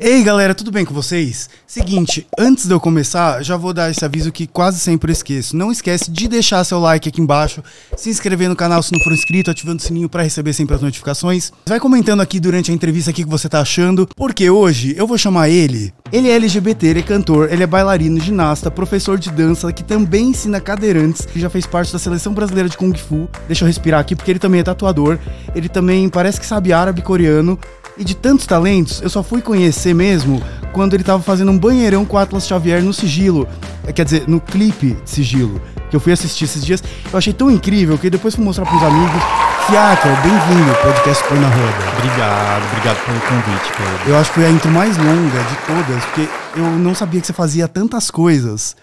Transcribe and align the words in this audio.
Ei 0.00 0.24
galera, 0.24 0.56
tudo 0.56 0.72
bem 0.72 0.84
com 0.84 0.92
vocês? 0.92 1.48
Seguinte, 1.68 2.26
antes 2.36 2.66
de 2.66 2.74
eu 2.74 2.80
começar, 2.80 3.44
já 3.44 3.56
vou 3.56 3.72
dar 3.72 3.92
esse 3.92 4.04
aviso 4.04 4.32
que 4.32 4.44
quase 4.44 4.80
sempre 4.80 5.12
esqueço. 5.12 5.56
Não 5.56 5.70
esquece 5.70 6.10
de 6.10 6.26
deixar 6.26 6.64
seu 6.64 6.80
like 6.80 7.08
aqui 7.08 7.20
embaixo, 7.20 7.62
se 7.96 8.10
inscrever 8.10 8.48
no 8.48 8.56
canal 8.56 8.82
se 8.82 8.92
não 8.92 8.98
for 8.98 9.12
inscrito, 9.12 9.52
ativando 9.52 9.80
o 9.80 9.86
sininho 9.86 10.08
para 10.08 10.24
receber 10.24 10.52
sempre 10.52 10.74
as 10.74 10.82
notificações. 10.82 11.52
Vai 11.68 11.78
comentando 11.78 12.22
aqui 12.22 12.40
durante 12.40 12.72
a 12.72 12.74
entrevista 12.74 13.12
o 13.12 13.14
que 13.14 13.24
você 13.24 13.48
tá 13.48 13.60
achando, 13.60 14.04
porque 14.16 14.50
hoje 14.50 14.96
eu 14.98 15.06
vou 15.06 15.16
chamar 15.16 15.48
ele. 15.48 15.94
Ele 16.10 16.28
é 16.28 16.32
LGBT, 16.32 16.86
ele 16.88 16.98
é 16.98 17.02
cantor, 17.04 17.52
ele 17.52 17.62
é 17.62 17.66
bailarino, 17.66 18.18
ginasta, 18.20 18.72
professor 18.72 19.16
de 19.16 19.30
dança, 19.30 19.72
que 19.72 19.84
também 19.84 20.30
ensina 20.30 20.60
cadeirantes, 20.60 21.24
que 21.24 21.38
já 21.38 21.48
fez 21.48 21.66
parte 21.66 21.92
da 21.92 22.00
seleção 22.00 22.34
brasileira 22.34 22.68
de 22.68 22.76
Kung 22.76 22.98
Fu. 22.98 23.28
Deixa 23.46 23.62
eu 23.62 23.68
respirar 23.68 24.00
aqui 24.00 24.16
porque 24.16 24.32
ele 24.32 24.40
também 24.40 24.58
é 24.58 24.64
tatuador, 24.64 25.20
ele 25.54 25.68
também 25.68 26.08
parece 26.08 26.40
que 26.40 26.46
sabe 26.46 26.72
árabe 26.72 27.00
coreano. 27.00 27.56
E 27.96 28.02
de 28.02 28.16
tantos 28.16 28.44
talentos, 28.44 29.00
eu 29.02 29.08
só 29.08 29.22
fui 29.22 29.40
conhecer 29.40 29.94
mesmo 29.94 30.42
quando 30.72 30.94
ele 30.94 31.04
tava 31.04 31.22
fazendo 31.22 31.52
um 31.52 31.58
banheirão 31.58 32.04
com 32.04 32.16
o 32.16 32.18
Atlas 32.18 32.44
Xavier 32.44 32.82
no 32.82 32.92
sigilo. 32.92 33.46
É, 33.86 33.92
quer 33.92 34.04
dizer, 34.04 34.26
no 34.26 34.40
clipe 34.40 34.94
de 34.94 35.08
sigilo. 35.08 35.62
Que 35.88 35.94
eu 35.94 36.00
fui 36.00 36.12
assistir 36.12 36.44
esses 36.44 36.64
dias. 36.64 36.82
Eu 37.12 37.16
achei 37.16 37.32
tão 37.32 37.48
incrível 37.48 37.96
que 37.96 38.10
depois 38.10 38.34
fui 38.34 38.44
mostrar 38.44 38.66
pros 38.66 38.82
amigos. 38.82 39.22
Fiaca, 39.68 40.08
bem-vindo 40.22 40.70
ao 40.70 40.76
podcast 40.82 41.22
Põe 41.28 41.38
na 41.38 41.46
Roda. 41.46 41.98
Obrigado, 41.98 42.64
obrigado 42.72 43.06
pelo 43.06 43.20
convite, 43.20 43.72
Pedro. 43.76 44.10
Eu 44.10 44.16
acho 44.18 44.30
que 44.30 44.34
foi 44.34 44.46
a 44.46 44.50
intro 44.50 44.70
mais 44.72 44.96
longa 44.96 45.42
de 45.44 45.56
todas, 45.64 46.04
porque 46.06 46.28
eu 46.56 46.64
não 46.64 46.96
sabia 46.96 47.20
que 47.20 47.28
você 47.28 47.32
fazia 47.32 47.68
tantas 47.68 48.10
coisas 48.10 48.76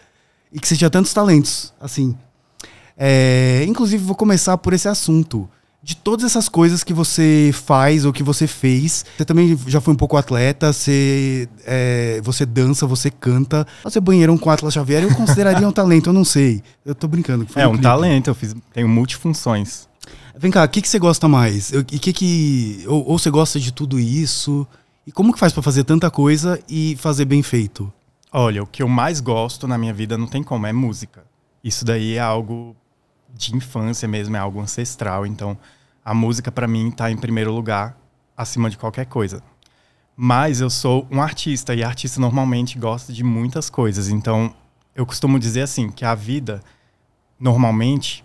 e 0.53 0.59
que 0.59 0.65
você 0.65 0.77
tinha 0.77 0.89
tantos 0.89 1.13
talentos, 1.13 1.73
assim. 1.81 2.15
É, 2.97 3.65
inclusive, 3.67 4.01
vou 4.01 4.15
começar 4.15 4.57
por 4.57 4.71
esse 4.71 4.87
assunto 4.87 5.49
de 5.83 5.95
todas 5.95 6.25
essas 6.25 6.47
coisas 6.47 6.83
que 6.83 6.93
você 6.93 7.51
faz 7.53 8.05
ou 8.05 8.13
que 8.13 8.21
você 8.21 8.45
fez, 8.45 9.03
você 9.17 9.25
também 9.25 9.57
já 9.65 9.81
foi 9.81 9.93
um 9.93 9.97
pouco 9.97 10.15
atleta, 10.15 10.71
você, 10.71 11.49
é, 11.65 12.21
você 12.23 12.45
dança, 12.45 12.85
você 12.85 13.09
canta. 13.09 13.65
Você 13.83 13.99
banheirão 13.99 14.37
com 14.37 14.49
Atlas 14.49 14.73
Xavier, 14.73 15.03
eu 15.03 15.15
consideraria 15.15 15.67
um 15.67 15.71
talento, 15.73 16.09
eu 16.09 16.13
não 16.13 16.23
sei. 16.23 16.61
Eu 16.85 16.93
tô 16.93 17.07
brincando. 17.07 17.47
é 17.55 17.67
um, 17.67 17.71
um 17.73 17.77
talento, 17.77 18.29
eu 18.29 18.35
fiz, 18.35 18.55
tenho 18.71 18.87
multifunções. 18.87 19.89
Vem 20.37 20.51
cá, 20.51 20.63
o 20.63 20.69
que, 20.69 20.81
que 20.81 20.89
você 20.89 20.99
gosta 20.99 21.27
mais? 21.27 21.71
E 21.71 21.83
que 21.99 22.13
que 22.13 22.83
ou, 22.87 23.09
ou 23.09 23.19
você 23.19 23.29
gosta 23.29 23.59
de 23.59 23.71
tudo 23.71 23.99
isso? 23.99 24.67
E 25.05 25.11
como 25.11 25.33
que 25.33 25.39
faz 25.39 25.51
para 25.51 25.63
fazer 25.63 25.83
tanta 25.83 26.11
coisa 26.11 26.59
e 26.69 26.95
fazer 26.99 27.25
bem 27.25 27.41
feito? 27.41 27.91
Olha, 28.31 28.63
o 28.63 28.67
que 28.67 28.83
eu 28.83 28.87
mais 28.87 29.19
gosto 29.19 29.67
na 29.67 29.77
minha 29.77 29.93
vida 29.93 30.17
não 30.17 30.27
tem 30.27 30.43
como, 30.43 30.67
é 30.67 30.71
música. 30.71 31.23
Isso 31.63 31.83
daí 31.83 32.15
é 32.15 32.19
algo 32.19 32.75
de 33.33 33.55
infância 33.55 34.07
mesmo, 34.07 34.35
é 34.35 34.39
algo 34.39 34.59
ancestral. 34.59 35.25
Então, 35.25 35.57
a 36.03 36.13
música 36.13 36.51
para 36.51 36.67
mim 36.67 36.89
está 36.89 37.11
em 37.11 37.17
primeiro 37.17 37.51
lugar, 37.51 37.97
acima 38.35 38.69
de 38.69 38.77
qualquer 38.77 39.05
coisa. 39.05 39.41
Mas 40.15 40.61
eu 40.61 40.69
sou 40.69 41.07
um 41.09 41.21
artista 41.21 41.73
e 41.73 41.83
artista 41.83 42.19
normalmente 42.19 42.77
gosta 42.77 43.11
de 43.13 43.23
muitas 43.23 43.69
coisas. 43.69 44.09
Então, 44.09 44.53
eu 44.95 45.05
costumo 45.05 45.39
dizer 45.39 45.61
assim 45.61 45.89
que 45.89 46.05
a 46.05 46.13
vida 46.13 46.61
normalmente 47.39 48.23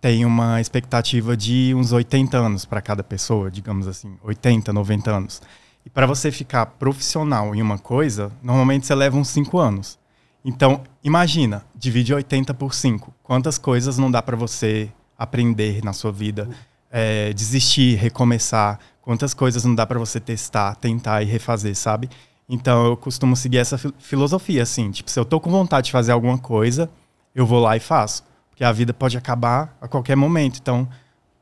tem 0.00 0.24
uma 0.24 0.60
expectativa 0.60 1.36
de 1.36 1.74
uns 1.76 1.92
80 1.92 2.38
anos 2.38 2.64
para 2.64 2.80
cada 2.80 3.04
pessoa, 3.04 3.50
digamos 3.50 3.86
assim, 3.86 4.16
80, 4.22 4.72
90 4.72 5.10
anos. 5.10 5.42
E 5.84 5.90
para 5.90 6.06
você 6.06 6.32
ficar 6.32 6.64
profissional 6.64 7.54
em 7.54 7.60
uma 7.60 7.78
coisa, 7.78 8.32
normalmente 8.42 8.86
você 8.86 8.94
leva 8.94 9.16
uns 9.16 9.28
5 9.28 9.58
anos. 9.58 9.98
Então, 10.44 10.82
imagina, 11.04 11.64
divide 11.74 12.14
80 12.14 12.54
por 12.54 12.74
5. 12.74 13.12
Quantas 13.22 13.58
coisas 13.58 13.98
não 13.98 14.10
dá 14.10 14.22
para 14.22 14.36
você 14.36 14.90
aprender 15.18 15.84
na 15.84 15.92
sua 15.92 16.10
vida? 16.10 16.48
É, 16.90 17.32
desistir, 17.32 17.96
recomeçar. 17.96 18.78
Quantas 19.02 19.34
coisas 19.34 19.64
não 19.64 19.74
dá 19.74 19.86
para 19.86 19.98
você 19.98 20.18
testar, 20.18 20.74
tentar 20.76 21.22
e 21.22 21.26
refazer, 21.26 21.74
sabe? 21.76 22.08
Então, 22.48 22.86
eu 22.86 22.96
costumo 22.96 23.36
seguir 23.36 23.58
essa 23.58 23.78
filosofia, 23.98 24.62
assim. 24.62 24.90
Tipo, 24.90 25.10
se 25.10 25.20
eu 25.20 25.24
tô 25.24 25.38
com 25.38 25.50
vontade 25.50 25.86
de 25.86 25.92
fazer 25.92 26.12
alguma 26.12 26.38
coisa, 26.38 26.90
eu 27.34 27.46
vou 27.46 27.60
lá 27.60 27.76
e 27.76 27.80
faço. 27.80 28.24
Porque 28.50 28.64
a 28.64 28.72
vida 28.72 28.92
pode 28.92 29.16
acabar 29.16 29.76
a 29.80 29.86
qualquer 29.86 30.16
momento. 30.16 30.58
Então, 30.60 30.88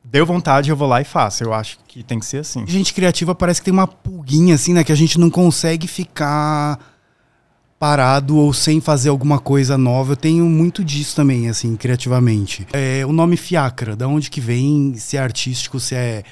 deu 0.05 0.27
vontade, 0.27 0.71
eu 0.71 0.77
vou 0.77 0.89
lá 0.89 1.01
e 1.01 1.05
faço. 1.05 1.45
Eu 1.45 1.55
acho 1.55 1.79
que 1.87 2.03
tem 2.03 2.19
que 2.19 2.27
ser 2.27 2.39
assim. 2.39 2.67
Gente 2.67 2.93
criativa 2.93 3.35
parece 3.35 3.61
que 3.61 3.67
tem 3.67 3.73
uma 3.73 3.87
pulguinha, 3.87 4.55
assim, 4.55 4.75
né? 4.75 4.85
Que 4.85 4.93
a 4.93 4.97
gente 4.97 5.19
não 5.19 5.31
consegue 5.31 5.87
ficar 5.87 6.79
parado 7.79 8.37
ou 8.37 8.53
sem 8.53 8.81
fazer 8.81 9.09
alguma 9.09 9.39
coisa 9.39 9.79
nova. 9.79 10.13
Eu 10.13 10.17
tenho 10.17 10.45
muito 10.47 10.85
disso 10.85 11.15
também, 11.15 11.49
assim, 11.49 11.77
criativamente. 11.77 12.67
É, 12.73 13.07
o 13.07 13.13
nome 13.13 13.37
Fiacra, 13.37 13.95
da 13.95 14.09
onde 14.09 14.31
que 14.31 14.41
vem? 14.41 14.95
Se 14.95 15.17
é 15.17 15.21
artístico, 15.21 15.79
se 15.79 15.95
é 15.95 16.25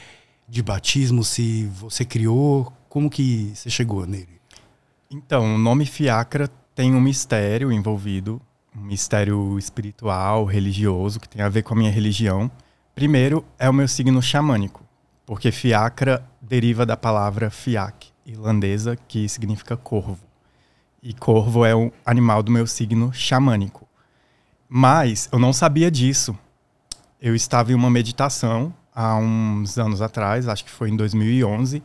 de 0.49 0.63
batismo, 0.63 1.23
se 1.25 1.67
você 1.67 2.05
criou, 2.05 2.73
como 2.89 3.11
que 3.11 3.53
você 3.55 3.71
chegou 3.71 4.07
nele? 4.07 4.41
Então, 5.11 5.55
o 5.55 5.59
nome 5.59 5.87
Fiacra 5.87 6.49
tem 6.75 6.95
um 6.95 7.01
mistério 7.01 7.71
envolvido, 7.73 8.41
um 8.77 8.81
mistério 8.81 9.59
espiritual, 9.59 10.45
religioso, 10.45 11.21
que 11.21 11.29
tem 11.29 11.43
a 11.43 11.49
ver 11.49 11.63
com 11.63 11.75
a 11.75 11.77
minha 11.77 11.91
religião. 11.91 12.51
Primeiro, 12.95 13.45
é 13.59 13.69
o 13.69 13.73
meu 13.73 13.87
signo 13.87 14.21
xamânico, 14.21 14.85
porque 15.25 15.53
Fiacra 15.53 16.27
deriva 16.41 16.85
da 16.85 16.97
palavra 16.97 17.51
Fiak, 17.51 18.09
irlandesa, 18.25 18.97
que 18.97 19.29
significa 19.29 19.77
corvo. 19.77 20.26
E 21.09 21.13
corvo 21.13 21.65
é 21.65 21.73
o 21.73 21.93
animal 22.05 22.43
do 22.43 22.51
meu 22.51 22.67
signo 22.67 23.13
xamânico. 23.15 23.87
Mas 24.69 25.29
eu 25.31 25.39
não 25.39 25.53
sabia 25.53 25.89
disso. 25.89 26.37
Eu 27.23 27.33
estava 27.33 27.71
em 27.71 27.77
uma 27.77 27.89
meditação 27.89 28.75
há 28.93 29.15
uns 29.15 29.79
anos 29.79 30.03
atrás, 30.03 30.49
acho 30.49 30.65
que 30.65 30.71
foi 30.71 30.91
em 30.91 30.97
2011, 30.97 31.81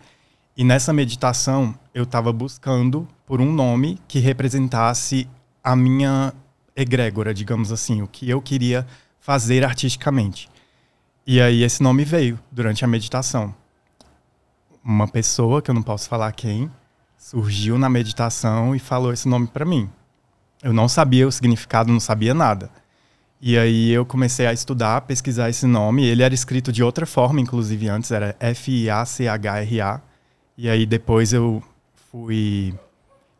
e 0.57 0.63
nessa 0.63 0.91
meditação 0.91 1.75
eu 1.93 2.01
estava 2.01 2.33
buscando 2.33 3.07
por 3.23 3.39
um 3.39 3.53
nome 3.53 3.99
que 4.07 4.17
representasse 4.17 5.29
a 5.63 5.75
minha 5.75 6.33
egrégora, 6.75 7.31
digamos 7.31 7.71
assim, 7.71 8.01
o 8.01 8.07
que 8.07 8.27
eu 8.27 8.41
queria 8.41 8.87
fazer 9.19 9.63
artisticamente. 9.63 10.49
E 11.27 11.39
aí 11.39 11.61
esse 11.61 11.83
nome 11.83 12.03
veio 12.03 12.39
durante 12.51 12.83
a 12.83 12.87
meditação. 12.87 13.53
Uma 14.83 15.07
pessoa, 15.07 15.61
que 15.61 15.69
eu 15.69 15.75
não 15.75 15.83
posso 15.83 16.09
falar 16.09 16.31
quem, 16.31 16.71
surgiu 17.21 17.77
na 17.77 17.87
meditação 17.87 18.75
e 18.75 18.79
falou 18.79 19.13
esse 19.13 19.27
nome 19.27 19.45
para 19.45 19.63
mim. 19.63 19.87
Eu 20.61 20.73
não 20.73 20.89
sabia 20.89 21.27
o 21.27 21.31
significado, 21.31 21.91
não 21.91 21.99
sabia 21.99 22.33
nada. 22.33 22.69
E 23.39 23.57
aí 23.57 23.91
eu 23.91 24.03
comecei 24.03 24.47
a 24.47 24.53
estudar, 24.53 25.01
pesquisar 25.01 25.47
esse 25.47 25.67
nome. 25.67 26.03
Ele 26.03 26.23
era 26.23 26.33
escrito 26.33 26.71
de 26.71 26.83
outra 26.83 27.05
forma, 27.05 27.39
inclusive 27.39 27.87
antes 27.87 28.11
era 28.11 28.35
F-I-A-C-H-R-A. 28.39 30.01
E 30.57 30.67
aí 30.67 30.85
depois 30.85 31.31
eu 31.31 31.63
fui 32.11 32.73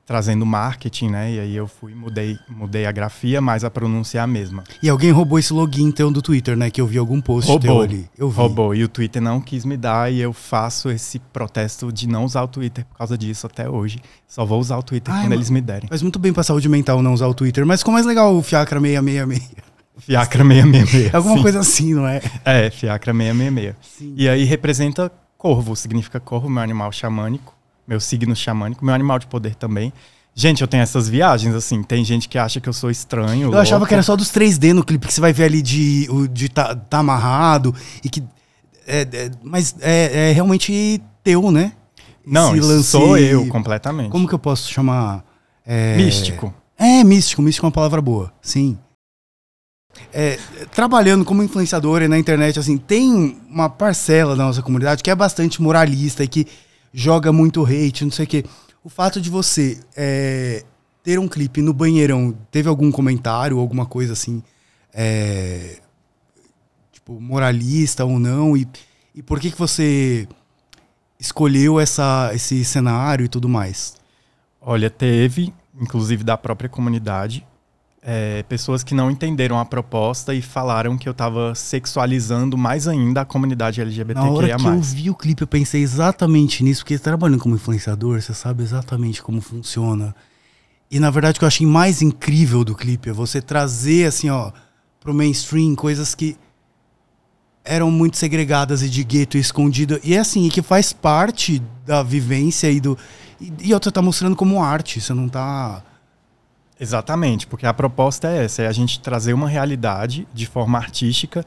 trazendo 0.05 0.45
marketing, 0.45 1.09
né? 1.09 1.33
E 1.33 1.39
aí 1.39 1.55
eu 1.55 1.67
fui, 1.67 1.93
mudei, 1.93 2.37
mudei 2.49 2.85
a 2.85 2.91
grafia, 2.91 3.39
mas 3.39 3.63
a 3.63 3.69
pronúncia 3.69 4.19
é 4.19 4.21
a 4.21 4.27
mesma. 4.27 4.63
E 4.81 4.89
alguém 4.89 5.11
roubou 5.11 5.39
esse 5.39 5.53
login 5.53 5.85
então 5.85 6.11
do 6.11 6.21
Twitter, 6.21 6.57
né? 6.57 6.69
Que 6.69 6.81
eu 6.81 6.87
vi 6.87 6.97
algum 6.97 7.21
post 7.21 7.49
roubou, 7.49 7.81
ali. 7.81 8.09
Eu 8.17 8.29
vi. 8.29 8.37
Roubou. 8.37 8.75
E 8.75 8.83
o 8.83 8.87
Twitter 8.87 9.21
não 9.21 9.39
quis 9.39 9.63
me 9.63 9.77
dar 9.77 10.11
e 10.11 10.19
eu 10.19 10.33
faço 10.33 10.89
esse 10.89 11.19
protesto 11.19 11.91
de 11.91 12.07
não 12.07 12.25
usar 12.25 12.43
o 12.43 12.47
Twitter 12.47 12.85
por 12.85 12.97
causa 12.97 13.17
disso 13.17 13.47
até 13.47 13.69
hoje. 13.69 13.99
Só 14.27 14.45
vou 14.45 14.59
usar 14.59 14.77
o 14.77 14.83
Twitter 14.83 15.13
Ai, 15.13 15.23
quando 15.23 15.33
eles 15.33 15.49
me 15.49 15.61
derem. 15.61 15.87
Faz 15.87 16.01
muito 16.01 16.19
bem 16.19 16.33
pra 16.33 16.43
saúde 16.43 16.67
mental 16.67 17.01
não 17.01 17.13
usar 17.13 17.27
o 17.27 17.33
Twitter, 17.33 17.65
mas 17.65 17.83
como 17.83 17.95
mais 17.95 18.05
legal 18.05 18.35
o 18.35 18.41
Fiacra 18.41 18.79
666. 18.79 19.51
Fiacra 19.97 20.43
666. 20.43 21.13
Alguma 21.13 21.35
sim. 21.35 21.41
coisa 21.41 21.59
assim, 21.59 21.93
não 21.93 22.07
é? 22.07 22.21
É, 22.43 22.69
Fiacra 22.69 23.13
666. 23.13 23.75
Sim. 23.81 24.13
E 24.17 24.27
aí 24.27 24.43
representa 24.43 25.11
corvo, 25.37 25.75
significa 25.75 26.19
corvo, 26.19 26.49
meu 26.49 26.61
animal 26.61 26.91
xamânico, 26.91 27.55
meu 27.91 27.99
signo 27.99 28.33
xamânico, 28.33 28.85
meu 28.85 28.95
animal 28.95 29.19
de 29.19 29.27
poder 29.27 29.53
também. 29.53 29.91
Gente, 30.33 30.61
eu 30.61 30.67
tenho 30.67 30.81
essas 30.81 31.09
viagens, 31.09 31.53
assim. 31.53 31.83
Tem 31.83 32.05
gente 32.05 32.29
que 32.29 32.37
acha 32.37 32.61
que 32.61 32.69
eu 32.69 32.71
sou 32.71 32.89
estranho. 32.89 33.41
Eu 33.41 33.47
louco. 33.47 33.57
achava 33.57 33.85
que 33.85 33.93
era 33.93 34.01
só 34.01 34.15
dos 34.15 34.29
3D 34.29 34.71
no 34.71 34.81
clipe, 34.81 35.05
que 35.05 35.13
você 35.13 35.19
vai 35.19 35.33
ver 35.33 35.43
ali 35.43 35.61
de, 35.61 36.07
de 36.31 36.47
tá, 36.47 36.73
tá 36.73 36.99
amarrado 36.99 37.75
e 38.01 38.09
que. 38.09 38.23
É, 38.87 39.01
é, 39.01 39.31
mas 39.43 39.75
é, 39.81 40.29
é, 40.29 40.31
realmente 40.31 41.01
teu, 41.21 41.51
né? 41.51 41.73
Não, 42.25 42.53
lance, 42.55 42.83
sou 42.85 43.17
eu 43.17 43.45
completamente. 43.47 44.09
Como 44.09 44.25
que 44.25 44.33
eu 44.33 44.39
posso 44.39 44.71
chamar? 44.71 45.25
É, 45.65 45.97
místico. 45.97 46.53
É, 46.77 47.03
místico. 47.03 47.41
Místico 47.41 47.65
é 47.65 47.67
uma 47.67 47.73
palavra 47.73 48.01
boa, 48.01 48.31
sim. 48.41 48.77
É, 50.13 50.39
trabalhando 50.73 51.25
como 51.25 51.43
influenciadora 51.43 52.07
na 52.07 52.17
internet, 52.17 52.57
assim, 52.57 52.77
tem 52.77 53.37
uma 53.49 53.69
parcela 53.69 54.33
da 54.33 54.45
nossa 54.45 54.61
comunidade 54.61 55.03
que 55.03 55.11
é 55.11 55.15
bastante 55.15 55.61
moralista 55.61 56.23
e 56.23 56.27
que 56.29 56.47
joga 56.93 57.31
muito 57.31 57.63
hate, 57.63 58.03
não 58.03 58.11
sei 58.11 58.25
o 58.25 58.27
quê 58.27 58.45
o 58.83 58.89
fato 58.89 59.21
de 59.21 59.29
você 59.29 59.79
é, 59.95 60.63
ter 61.03 61.19
um 61.19 61.27
clipe 61.27 61.61
no 61.61 61.73
banheirão, 61.73 62.35
teve 62.49 62.67
algum 62.67 62.91
comentário, 62.91 63.59
alguma 63.59 63.85
coisa 63.85 64.13
assim, 64.13 64.41
é, 64.93 65.79
tipo, 66.91 67.19
moralista 67.19 68.03
ou 68.03 68.19
não? 68.19 68.57
E, 68.57 68.67
e 69.13 69.21
por 69.21 69.39
que, 69.39 69.51
que 69.51 69.57
você 69.57 70.27
escolheu 71.19 71.79
essa, 71.79 72.31
esse 72.33 72.65
cenário 72.65 73.25
e 73.25 73.29
tudo 73.29 73.47
mais? 73.47 73.95
Olha, 74.59 74.89
teve, 74.89 75.53
inclusive 75.79 76.23
da 76.23 76.37
própria 76.37 76.69
comunidade. 76.69 77.45
É, 78.01 78.43
pessoas 78.43 78.83
que 78.83 78.95
não 78.95 79.11
entenderam 79.11 79.59
a 79.59 79.65
proposta 79.65 80.33
e 80.33 80.41
falaram 80.41 80.97
que 80.97 81.07
eu 81.07 81.13
tava 81.13 81.53
sexualizando 81.53 82.57
mais 82.57 82.87
ainda 82.87 83.21
a 83.21 83.25
comunidade 83.25 83.79
LGBTQIA+. 83.79 84.25
Na 84.25 84.31
hora 84.31 84.55
que 84.55 84.65
eu 84.65 84.81
vi 84.81 85.09
o 85.09 85.15
clipe, 85.15 85.43
eu 85.43 85.47
pensei 85.47 85.81
exatamente 85.83 86.63
nisso, 86.63 86.81
porque 86.81 86.97
trabalhando 86.97 87.39
como 87.39 87.55
influenciador, 87.55 88.19
você 88.19 88.33
sabe 88.33 88.63
exatamente 88.63 89.21
como 89.21 89.39
funciona. 89.39 90.15
E 90.89 90.99
na 90.99 91.09
verdade 91.09 91.37
o 91.37 91.39
que 91.39 91.45
eu 91.45 91.47
achei 91.47 91.65
mais 91.65 92.01
incrível 92.01 92.63
do 92.63 92.75
clipe 92.75 93.09
é 93.09 93.13
você 93.13 93.41
trazer 93.41 94.07
assim, 94.07 94.29
ó, 94.29 94.51
pro 94.99 95.13
mainstream 95.13 95.75
coisas 95.75 96.15
que 96.15 96.35
eram 97.63 97.91
muito 97.91 98.17
segregadas 98.17 98.81
e 98.81 98.89
de 98.89 99.03
gueto 99.03 99.37
e 99.37 99.39
escondida. 99.39 99.99
E 100.03 100.15
é 100.15 100.19
assim, 100.19 100.47
e 100.47 100.49
que 100.49 100.61
faz 100.61 100.91
parte 100.91 101.61
da 101.85 102.01
vivência 102.01 102.69
e 102.71 102.79
do. 102.79 102.97
E, 103.39 103.53
e 103.61 103.73
outra 103.73 103.91
tá 103.91 104.01
mostrando 104.01 104.35
como 104.35 104.61
arte, 104.61 104.99
você 104.99 105.13
não 105.13 105.29
tá. 105.29 105.83
Exatamente, 106.81 107.45
porque 107.45 107.67
a 107.67 107.73
proposta 107.75 108.27
é 108.27 108.43
essa, 108.43 108.63
é 108.63 108.67
a 108.67 108.71
gente 108.71 108.99
trazer 108.99 109.33
uma 109.33 109.47
realidade 109.47 110.27
de 110.33 110.47
forma 110.47 110.79
artística 110.79 111.45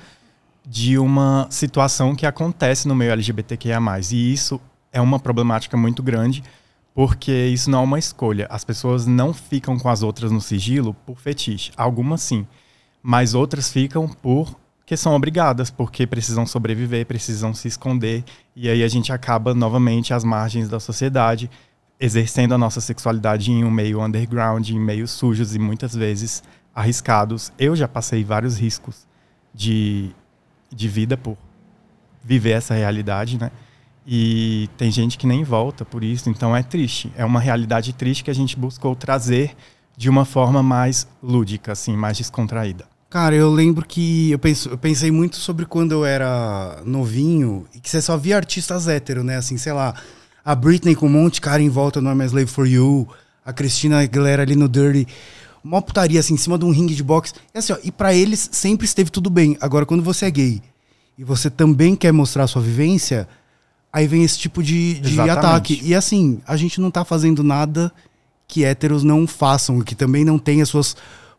de 0.65 0.97
uma 0.97 1.49
situação 1.51 2.15
que 2.15 2.25
acontece 2.25 2.87
no 2.87 2.95
meio 2.95 3.11
LGBTQIA+. 3.11 3.81
E 4.13 4.33
isso 4.33 4.61
é 4.93 5.01
uma 5.01 5.19
problemática 5.19 5.77
muito 5.77 6.05
grande, 6.05 6.41
porque 6.95 7.33
isso 7.47 7.69
não 7.69 7.81
é 7.81 7.83
uma 7.83 7.99
escolha. 7.99 8.47
As 8.49 8.65
pessoas 8.65 9.07
não 9.09 9.35
ficam 9.35 9.77
com 9.77 9.89
as 9.89 10.05
outras 10.05 10.31
no 10.31 10.41
sigilo 10.41 10.95
por 11.05 11.19
fetiche. 11.19 11.73
Algumas 11.77 12.23
sim, 12.23 12.47
mas 13.03 13.35
outras 13.35 13.73
ficam 13.73 14.07
por 14.07 14.57
que 14.87 14.97
são 14.97 15.17
obrigadas, 15.17 15.69
porque 15.69 16.07
precisam 16.07 16.47
sobreviver, 16.47 17.07
precisam 17.07 17.53
se 17.53 17.67
esconder, 17.67 18.23
e 18.55 18.69
aí 18.69 18.85
a 18.85 18.89
gente 18.89 19.13
acaba 19.13 19.53
novamente 19.53 20.15
às 20.15 20.23
margens 20.23 20.69
da 20.69 20.79
sociedade, 20.79 21.51
exercendo 22.05 22.53
a 22.53 22.59
nossa 22.59 22.83
sexualidade 22.83 23.51
em 23.51 23.65
um 23.65 23.71
meio 23.71 24.05
underground, 24.05 24.69
em 24.69 24.79
meios 24.79 25.11
sujos 25.11 25.55
e 25.55 25.59
muitas 25.59 25.95
vezes 25.95 26.43
arriscados. 26.75 27.51
Eu 27.59 27.75
já 27.75 27.89
passei 27.89 28.23
vários 28.23 28.59
riscos 28.59 29.07
de, 29.55 30.11
de 30.71 30.87
vida 30.87 31.17
por 31.17 31.39
viver 32.23 32.51
essa 32.51 32.75
realidade, 32.75 33.41
né? 33.41 33.51
E 34.07 34.69
tem 34.77 34.91
gente 34.91 35.17
que 35.17 35.27
nem 35.27 35.43
volta 35.43 35.83
por 35.83 36.05
isso, 36.05 36.29
então 36.29 36.55
é 36.55 36.63
triste. 36.63 37.11
É 37.17 37.25
uma 37.25 37.41
realidade 37.41 37.95
triste 37.95 38.23
que 38.23 38.31
a 38.31 38.35
gente 38.35 38.55
buscou 38.55 38.95
trazer 38.95 39.57
de 39.97 40.11
uma 40.11 40.27
forma 40.27 40.63
mais 40.63 41.09
lúdica, 41.23 41.73
assim, 41.73 41.97
mais 41.97 42.19
descontraída. 42.19 42.85
Cara, 43.09 43.35
eu 43.35 43.51
lembro 43.51 43.87
que 43.87 44.31
eu, 44.31 44.39
penso, 44.39 44.69
eu 44.69 44.77
pensei 44.77 45.11
muito 45.11 45.37
sobre 45.37 45.65
quando 45.65 45.93
eu 45.93 46.05
era 46.05 46.83
novinho 46.85 47.65
e 47.75 47.81
que 47.81 47.89
você 47.89 48.03
só 48.03 48.19
via 48.19 48.37
artistas 48.37 48.89
héteros, 48.89 49.25
né? 49.25 49.37
Assim, 49.37 49.57
sei 49.57 49.73
lá, 49.73 49.95
a 50.45 50.55
Britney 50.55 50.95
com 50.95 51.07
um 51.07 51.11
monte 51.11 51.35
de 51.35 51.41
cara 51.41 51.63
em 51.63 51.69
volta 51.69 52.01
no 52.01 52.11
I'm 52.11 52.21
a 52.21 52.27
Slave 52.27 52.47
for 52.47 52.67
You, 52.67 53.09
a 53.45 53.53
Cristina 53.53 54.01
Aguilera 54.01 54.43
ali 54.43 54.55
no 54.55 54.69
Dirty. 54.69 55.07
Uma 55.63 55.81
putaria 55.81 56.21
assim, 56.21 56.35
em 56.35 56.37
cima 56.37 56.59
de 56.59 56.65
um 56.65 56.71
ringue 56.71 56.95
de 56.95 57.03
boxe. 57.03 57.33
E 57.55 57.59
assim, 57.59 57.73
ó, 57.73 57.79
e 57.83 57.91
pra 57.91 58.13
eles 58.13 58.51
sempre 58.53 58.85
esteve 58.85 59.11
tudo 59.11 59.31
bem. 59.31 59.57
Agora, 59.61 59.87
quando 59.87 60.03
você 60.03 60.27
é 60.27 60.31
gay 60.31 60.63
e 61.17 61.25
você 61.25 61.49
também 61.49 61.97
quer 61.97 62.13
mostrar 62.13 62.45
a 62.45 62.47
sua 62.47 62.61
vivência, 62.61 63.27
aí 63.91 64.07
vem 64.07 64.23
esse 64.23 64.39
tipo 64.39 64.63
de, 64.63 65.01
de 65.01 65.19
ataque. 65.21 65.81
E 65.83 65.95
assim, 65.95 66.41
a 66.47 66.57
gente 66.57 66.81
não 66.81 66.91
tá 66.91 67.05
fazendo 67.05 67.43
nada 67.43 67.91
que 68.47 68.63
héteros 68.63 69.03
não 69.03 69.27
façam, 69.27 69.81
que 69.81 69.95
também 69.95 70.25
não 70.25 70.39
tem 70.39 70.61
as 70.61 70.69
suas 70.69 70.95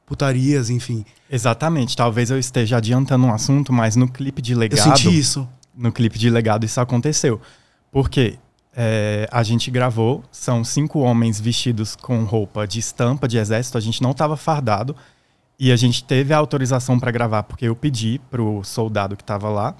putarias, 0.07 0.71
enfim. 0.71 1.05
Exatamente. 1.29 1.95
Talvez 1.95 2.31
eu 2.31 2.39
esteja 2.39 2.77
adiantando 2.77 3.25
um 3.25 3.33
assunto, 3.33 3.71
mas 3.71 3.95
no 3.95 4.07
clipe 4.07 4.41
de 4.41 4.55
legado. 4.55 4.79
Eu 4.79 4.95
senti 4.95 5.17
isso. 5.17 5.47
No 5.75 5.91
clipe 5.91 6.17
de 6.17 6.29
legado 6.29 6.65
isso 6.65 6.79
aconteceu. 6.81 7.39
Porque 7.91 8.37
é, 8.75 9.27
a 9.31 9.41
gente 9.41 9.71
gravou, 9.71 10.23
são 10.31 10.63
cinco 10.63 10.99
homens 10.99 11.39
vestidos 11.39 11.95
com 11.95 12.23
roupa 12.25 12.67
de 12.67 12.79
estampa 12.79 13.27
de 13.27 13.37
exército, 13.37 13.77
a 13.77 13.81
gente 13.81 14.01
não 14.01 14.11
estava 14.11 14.35
fardado. 14.35 14.95
E 15.57 15.71
a 15.71 15.75
gente 15.77 16.03
teve 16.03 16.33
a 16.33 16.37
autorização 16.37 16.99
para 16.99 17.11
gravar, 17.11 17.43
porque 17.43 17.65
eu 17.65 17.75
pedi 17.75 18.19
pro 18.29 18.61
soldado 18.63 19.15
que 19.15 19.23
estava 19.23 19.47
lá. 19.49 19.73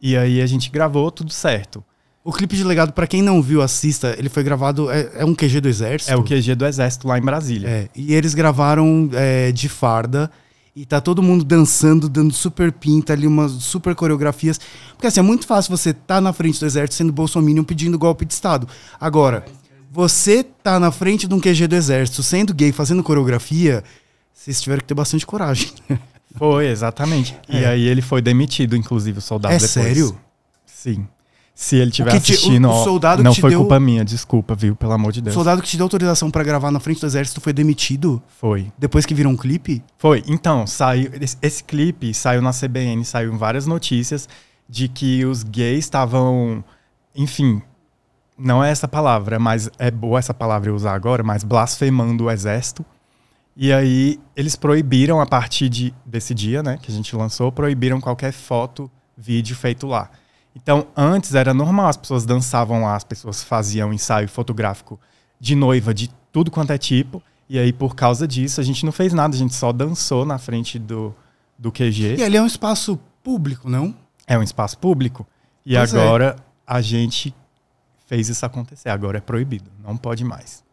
E 0.00 0.14
aí 0.14 0.42
a 0.42 0.46
gente 0.46 0.68
gravou 0.70 1.10
tudo 1.10 1.32
certo. 1.32 1.82
O 2.22 2.32
clipe 2.32 2.56
de 2.56 2.64
legado, 2.64 2.92
para 2.92 3.06
quem 3.06 3.22
não 3.22 3.40
viu, 3.40 3.62
assista. 3.62 4.14
Ele 4.18 4.28
foi 4.28 4.42
gravado. 4.42 4.90
É, 4.90 5.20
é, 5.20 5.24
um 5.24 5.34
QG 5.34 5.60
do 5.60 5.68
Exército? 5.68 6.12
É 6.12 6.16
o 6.16 6.22
QG 6.22 6.54
do 6.54 6.66
Exército 6.66 7.08
lá 7.08 7.16
em 7.16 7.22
Brasília. 7.22 7.68
É, 7.68 7.88
e 7.94 8.12
eles 8.12 8.34
gravaram 8.34 9.08
é, 9.14 9.50
de 9.52 9.68
farda. 9.68 10.30
E 10.76 10.84
tá 10.84 11.00
todo 11.00 11.22
mundo 11.22 11.42
dançando, 11.42 12.06
dando 12.06 12.34
super 12.34 12.70
pinta 12.70 13.14
ali, 13.14 13.26
umas 13.26 13.50
super 13.52 13.94
coreografias. 13.94 14.60
Porque 14.90 15.06
assim, 15.06 15.20
é 15.20 15.22
muito 15.22 15.46
fácil 15.46 15.74
você 15.74 15.94
tá 15.94 16.20
na 16.20 16.34
frente 16.34 16.60
do 16.60 16.66
exército 16.66 16.96
sendo 16.96 17.12
bolsominion 17.14 17.64
pedindo 17.64 17.98
golpe 17.98 18.26
de 18.26 18.34
Estado. 18.34 18.68
Agora, 19.00 19.46
você 19.90 20.44
tá 20.44 20.78
na 20.78 20.90
frente 20.90 21.26
de 21.26 21.34
um 21.34 21.40
QG 21.40 21.66
do 21.66 21.74
exército 21.74 22.22
sendo 22.22 22.52
gay, 22.52 22.72
fazendo 22.72 23.02
coreografia, 23.02 23.82
vocês 24.34 24.60
tiveram 24.60 24.80
que 24.80 24.86
ter 24.86 24.94
bastante 24.94 25.24
coragem. 25.24 25.72
Foi, 26.36 26.66
exatamente. 26.66 27.34
É. 27.48 27.62
E 27.62 27.64
aí 27.64 27.86
ele 27.86 28.02
foi 28.02 28.20
demitido, 28.20 28.76
inclusive, 28.76 29.18
o 29.18 29.22
soldado 29.22 29.54
é 29.54 29.56
depois. 29.56 29.70
sério? 29.70 30.14
Sim. 30.66 31.08
Se 31.58 31.74
ele 31.76 31.88
estiver 31.88 32.14
assistindo, 32.14 32.68
o, 32.68 32.70
o 32.70 32.84
soldado 32.84 33.22
não 33.22 33.34
foi 33.34 33.48
deu... 33.48 33.60
culpa 33.60 33.80
minha, 33.80 34.04
desculpa, 34.04 34.54
viu? 34.54 34.76
Pelo 34.76 34.92
amor 34.92 35.10
de 35.10 35.22
Deus. 35.22 35.34
O 35.34 35.38
soldado 35.38 35.62
que 35.62 35.68
te 35.68 35.78
deu 35.78 35.84
autorização 35.84 36.30
para 36.30 36.44
gravar 36.44 36.70
na 36.70 36.78
frente 36.78 37.00
do 37.00 37.06
exército 37.06 37.40
foi 37.40 37.54
demitido? 37.54 38.22
Foi. 38.38 38.70
Depois 38.76 39.06
que 39.06 39.14
virou 39.14 39.32
um 39.32 39.36
clipe? 39.38 39.82
Foi. 39.96 40.22
Então, 40.28 40.66
saiu 40.66 41.10
esse, 41.18 41.38
esse 41.40 41.64
clipe 41.64 42.12
saiu 42.12 42.42
na 42.42 42.50
CBN, 42.52 43.02
saiu 43.06 43.32
em 43.32 43.38
várias 43.38 43.66
notícias 43.66 44.28
de 44.68 44.86
que 44.86 45.24
os 45.24 45.42
gays 45.42 45.86
estavam, 45.86 46.62
enfim, 47.14 47.62
não 48.36 48.62
é 48.62 48.70
essa 48.70 48.86
palavra, 48.86 49.38
mas 49.38 49.70
é 49.78 49.90
boa 49.90 50.18
essa 50.18 50.34
palavra 50.34 50.68
eu 50.68 50.74
usar 50.74 50.92
agora, 50.92 51.22
mas 51.22 51.42
blasfemando 51.42 52.24
o 52.24 52.30
exército. 52.30 52.84
E 53.56 53.72
aí 53.72 54.20
eles 54.36 54.56
proibiram 54.56 55.22
a 55.22 55.26
partir 55.26 55.70
de, 55.70 55.94
desse 56.04 56.34
dia, 56.34 56.62
né, 56.62 56.78
que 56.82 56.92
a 56.92 56.94
gente 56.94 57.16
lançou, 57.16 57.50
proibiram 57.50 57.98
qualquer 57.98 58.32
foto, 58.32 58.90
vídeo 59.16 59.56
feito 59.56 59.86
lá. 59.86 60.10
Então, 60.56 60.86
antes 60.96 61.34
era 61.34 61.52
normal, 61.52 61.88
as 61.88 61.98
pessoas 61.98 62.24
dançavam 62.24 62.82
lá, 62.82 62.96
as 62.96 63.04
pessoas 63.04 63.42
faziam 63.42 63.92
ensaio 63.92 64.26
fotográfico 64.26 64.98
de 65.38 65.54
noiva 65.54 65.92
de 65.92 66.08
tudo 66.32 66.50
quanto 66.50 66.72
é 66.72 66.78
tipo. 66.78 67.22
E 67.46 67.58
aí, 67.58 67.74
por 67.74 67.94
causa 67.94 68.26
disso, 68.26 68.58
a 68.58 68.64
gente 68.64 68.82
não 68.84 68.90
fez 68.90 69.12
nada, 69.12 69.34
a 69.34 69.38
gente 69.38 69.54
só 69.54 69.70
dançou 69.70 70.24
na 70.24 70.38
frente 70.38 70.78
do, 70.78 71.14
do 71.58 71.70
QG. 71.70 72.16
E 72.16 72.24
ali 72.24 72.38
é 72.38 72.42
um 72.42 72.46
espaço 72.46 72.98
público, 73.22 73.68
não? 73.68 73.94
É 74.26 74.38
um 74.38 74.42
espaço 74.42 74.78
público. 74.78 75.26
E 75.64 75.76
pois 75.76 75.92
é. 75.92 76.00
agora 76.00 76.36
é. 76.38 76.42
a 76.66 76.80
gente 76.80 77.34
fez 78.06 78.30
isso 78.30 78.44
acontecer. 78.46 78.88
Agora 78.88 79.18
é 79.18 79.20
proibido, 79.20 79.70
não 79.84 79.94
pode 79.94 80.24
mais. 80.24 80.64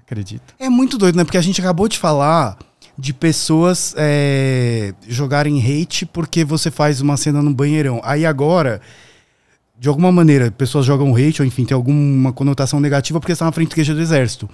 Acredita? 0.00 0.52
É 0.58 0.68
muito 0.68 0.98
doido, 0.98 1.14
né? 1.14 1.22
Porque 1.22 1.38
a 1.38 1.42
gente 1.42 1.60
acabou 1.60 1.86
de 1.86 1.96
falar 1.96 2.58
de 2.96 3.12
pessoas 3.12 3.94
é, 3.96 4.94
jogarem 5.08 5.58
hate 5.60 6.04
porque 6.06 6.44
você 6.44 6.70
faz 6.70 7.00
uma 7.00 7.16
cena 7.16 7.42
no 7.42 7.52
banheirão. 7.52 8.00
Aí 8.04 8.26
agora, 8.26 8.80
de 9.78 9.88
alguma 9.88 10.12
maneira, 10.12 10.50
pessoas 10.50 10.84
jogam 10.84 11.14
hate, 11.14 11.40
ou 11.40 11.46
enfim, 11.46 11.64
tem 11.64 11.74
alguma 11.74 12.32
conotação 12.32 12.80
negativa 12.80 13.18
porque 13.18 13.32
está 13.32 13.44
na 13.44 13.52
frente 13.52 13.70
do 13.70 13.74
QG 13.74 13.94
do 13.94 14.00
exército. 14.00 14.48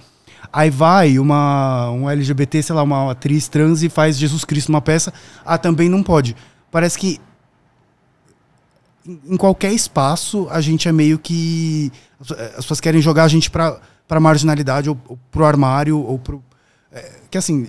Aí 0.51 0.69
vai 0.69 1.19
uma 1.19 1.91
um 1.91 2.09
LGBT, 2.09 2.63
sei 2.63 2.75
lá, 2.75 2.81
uma 2.81 3.11
atriz 3.11 3.47
trans 3.47 3.83
e 3.83 3.89
faz 3.89 4.17
Jesus 4.17 4.43
Cristo 4.45 4.71
numa 4.71 4.81
peça. 4.81 5.13
Ah, 5.45 5.57
também 5.57 5.89
não 5.89 6.01
pode. 6.01 6.35
Parece 6.71 6.97
que 6.97 7.19
em 9.05 9.37
qualquer 9.37 9.73
espaço 9.73 10.47
a 10.49 10.61
gente 10.61 10.87
é 10.87 10.91
meio 10.91 11.19
que. 11.19 11.91
As 12.21 12.63
pessoas 12.63 12.79
querem 12.79 13.01
jogar 13.01 13.23
a 13.23 13.27
gente 13.27 13.49
pra, 13.49 13.79
pra 14.07 14.19
marginalidade, 14.19 14.89
ou, 14.89 14.97
ou 15.07 15.19
pro 15.31 15.45
armário, 15.45 15.99
ou 15.99 16.17
pro. 16.17 16.43
É, 16.91 17.11
que 17.29 17.37
assim, 17.37 17.67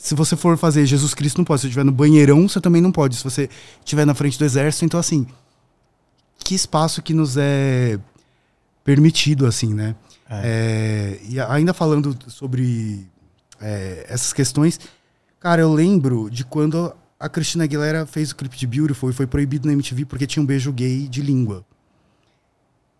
se 0.00 0.14
você 0.14 0.34
for 0.34 0.56
fazer 0.56 0.86
Jesus 0.86 1.12
Cristo, 1.12 1.36
não 1.38 1.44
pode. 1.44 1.60
Se 1.60 1.64
você 1.64 1.68
estiver 1.68 1.84
no 1.84 1.92
banheirão, 1.92 2.48
você 2.48 2.58
também 2.58 2.80
não 2.80 2.90
pode. 2.90 3.16
Se 3.16 3.22
você 3.22 3.50
estiver 3.80 4.06
na 4.06 4.14
frente 4.14 4.38
do 4.38 4.44
exército, 4.46 4.86
então 4.86 4.98
assim, 4.98 5.26
que 6.38 6.54
espaço 6.54 7.02
que 7.02 7.12
nos 7.12 7.36
é 7.36 8.00
permitido, 8.82 9.46
assim, 9.46 9.74
né? 9.74 9.94
É. 10.28 10.40
É, 10.42 11.20
e 11.28 11.38
ainda 11.38 11.74
falando 11.74 12.16
sobre 12.28 13.06
é, 13.60 14.06
essas 14.08 14.32
questões, 14.32 14.80
cara, 15.38 15.60
eu 15.60 15.72
lembro 15.72 16.30
de 16.30 16.46
quando 16.46 16.94
a 17.18 17.28
Cristina 17.28 17.64
Aguilera 17.64 18.06
fez 18.06 18.30
o 18.30 18.36
clipe 18.36 18.56
de 18.56 18.66
Beautiful 18.66 19.10
e 19.10 19.12
foi 19.12 19.26
proibido 19.26 19.66
na 19.66 19.74
MTV 19.74 20.06
porque 20.06 20.26
tinha 20.26 20.42
um 20.42 20.46
beijo 20.46 20.72
gay 20.72 21.06
de 21.08 21.20
língua. 21.20 21.62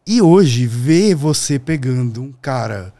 E 0.06 0.20
hoje, 0.20 0.66
ver 0.66 1.14
você 1.14 1.58
pegando 1.58 2.22
um 2.22 2.32
cara, 2.42 2.92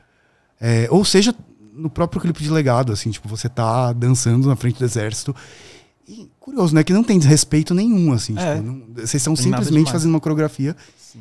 é, 0.58 0.88
ou 0.90 1.04
seja, 1.04 1.34
no 1.80 1.90
próprio 1.90 2.20
clipe 2.20 2.42
de 2.42 2.50
legado, 2.50 2.92
assim, 2.92 3.10
tipo, 3.10 3.28
você 3.28 3.48
tá 3.48 3.92
dançando 3.92 4.46
na 4.46 4.56
frente 4.56 4.78
do 4.78 4.84
exército. 4.84 5.34
E 6.06 6.28
curioso, 6.38 6.74
né? 6.74 6.84
Que 6.84 6.92
não 6.92 7.04
tem 7.04 7.18
desrespeito 7.18 7.74
nenhum, 7.74 8.12
assim. 8.12 8.36
É, 8.38 8.56
tipo, 8.56 8.66
não, 8.66 8.82
vocês 8.94 9.14
estão 9.14 9.34
simplesmente 9.34 9.90
fazendo 9.90 10.10
uma 10.10 10.20
coreografia. 10.20 10.76
Sim. 10.96 11.20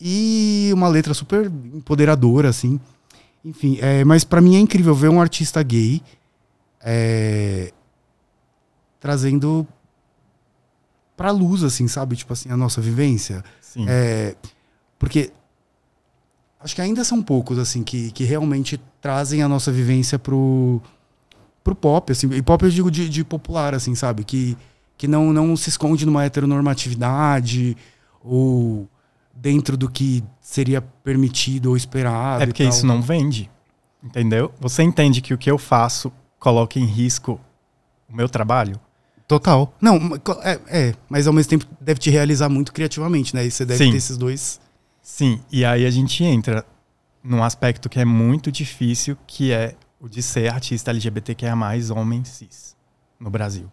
E 0.00 0.70
uma 0.72 0.88
letra 0.88 1.12
super 1.12 1.46
empoderadora, 1.46 2.48
assim. 2.48 2.78
Enfim, 3.44 3.78
é, 3.80 4.04
mas 4.04 4.22
para 4.22 4.40
mim 4.40 4.56
é 4.56 4.60
incrível 4.60 4.94
ver 4.94 5.08
um 5.08 5.20
artista 5.20 5.62
gay 5.62 6.02
é, 6.82 7.72
trazendo 8.98 9.66
pra 11.16 11.30
luz, 11.30 11.62
assim, 11.64 11.88
sabe? 11.88 12.16
Tipo 12.16 12.32
assim, 12.32 12.50
a 12.50 12.56
nossa 12.56 12.80
vivência. 12.80 13.42
Sim. 13.60 13.86
É, 13.88 14.36
porque 14.98 15.32
acho 16.62 16.74
que 16.74 16.82
ainda 16.82 17.02
são 17.04 17.22
poucos, 17.22 17.58
assim, 17.58 17.82
que, 17.82 18.10
que 18.10 18.24
realmente 18.24 18.80
trazem 19.00 19.42
a 19.42 19.48
nossa 19.48 19.72
vivência 19.72 20.18
pro, 20.18 20.80
pro 21.64 21.74
pop, 21.74 22.12
assim. 22.12 22.30
E 22.32 22.42
pop 22.42 22.64
eu 22.64 22.70
digo 22.70 22.90
de, 22.90 23.08
de 23.08 23.24
popular, 23.24 23.74
assim, 23.74 23.94
sabe? 23.94 24.24
Que, 24.24 24.56
que 24.96 25.08
não, 25.08 25.32
não 25.32 25.56
se 25.56 25.70
esconde 25.70 26.04
numa 26.04 26.24
heteronormatividade 26.24 27.76
ou 28.22 28.88
dentro 29.34 29.76
do 29.76 29.90
que 29.90 30.22
seria 30.40 30.82
permitido 30.82 31.70
ou 31.70 31.76
esperado. 31.76 32.42
É 32.42 32.46
porque 32.46 32.64
isso 32.64 32.86
não 32.86 33.00
vende. 33.00 33.50
Entendeu? 34.02 34.52
Você 34.60 34.82
entende 34.82 35.20
que 35.20 35.34
o 35.34 35.38
que 35.38 35.50
eu 35.50 35.58
faço 35.58 36.12
coloca 36.38 36.78
em 36.78 36.84
risco 36.84 37.40
o 38.08 38.16
meu 38.16 38.28
trabalho? 38.28 38.80
Total. 39.28 39.72
Não, 39.80 39.96
é, 40.42 40.60
é, 40.66 40.94
mas 41.08 41.26
ao 41.26 41.32
mesmo 41.32 41.50
tempo 41.50 41.66
deve 41.80 42.00
te 42.00 42.10
realizar 42.10 42.48
muito 42.48 42.72
criativamente, 42.72 43.34
né? 43.34 43.46
E 43.46 43.50
você 43.50 43.64
deve 43.64 43.84
Sim. 43.84 43.92
ter 43.92 43.96
esses 43.96 44.16
dois. 44.16 44.60
Sim, 45.10 45.40
e 45.50 45.64
aí 45.64 45.84
a 45.84 45.90
gente 45.90 46.24
entra 46.24 46.64
num 47.22 47.42
aspecto 47.42 47.90
que 47.90 48.00
é 48.00 48.04
muito 48.04 48.50
difícil, 48.50 49.18
que 49.26 49.52
é 49.52 49.74
o 50.00 50.08
de 50.08 50.22
ser 50.22 50.50
artista 50.50 50.90
LGBTQIA+, 50.90 51.54
homem 51.94 52.24
cis, 52.24 52.74
no 53.18 53.28
Brasil. 53.28 53.70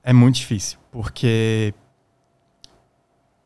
É 0.00 0.12
muito 0.12 0.36
difícil, 0.36 0.78
porque 0.92 1.74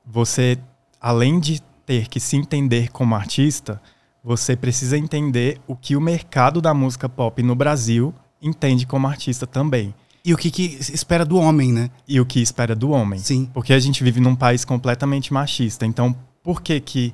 você, 0.04 0.58
além 1.00 1.40
de 1.40 1.62
ter 1.87 2.08
que 2.08 2.20
se 2.20 2.37
entender 2.37 2.90
como 2.90 3.14
artista, 3.14 3.80
você 4.23 4.54
precisa 4.54 4.99
entender 4.99 5.58
o 5.66 5.76
que 5.76 5.96
o 5.96 6.00
mercado 6.00 6.61
da 6.61 6.75
música 6.75 7.08
pop 7.08 7.42
no 7.42 7.54
Brasil 7.54 8.12
entende 8.42 8.87
como 8.87 9.06
artista 9.06 9.46
também. 9.46 9.94
E 10.23 10.35
o 10.35 10.37
que, 10.37 10.50
que 10.50 10.76
espera 10.92 11.25
do 11.25 11.38
homem, 11.38 11.73
né? 11.73 11.88
E 12.06 12.20
o 12.20 12.26
que 12.26 12.40
espera 12.42 12.75
do 12.75 12.90
homem. 12.90 13.20
Sim. 13.20 13.49
Porque 13.54 13.73
a 13.73 13.78
gente 13.78 14.02
vive 14.02 14.20
num 14.20 14.35
país 14.35 14.64
completamente 14.64 15.32
machista. 15.32 15.87
Então, 15.87 16.14
por 16.47 16.62
que 16.62 16.79
que 16.79 17.12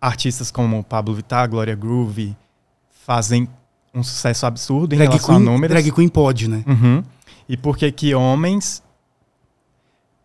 artistas 0.00 0.50
como 0.50 0.82
Pablo 0.82 1.14
Vittar, 1.14 1.48
Gloria 1.48 1.76
Groove 1.76 2.36
fazem 3.06 3.48
um 3.94 4.02
sucesso 4.02 4.46
absurdo 4.46 4.96
em 4.96 4.98
Drag 4.98 5.10
relação 5.10 5.36
queen, 5.36 5.48
a 5.48 5.52
números? 5.52 5.72
drag 5.72 5.92
queen 5.92 6.08
pode, 6.08 6.48
né? 6.48 6.64
Uhum. 6.66 7.04
E 7.48 7.56
por 7.56 7.78
que 7.78 7.92
que 7.92 8.12
homens... 8.16 8.82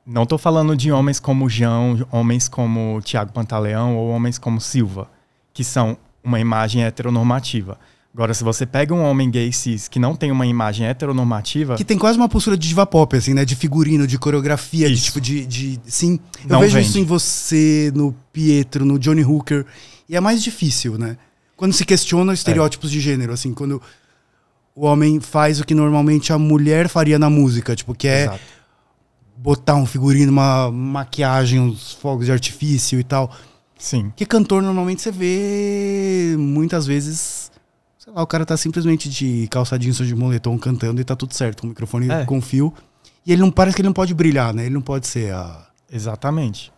Não 0.04 0.26
tô 0.26 0.40
falando 0.40 0.76
de 0.76 0.92
homens 0.92 1.20
como 1.20 1.48
João, 1.48 2.04
homens 2.10 2.50
como 2.50 3.00
Tiago 3.04 3.32
Pantaleão 3.32 3.96
ou 3.96 4.10
homens 4.10 4.40
como 4.40 4.60
Silva, 4.60 5.08
que 5.54 5.64
são 5.64 5.96
uma 6.24 6.40
imagem 6.40 6.84
heteronormativa. 6.84 7.78
Agora, 8.14 8.34
se 8.34 8.44
você 8.44 8.66
pega 8.66 8.94
um 8.94 9.04
homem 9.04 9.30
gay 9.30 9.52
cis 9.54 9.88
que 9.88 10.00
não 10.00 10.16
tem 10.16 10.32
uma 10.32 10.46
imagem 10.46 10.86
heteronormativa, 10.88 11.76
Que 11.76 11.86
tem 11.86 11.98
quase 11.98 12.18
uma 12.18 12.28
postura 12.28 12.58
de 12.58 12.68
diva 12.68 12.86
pop, 12.86 13.16
assim, 13.16 13.34
né? 13.36 13.46
De 13.46 13.56
figurino, 13.56 14.08
de 14.08 14.18
coreografia, 14.18 14.88
de 14.88 14.96
Isso. 14.96 15.06
tipo 15.06 15.22
de. 15.22 15.46
de 15.46 15.80
sim. 15.86 16.20
Eu 16.44 16.50
Não 16.50 16.60
vejo 16.60 16.76
vende. 16.76 16.88
isso 16.88 16.98
em 16.98 17.04
você, 17.06 17.92
no 17.96 18.14
Pietro, 18.34 18.84
no 18.84 18.98
Johnny 18.98 19.24
Hooker. 19.24 19.66
E 20.08 20.16
é 20.16 20.20
mais 20.20 20.42
difícil, 20.44 20.98
né? 20.98 21.18
Quando 21.56 21.72
se 21.74 21.86
questiona 21.86 22.34
os 22.34 22.40
estereótipos 22.40 22.90
de 22.90 23.00
gênero, 23.00 23.32
assim, 23.32 23.54
quando 23.54 23.80
o 24.76 24.86
homem 24.86 25.20
faz 25.20 25.60
o 25.60 25.66
que 25.66 25.76
normalmente 25.76 26.34
a 26.34 26.38
mulher 26.40 26.88
faria 26.90 27.20
na 27.20 27.30
música, 27.30 27.76
tipo, 27.76 27.94
que 27.94 28.08
é 28.08 28.24
Exato. 28.24 28.40
botar 29.38 29.76
um 29.76 29.86
figurino, 29.86 30.32
uma 30.32 30.72
maquiagem, 30.72 31.60
uns 31.60 31.94
fogos 31.94 32.26
de 32.26 32.32
artifício 32.32 33.00
e 33.00 33.04
tal. 33.04 33.32
Sim. 33.78 34.12
Que 34.16 34.26
cantor 34.26 34.64
normalmente 34.64 35.02
você 35.02 35.12
vê 35.12 36.36
muitas 36.40 36.88
vezes. 36.88 37.49
Sei 38.00 38.14
lá, 38.14 38.24
o 38.24 38.28
cara 38.28 38.46
tá 38.46 38.56
simplesmente 38.56 39.10
de 39.10 39.46
calça 39.50 39.78
jeans 39.78 40.00
ou 40.00 40.06
de 40.06 40.16
moletom 40.16 40.58
cantando 40.58 41.02
e 41.02 41.04
tá 41.04 41.18
tudo 41.18 41.34
certo, 41.34 41.60
com 41.62 41.68
o 41.68 41.70
microfone 41.72 42.10
É. 42.10 42.24
com 42.24 42.42
fio. 42.42 42.74
E 43.26 43.34
ele 43.34 43.42
não 43.42 43.52
parece 43.52 43.76
que 43.76 43.82
ele 43.82 43.90
não 43.90 43.94
pode 43.94 44.14
brilhar, 44.14 44.54
né? 44.54 44.66
Ele 44.66 44.74
não 44.74 44.82
pode 44.82 45.06
ser 45.06 45.34
a. 45.34 45.68
Exatamente. 45.92 46.72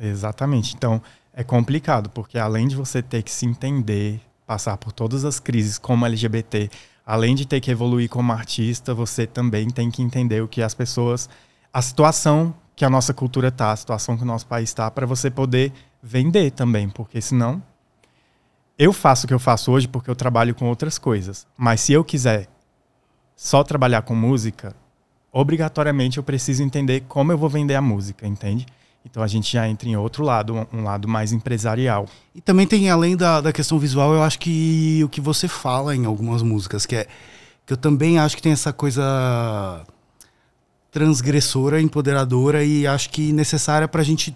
Exatamente. 0.00 0.74
Então, 0.76 1.02
é 1.34 1.42
complicado, 1.42 2.08
porque 2.10 2.38
além 2.38 2.68
de 2.68 2.76
você 2.76 3.02
ter 3.02 3.22
que 3.24 3.32
se 3.32 3.46
entender, 3.46 4.20
passar 4.46 4.76
por 4.76 4.92
todas 4.92 5.24
as 5.24 5.40
crises 5.40 5.76
como 5.76 6.06
LGBT, 6.06 6.70
além 7.04 7.34
de 7.34 7.44
ter 7.44 7.60
que 7.60 7.70
evoluir 7.72 8.08
como 8.08 8.32
artista, 8.32 8.94
você 8.94 9.26
também 9.26 9.68
tem 9.68 9.90
que 9.90 10.02
entender 10.02 10.40
o 10.40 10.46
que 10.48 10.62
as 10.62 10.72
pessoas. 10.72 11.28
a 11.72 11.82
situação 11.82 12.54
que 12.76 12.84
a 12.84 12.88
nossa 12.90 13.12
cultura 13.12 13.50
tá, 13.50 13.72
a 13.72 13.76
situação 13.76 14.16
que 14.16 14.22
o 14.22 14.26
nosso 14.26 14.46
país 14.46 14.70
está, 14.70 14.88
para 14.90 15.04
você 15.04 15.28
poder 15.30 15.72
vender 16.02 16.52
também, 16.52 16.88
porque 16.88 17.20
senão. 17.20 17.60
Eu 18.78 18.92
faço 18.92 19.24
o 19.24 19.28
que 19.28 19.34
eu 19.34 19.38
faço 19.38 19.72
hoje 19.72 19.88
porque 19.88 20.08
eu 20.10 20.14
trabalho 20.16 20.54
com 20.54 20.66
outras 20.68 20.98
coisas. 20.98 21.46
Mas 21.56 21.80
se 21.80 21.92
eu 21.92 22.04
quiser 22.04 22.48
só 23.34 23.64
trabalhar 23.64 24.02
com 24.02 24.14
música, 24.14 24.74
obrigatoriamente 25.32 26.18
eu 26.18 26.22
preciso 26.22 26.62
entender 26.62 27.04
como 27.08 27.32
eu 27.32 27.38
vou 27.38 27.48
vender 27.48 27.74
a 27.74 27.82
música, 27.82 28.26
entende? 28.26 28.66
Então 29.04 29.22
a 29.22 29.26
gente 29.26 29.52
já 29.52 29.68
entra 29.68 29.88
em 29.88 29.96
outro 29.96 30.22
lado, 30.24 30.66
um- 30.72 30.82
lado 30.82 31.08
mais 31.08 31.32
empresarial. 31.32 32.06
E 32.34 32.40
também 32.40 32.66
tem, 32.66 32.88
além 32.90 33.16
da, 33.16 33.40
da 33.40 33.52
questão 33.52 33.78
visual, 33.78 34.12
eu 34.12 34.22
acho 34.22 34.38
que 34.38 35.00
o 35.04 35.08
que 35.08 35.20
você 35.20 35.48
fala 35.48 35.94
em 35.96 36.04
algumas 36.04 36.42
músicas, 36.42 36.84
que 36.86 36.96
é. 36.96 37.06
Que 37.66 37.72
eu 37.72 37.76
também 37.76 38.18
acho 38.18 38.34
que 38.36 38.42
tem 38.42 38.52
essa 38.52 38.72
coisa 38.72 39.84
transgressora, 40.90 41.80
empoderadora 41.80 42.64
e 42.64 42.86
acho 42.86 43.10
que 43.10 43.32
necessária 43.32 43.86
pra 43.86 44.02
gente, 44.02 44.34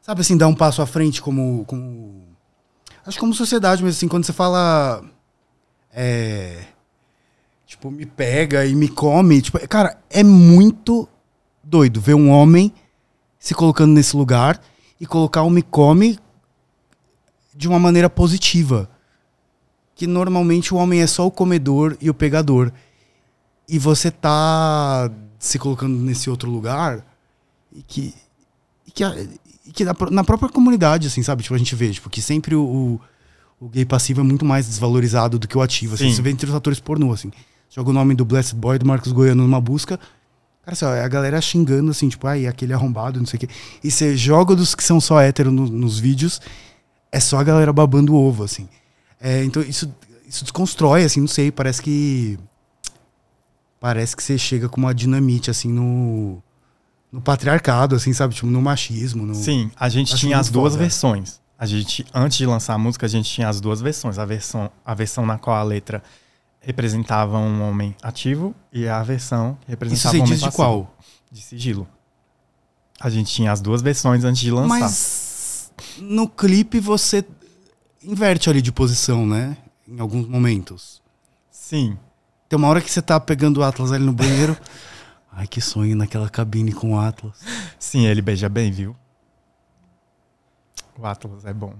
sabe 0.00 0.20
assim, 0.20 0.36
dar 0.36 0.46
um 0.48 0.54
passo 0.54 0.80
à 0.82 0.86
frente 0.86 1.20
como. 1.20 1.64
como 1.66 2.21
acho 3.06 3.18
como 3.18 3.34
sociedade, 3.34 3.82
mas 3.82 3.96
assim, 3.96 4.08
quando 4.08 4.24
você 4.24 4.32
fala. 4.32 5.02
É. 5.92 6.64
Tipo, 7.66 7.90
me 7.90 8.06
pega 8.06 8.66
e 8.66 8.74
me 8.74 8.88
come. 8.88 9.40
Tipo, 9.40 9.58
cara, 9.68 9.98
é 10.10 10.22
muito 10.22 11.08
doido 11.62 12.00
ver 12.00 12.14
um 12.14 12.30
homem 12.30 12.72
se 13.38 13.54
colocando 13.54 13.92
nesse 13.92 14.16
lugar 14.16 14.60
e 15.00 15.06
colocar 15.06 15.42
o 15.42 15.50
me 15.50 15.62
come 15.62 16.18
de 17.54 17.68
uma 17.68 17.78
maneira 17.78 18.08
positiva. 18.08 18.88
Que 19.94 20.06
normalmente 20.06 20.72
o 20.72 20.76
homem 20.76 21.00
é 21.00 21.06
só 21.06 21.26
o 21.26 21.30
comedor 21.30 21.96
e 22.00 22.08
o 22.08 22.14
pegador. 22.14 22.72
E 23.68 23.78
você 23.78 24.10
tá 24.10 25.10
se 25.38 25.58
colocando 25.58 25.96
nesse 25.96 26.30
outro 26.30 26.50
lugar 26.50 27.04
e 27.72 27.82
que, 27.82 28.14
e 28.86 28.90
que, 28.90 29.02
que 29.72 29.84
na, 29.84 29.94
na 30.10 30.24
própria 30.24 30.48
comunidade, 30.48 31.06
assim, 31.06 31.22
sabe? 31.22 31.42
Tipo, 31.42 31.54
a 31.54 31.58
gente 31.58 31.74
vê, 31.74 31.90
tipo, 31.90 32.08
que 32.10 32.20
sempre 32.22 32.54
o, 32.54 32.62
o, 32.64 33.00
o 33.66 33.68
gay 33.68 33.84
passivo 33.84 34.20
é 34.20 34.24
muito 34.24 34.44
mais 34.44 34.66
desvalorizado 34.66 35.38
do 35.38 35.46
que 35.46 35.56
o 35.56 35.62
ativo. 35.62 35.94
Assim, 35.94 36.08
Sim. 36.10 36.16
você 36.16 36.22
vê 36.22 36.30
entre 36.30 36.48
os 36.48 36.54
atores 36.54 36.80
pornô, 36.80 37.12
assim. 37.12 37.30
Joga 37.70 37.90
o 37.90 37.92
nome 37.92 38.14
do 38.14 38.24
Blessed 38.24 38.56
Boy, 38.56 38.78
do 38.78 38.86
Marcos 38.86 39.12
Goiano 39.12 39.42
numa 39.44 39.60
busca. 39.60 39.96
Cara, 40.64 40.72
assim, 40.74 40.84
ó, 40.84 40.92
é 40.94 41.02
a 41.04 41.08
galera 41.08 41.40
xingando, 41.40 41.90
assim, 41.90 42.08
tipo, 42.08 42.26
ai, 42.26 42.46
aquele 42.46 42.72
arrombado, 42.72 43.18
não 43.18 43.26
sei 43.26 43.36
o 43.36 43.40
quê. 43.40 43.48
E 43.82 43.90
você 43.90 44.16
joga 44.16 44.54
dos 44.54 44.74
que 44.74 44.82
são 44.84 45.00
só 45.00 45.20
hétero 45.20 45.50
no- 45.50 45.68
nos 45.68 45.98
vídeos, 45.98 46.40
é 47.10 47.18
só 47.20 47.38
a 47.38 47.44
galera 47.44 47.72
babando 47.72 48.12
o 48.14 48.16
ovo, 48.16 48.44
assim. 48.44 48.68
É, 49.20 49.42
então, 49.44 49.62
isso, 49.62 49.92
isso 50.28 50.44
desconstrói, 50.44 51.04
assim, 51.04 51.20
não 51.20 51.28
sei, 51.28 51.50
parece 51.50 51.80
que. 51.82 52.38
Parece 53.80 54.14
que 54.16 54.22
você 54.22 54.38
chega 54.38 54.68
com 54.68 54.80
uma 54.80 54.94
dinamite, 54.94 55.50
assim, 55.50 55.68
no. 55.72 56.42
No 57.12 57.20
patriarcado, 57.20 57.94
assim, 57.94 58.12
sabe? 58.14 58.34
Tipo, 58.34 58.46
no 58.46 58.62
machismo. 58.62 59.26
No... 59.26 59.34
Sim, 59.34 59.70
a 59.76 59.88
gente 59.90 60.14
Acho 60.14 60.20
tinha 60.20 60.38
as 60.38 60.48
duas 60.48 60.72
foda. 60.72 60.82
versões. 60.82 61.40
A 61.58 61.66
gente, 61.66 62.04
antes 62.12 62.38
de 62.38 62.46
lançar 62.46 62.74
a 62.74 62.78
música, 62.78 63.04
a 63.06 63.08
gente 63.08 63.30
tinha 63.30 63.48
as 63.48 63.60
duas 63.60 63.80
versões. 63.82 64.18
A 64.18 64.24
versão, 64.24 64.70
a 64.84 64.94
versão 64.94 65.26
na 65.26 65.38
qual 65.38 65.54
a 65.56 65.62
letra 65.62 66.02
representava 66.60 67.36
um 67.38 67.68
homem 67.68 67.94
ativo 68.02 68.54
e 68.72 68.88
a 68.88 69.02
versão 69.02 69.54
que 69.60 69.60
Isso 69.60 69.70
representava 69.70 70.12
você 70.12 70.16
um 70.18 70.22
homem 70.22 70.32
diz 70.32 70.38
de 70.40 70.44
passivo. 70.46 70.56
qual? 70.56 70.96
De 71.30 71.42
sigilo. 71.42 71.88
A 72.98 73.10
gente 73.10 73.32
tinha 73.32 73.52
as 73.52 73.60
duas 73.60 73.82
versões 73.82 74.24
antes 74.24 74.40
de 74.40 74.50
lançar. 74.50 74.68
Mas 74.80 75.72
no 75.98 76.28
clipe 76.28 76.80
você 76.80 77.24
inverte 78.02 78.48
ali 78.48 78.62
de 78.62 78.72
posição, 78.72 79.26
né? 79.26 79.56
Em 79.86 80.00
alguns 80.00 80.26
momentos. 80.26 81.02
Sim. 81.50 81.98
Tem 82.48 82.56
uma 82.56 82.68
hora 82.68 82.80
que 82.80 82.90
você 82.90 83.02
tá 83.02 83.18
pegando 83.20 83.58
o 83.58 83.62
Atlas 83.62 83.92
ali 83.92 84.04
no 84.04 84.12
banheiro. 84.12 84.56
Ai, 85.34 85.46
que 85.46 85.60
sonho 85.60 85.96
naquela 85.96 86.28
cabine 86.28 86.72
com 86.72 86.94
o 86.94 87.00
Atlas. 87.00 87.36
Sim, 87.78 88.06
ele 88.06 88.20
beija 88.20 88.48
bem, 88.48 88.70
viu? 88.70 88.94
O 90.98 91.06
Atlas 91.06 91.44
é 91.44 91.52
bom. 91.52 91.74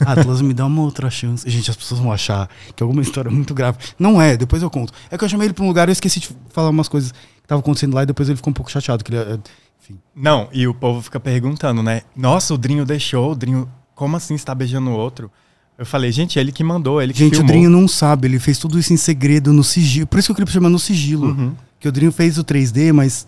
Atlas, 0.00 0.40
me 0.40 0.52
dá 0.54 0.66
uma 0.66 0.82
outra 0.82 1.10
chance. 1.10 1.48
Gente, 1.48 1.70
as 1.70 1.76
pessoas 1.76 2.00
vão 2.00 2.12
achar 2.12 2.48
que 2.74 2.82
é 2.82 2.84
alguma 2.84 3.02
história 3.02 3.30
muito 3.30 3.54
grave. 3.54 3.78
Não 3.98 4.20
é, 4.20 4.36
depois 4.36 4.62
eu 4.62 4.70
conto. 4.70 4.92
É 5.10 5.16
que 5.16 5.24
eu 5.24 5.28
chamei 5.28 5.46
ele 5.46 5.54
pra 5.54 5.64
um 5.64 5.68
lugar 5.68 5.88
e 5.88 5.90
eu 5.90 5.92
esqueci 5.92 6.20
de 6.20 6.30
falar 6.50 6.70
umas 6.70 6.88
coisas 6.88 7.12
que 7.12 7.18
estavam 7.42 7.60
acontecendo 7.60 7.94
lá 7.94 8.02
e 8.02 8.06
depois 8.06 8.28
ele 8.28 8.36
ficou 8.36 8.50
um 8.50 8.54
pouco 8.54 8.70
chateado. 8.70 9.04
Que 9.04 9.14
ele, 9.14 9.18
é, 9.18 9.38
enfim. 9.80 10.00
Não, 10.14 10.48
e 10.52 10.66
o 10.66 10.74
povo 10.74 11.02
fica 11.02 11.20
perguntando, 11.20 11.82
né? 11.82 12.02
Nossa, 12.16 12.54
o 12.54 12.58
Drinho 12.58 12.84
deixou, 12.84 13.32
o 13.32 13.34
Drinho, 13.34 13.70
como 13.94 14.16
assim 14.16 14.34
está 14.34 14.54
beijando 14.54 14.90
o 14.90 14.94
outro? 14.94 15.30
Eu 15.76 15.84
falei, 15.84 16.10
gente, 16.12 16.38
ele 16.38 16.52
que 16.52 16.62
mandou, 16.62 17.02
ele 17.02 17.12
que 17.12 17.18
Gente, 17.18 17.32
o 17.32 17.36
filmou. 17.36 17.48
Drinho 17.52 17.68
não 17.70 17.88
sabe, 17.88 18.28
ele 18.28 18.38
fez 18.38 18.58
tudo 18.58 18.78
isso 18.78 18.92
em 18.92 18.96
segredo, 18.96 19.52
no 19.52 19.64
sigilo. 19.64 20.06
Por 20.06 20.18
isso 20.18 20.28
que 20.28 20.32
o 20.32 20.36
clipe 20.36 20.50
chama 20.50 20.70
No 20.70 20.78
Sigilo. 20.78 21.28
Uhum. 21.28 21.54
Que 21.84 21.88
o 21.88 21.92
Drinho 21.92 22.10
fez 22.12 22.38
o 22.38 22.44
3D, 22.44 22.94
mas 22.94 23.26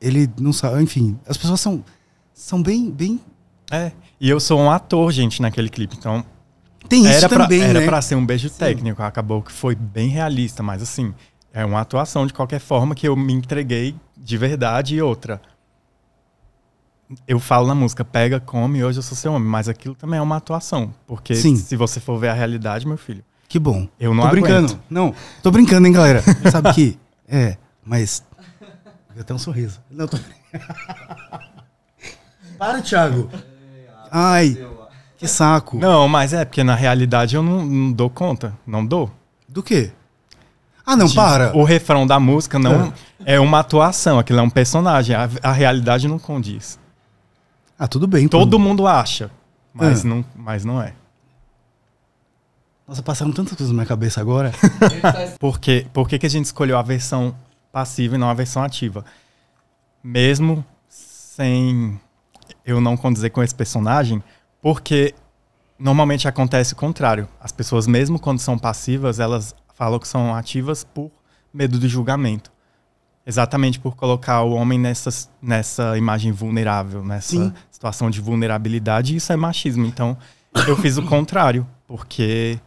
ele 0.00 0.30
não 0.38 0.52
sabe. 0.52 0.80
Enfim, 0.80 1.18
as 1.26 1.36
pessoas 1.36 1.60
são, 1.60 1.84
são 2.32 2.62
bem, 2.62 2.92
bem. 2.92 3.20
É, 3.72 3.90
e 4.20 4.30
eu 4.30 4.38
sou 4.38 4.60
um 4.60 4.70
ator, 4.70 5.10
gente, 5.10 5.42
naquele 5.42 5.68
clipe, 5.68 5.96
então 5.98 6.24
Tem 6.88 7.00
isso 7.00 7.14
era 7.14 7.28
pra, 7.28 7.42
também, 7.42 7.60
era 7.60 7.80
né? 7.80 7.84
pra 7.86 8.00
ser 8.00 8.14
um 8.14 8.24
beijo 8.24 8.48
técnico, 8.50 9.02
acabou 9.02 9.42
que 9.42 9.50
foi 9.50 9.74
bem 9.74 10.10
realista, 10.10 10.62
mas 10.62 10.80
assim, 10.80 11.12
é 11.52 11.64
uma 11.64 11.80
atuação 11.80 12.24
de 12.24 12.32
qualquer 12.32 12.60
forma 12.60 12.94
que 12.94 13.08
eu 13.08 13.16
me 13.16 13.32
entreguei 13.32 13.96
de 14.16 14.38
verdade 14.38 14.94
e 14.94 15.02
outra. 15.02 15.42
Eu 17.26 17.40
falo 17.40 17.66
na 17.66 17.74
música, 17.74 18.04
pega, 18.04 18.38
come, 18.38 18.84
hoje 18.84 19.00
eu 19.00 19.02
sou 19.02 19.16
seu 19.16 19.32
homem, 19.32 19.48
mas 19.48 19.68
aquilo 19.68 19.96
também 19.96 20.20
é 20.20 20.22
uma 20.22 20.36
atuação, 20.36 20.94
porque 21.04 21.34
Sim. 21.34 21.56
se 21.56 21.74
você 21.74 21.98
for 21.98 22.16
ver 22.16 22.28
a 22.28 22.32
realidade, 22.32 22.86
meu 22.86 22.96
filho, 22.96 23.24
Que 23.48 23.58
bom. 23.58 23.88
Eu 23.98 24.14
não 24.14 24.22
tô 24.22 24.30
brincando. 24.30 24.66
aguento. 24.68 24.80
Não, 24.88 25.12
tô 25.42 25.50
brincando, 25.50 25.88
hein, 25.88 25.92
galera. 25.92 26.22
Sabe 26.48 26.72
que. 26.72 26.96
É, 27.26 27.56
mas. 27.88 28.22
Deu 29.14 29.22
até 29.22 29.34
um 29.34 29.38
sorriso. 29.38 29.80
Não, 29.90 30.06
tô. 30.06 30.18
Para, 32.58 32.82
Thiago. 32.82 33.30
Ai, 34.10 34.56
que 35.16 35.26
saco. 35.26 35.78
Não, 35.78 36.08
mas 36.08 36.32
é 36.32 36.44
porque 36.44 36.62
na 36.62 36.74
realidade 36.74 37.36
eu 37.36 37.42
não, 37.42 37.64
não 37.64 37.92
dou 37.92 38.10
conta. 38.10 38.52
Não 38.66 38.84
dou. 38.84 39.10
Do 39.48 39.62
quê? 39.62 39.92
Ah, 40.84 40.96
não, 40.96 41.08
para. 41.10 41.56
O 41.56 41.64
refrão 41.64 42.06
da 42.06 42.18
música 42.18 42.58
não 42.58 42.92
é 43.24 43.38
uma 43.38 43.60
atuação, 43.60 44.18
aquilo 44.18 44.38
é 44.38 44.42
um 44.42 44.50
personagem. 44.50 45.14
A, 45.14 45.28
a 45.42 45.52
realidade 45.52 46.08
não 46.08 46.18
condiz. 46.18 46.78
Ah, 47.78 47.86
tudo 47.86 48.06
bem. 48.06 48.26
pô. 48.26 48.38
Todo 48.38 48.58
mundo 48.58 48.86
acha, 48.86 49.30
mas, 49.72 50.04
Ah. 50.04 50.08
não, 50.08 50.24
mas 50.34 50.64
não 50.64 50.82
é. 50.82 50.94
Nossa, 52.86 53.02
passaram 53.02 53.30
tantas 53.32 53.52
coisas 53.52 53.68
na 53.68 53.74
minha 53.74 53.86
cabeça 53.86 54.20
agora. 54.20 54.50
Por? 55.38 55.58
Por 55.92 56.08
que, 56.08 56.18
que 56.18 56.26
a 56.26 56.30
gente 56.30 56.46
escolheu 56.46 56.78
a 56.78 56.82
versão 56.82 57.34
passiva 57.78 58.16
e 58.16 58.18
não 58.18 58.28
a 58.28 58.34
versão 58.34 58.62
ativa? 58.62 59.04
Mesmo 60.02 60.64
sem 60.88 62.00
eu 62.64 62.80
não 62.80 62.96
condizer 62.96 63.30
com 63.30 63.40
esse 63.40 63.54
personagem, 63.54 64.22
porque 64.60 65.14
normalmente 65.78 66.26
acontece 66.26 66.72
o 66.72 66.76
contrário. 66.76 67.28
As 67.40 67.52
pessoas, 67.52 67.86
mesmo 67.86 68.18
quando 68.18 68.40
são 68.40 68.58
passivas, 68.58 69.20
elas 69.20 69.54
falam 69.74 70.00
que 70.00 70.08
são 70.08 70.34
ativas 70.34 70.82
por 70.82 71.10
medo 71.54 71.78
de 71.78 71.86
julgamento. 71.86 72.50
Exatamente 73.24 73.78
por 73.78 73.94
colocar 73.94 74.42
o 74.42 74.54
homem 74.54 74.78
nessa, 74.78 75.10
nessa 75.40 75.96
imagem 75.96 76.32
vulnerável, 76.32 77.04
nessa 77.04 77.28
Sim. 77.28 77.52
situação 77.70 78.10
de 78.10 78.20
vulnerabilidade, 78.20 79.14
isso 79.14 79.32
é 79.32 79.36
machismo. 79.36 79.86
Então, 79.86 80.16
eu 80.66 80.76
fiz 80.76 80.96
o 80.96 81.02
contrário, 81.06 81.64
porque 81.86 82.58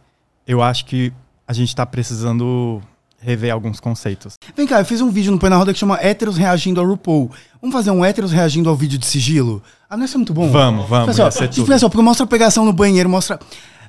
eu 0.46 0.62
acho 0.62 0.86
que 0.86 1.12
a 1.46 1.52
gente 1.52 1.68
está 1.68 1.84
precisando 1.84 2.80
rever 3.22 3.52
alguns 3.52 3.78
conceitos. 3.80 4.34
Vem 4.56 4.66
cá, 4.66 4.80
eu 4.80 4.84
fiz 4.84 5.00
um 5.00 5.08
vídeo 5.10 5.30
no 5.32 5.38
Põe 5.38 5.48
na 5.48 5.56
Roda 5.56 5.72
que 5.72 5.78
chama 5.78 5.96
Héteros 6.02 6.36
Reagindo 6.36 6.80
ao 6.80 6.86
RuPaul. 6.86 7.30
Vamos 7.60 7.72
fazer 7.74 7.90
um 7.92 8.04
héteros 8.04 8.32
reagindo 8.32 8.68
ao 8.68 8.74
vídeo 8.74 8.98
de 8.98 9.06
sigilo? 9.06 9.62
Ah, 9.88 9.96
não, 9.96 10.04
isso 10.04 10.16
é 10.16 10.18
muito 10.18 10.34
bom. 10.34 10.50
Vamos, 10.50 10.88
vamos, 10.88 11.06
Pessoal, 11.06 11.28
ia 11.28 11.32
ser 11.32 11.48
tudo. 11.48 11.66
pessoal, 11.68 11.88
porque 11.88 12.02
mostra 12.02 12.24
a 12.24 12.26
pegação 12.26 12.64
no 12.64 12.72
banheiro, 12.72 13.08
mostra 13.08 13.38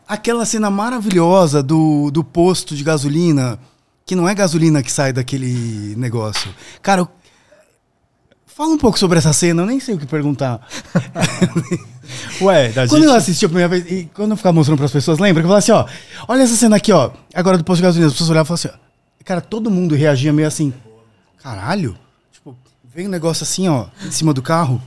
aquela 0.08 0.46
cena 0.46 0.70
maravilhosa 0.70 1.64
do, 1.64 2.12
do 2.12 2.24
posto 2.24 2.76
de 2.76 2.84
gasolina, 2.84 3.58
que 4.06 4.16
não 4.16 4.30
é 4.30 4.36
gasolina 4.36 4.84
que 4.84 4.92
sai 4.92 5.12
daquele 5.12 5.96
negócio. 5.98 6.54
Cara, 6.84 7.02
eu- 7.02 7.08
fala 8.46 8.70
um 8.70 8.78
pouco 8.78 9.00
sobre 9.00 9.18
essa 9.18 9.34
cena, 9.34 9.64
eu 9.64 9.66
nem 9.66 9.80
sei 9.80 9.96
o 9.96 9.98
que 9.98 10.06
perguntar. 10.06 10.60
Ué, 12.42 12.70
da 12.70 12.88
Quando 12.88 13.02
gente... 13.02 13.10
eu 13.10 13.16
assisti 13.16 13.46
a 13.46 13.50
primeira 13.50 13.70
vez, 13.70 13.90
e 13.92 14.10
quando 14.14 14.32
eu 14.32 14.38
ficava 14.38 14.54
mostrando 14.54 14.78
pras 14.78 14.92
pessoas, 14.92 15.18
lembra 15.20 15.42
que 15.42 15.46
eu 15.48 15.50
falava 15.50 15.60
assim, 15.60 15.72
ó, 15.72 15.86
olha 16.28 16.44
essa 16.44 16.56
cena 16.56 16.76
aqui, 16.76 16.92
ó, 16.92 17.10
agora 17.34 17.58
do 17.58 17.64
posto 17.64 17.78
de 17.78 17.84
gasolina, 17.84 18.08
as 18.08 18.14
pessoas 18.14 18.30
olhavam 18.30 18.54
e 18.54 18.58
falavam 18.60 18.72
assim, 18.76 18.80
ó, 18.80 18.83
cara, 19.24 19.42
todo 19.42 19.70
mundo 19.72 19.96
reagia 19.96 20.32
meio 20.34 20.48
assim, 20.48 20.74
caralho, 21.42 21.98
tipo, 22.32 22.56
veio 22.84 23.08
um 23.08 23.12
negócio 23.12 23.44
assim, 23.44 23.68
ó, 23.68 23.88
em 24.06 24.12
cima 24.12 24.34
do 24.34 24.42
carro. 24.42 24.82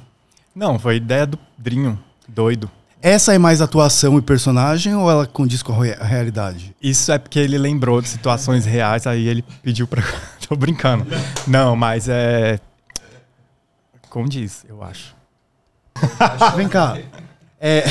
Não, 0.55 0.79
foi 0.79 0.97
ideia 0.97 1.27
do 1.27 1.39
Drinho, 1.59 1.99
doido. 2.29 2.71
Essa 3.03 3.35
é 3.35 3.39
mais 3.39 3.61
atuação 3.61 4.19
e 4.19 4.23
personagem 4.23 4.95
ou 4.95 5.09
ela 5.11 5.27
condiz 5.27 5.63
com 5.63 5.73
a 5.73 5.85
rea- 5.85 5.99
a 6.01 6.05
realidade? 6.05 6.75
Isso 6.83 7.13
é 7.13 7.19
porque 7.19 7.39
ele 7.39 7.57
lembrou 7.59 8.01
de 8.01 8.09
situações 8.09 8.65
reais, 8.65 9.07
aí 9.07 9.29
ele 9.29 9.43
pediu 9.63 9.87
pra. 9.87 10.03
Tô 10.49 10.57
brincando. 10.57 11.07
Não, 11.47 11.77
mas 11.77 12.09
é. 12.09 12.59
Condiz, 14.09 14.65
eu 14.69 14.83
acho. 14.83 15.15
Vem 16.57 16.69
cá. 16.69 16.99
É, 17.61 17.85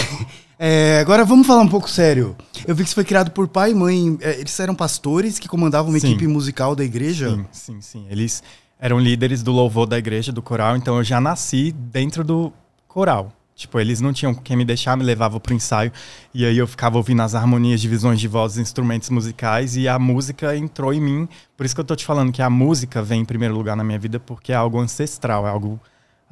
é, 0.58 1.00
agora 1.00 1.24
vamos 1.26 1.46
falar 1.46 1.62
um 1.62 1.68
pouco 1.68 1.90
sério. 1.90 2.36
Eu 2.68 2.76
vi 2.76 2.84
que 2.84 2.88
isso 2.88 2.96
foi 2.96 3.04
criado 3.04 3.32
por 3.32 3.48
pai 3.48 3.72
e 3.72 3.76
mãe. 3.76 4.18
É, 4.22 4.40
Eles 4.40 4.60
eram 4.60 4.76
pastores 4.76 5.38
que 5.40 5.48
comandavam 5.48 5.92
uma 5.92 6.00
Sim. 6.00 6.10
equipe 6.10 6.28
musical 6.28 6.76
da 6.76 6.84
igreja. 6.84 7.30
Sim, 7.30 7.46
sim, 7.52 7.82
sim. 7.82 8.06
Eles 8.10 8.44
eram 8.80 9.00
líderes 9.00 9.42
do 9.42 9.52
louvor 9.52 9.86
da 9.86 9.98
igreja, 9.98 10.32
do 10.32 10.42
coral, 10.42 10.76
então 10.76 10.98
eu 10.98 11.04
já 11.04 11.20
nasci 11.22 11.72
dentro 11.72 12.24
do 12.24 12.52
coral. 12.88 13.32
Tipo, 13.56 13.80
eles 13.80 14.02
não 14.02 14.12
tinham 14.12 14.36
quem 14.36 14.58
me 14.58 14.66
deixar, 14.66 14.98
me 14.98 15.04
levava 15.04 15.40
pro 15.40 15.54
ensaio, 15.54 15.90
e 16.34 16.46
aí 16.46 16.58
eu 16.58 16.68
ficava 16.68 16.98
ouvindo 16.98 17.22
as 17.22 17.34
harmonias, 17.34 17.80
divisões 17.80 18.20
de 18.20 18.28
vozes, 18.28 18.58
instrumentos 18.58 19.10
musicais, 19.10 19.78
e 19.78 19.88
a 19.88 19.98
música 19.98 20.58
entrou 20.58 20.94
em 20.94 21.00
mim. 21.00 21.30
Por 21.56 21.66
isso 21.66 21.74
que 21.74 21.80
eu 21.80 21.86
tô 21.86 21.96
te 21.96 22.06
falando 22.06 22.34
que 22.34 22.42
a 22.42 22.50
música 22.50 23.02
vem 23.02 23.22
em 23.22 23.26
primeiro 23.26 23.56
lugar 23.56 23.78
na 23.78 23.84
minha 23.84 23.98
vida, 23.98 24.20
porque 24.20 24.52
é 24.52 24.56
algo 24.56 24.78
ancestral, 24.78 25.48
é 25.48 25.50
algo 25.50 25.80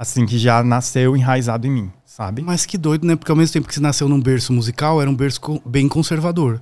assim 0.04 0.26
que 0.26 0.38
já 0.38 0.64
nasceu 0.64 1.18
enraizado 1.18 1.66
em 1.68 1.72
mim, 1.72 1.92
sabe? 2.06 2.42
Mas 2.42 2.66
que 2.66 2.78
doido, 2.78 3.06
né? 3.08 3.16
Porque 3.16 3.32
ao 3.32 3.36
mesmo 3.36 3.54
tempo 3.54 3.68
que 3.68 3.74
você 3.74 3.82
nasceu 3.82 4.08
num 4.08 4.22
berço 4.22 4.54
musical, 4.54 5.02
era 5.02 5.10
um 5.10 5.16
berço 5.16 5.40
bem 5.66 5.88
conservador. 5.88 6.62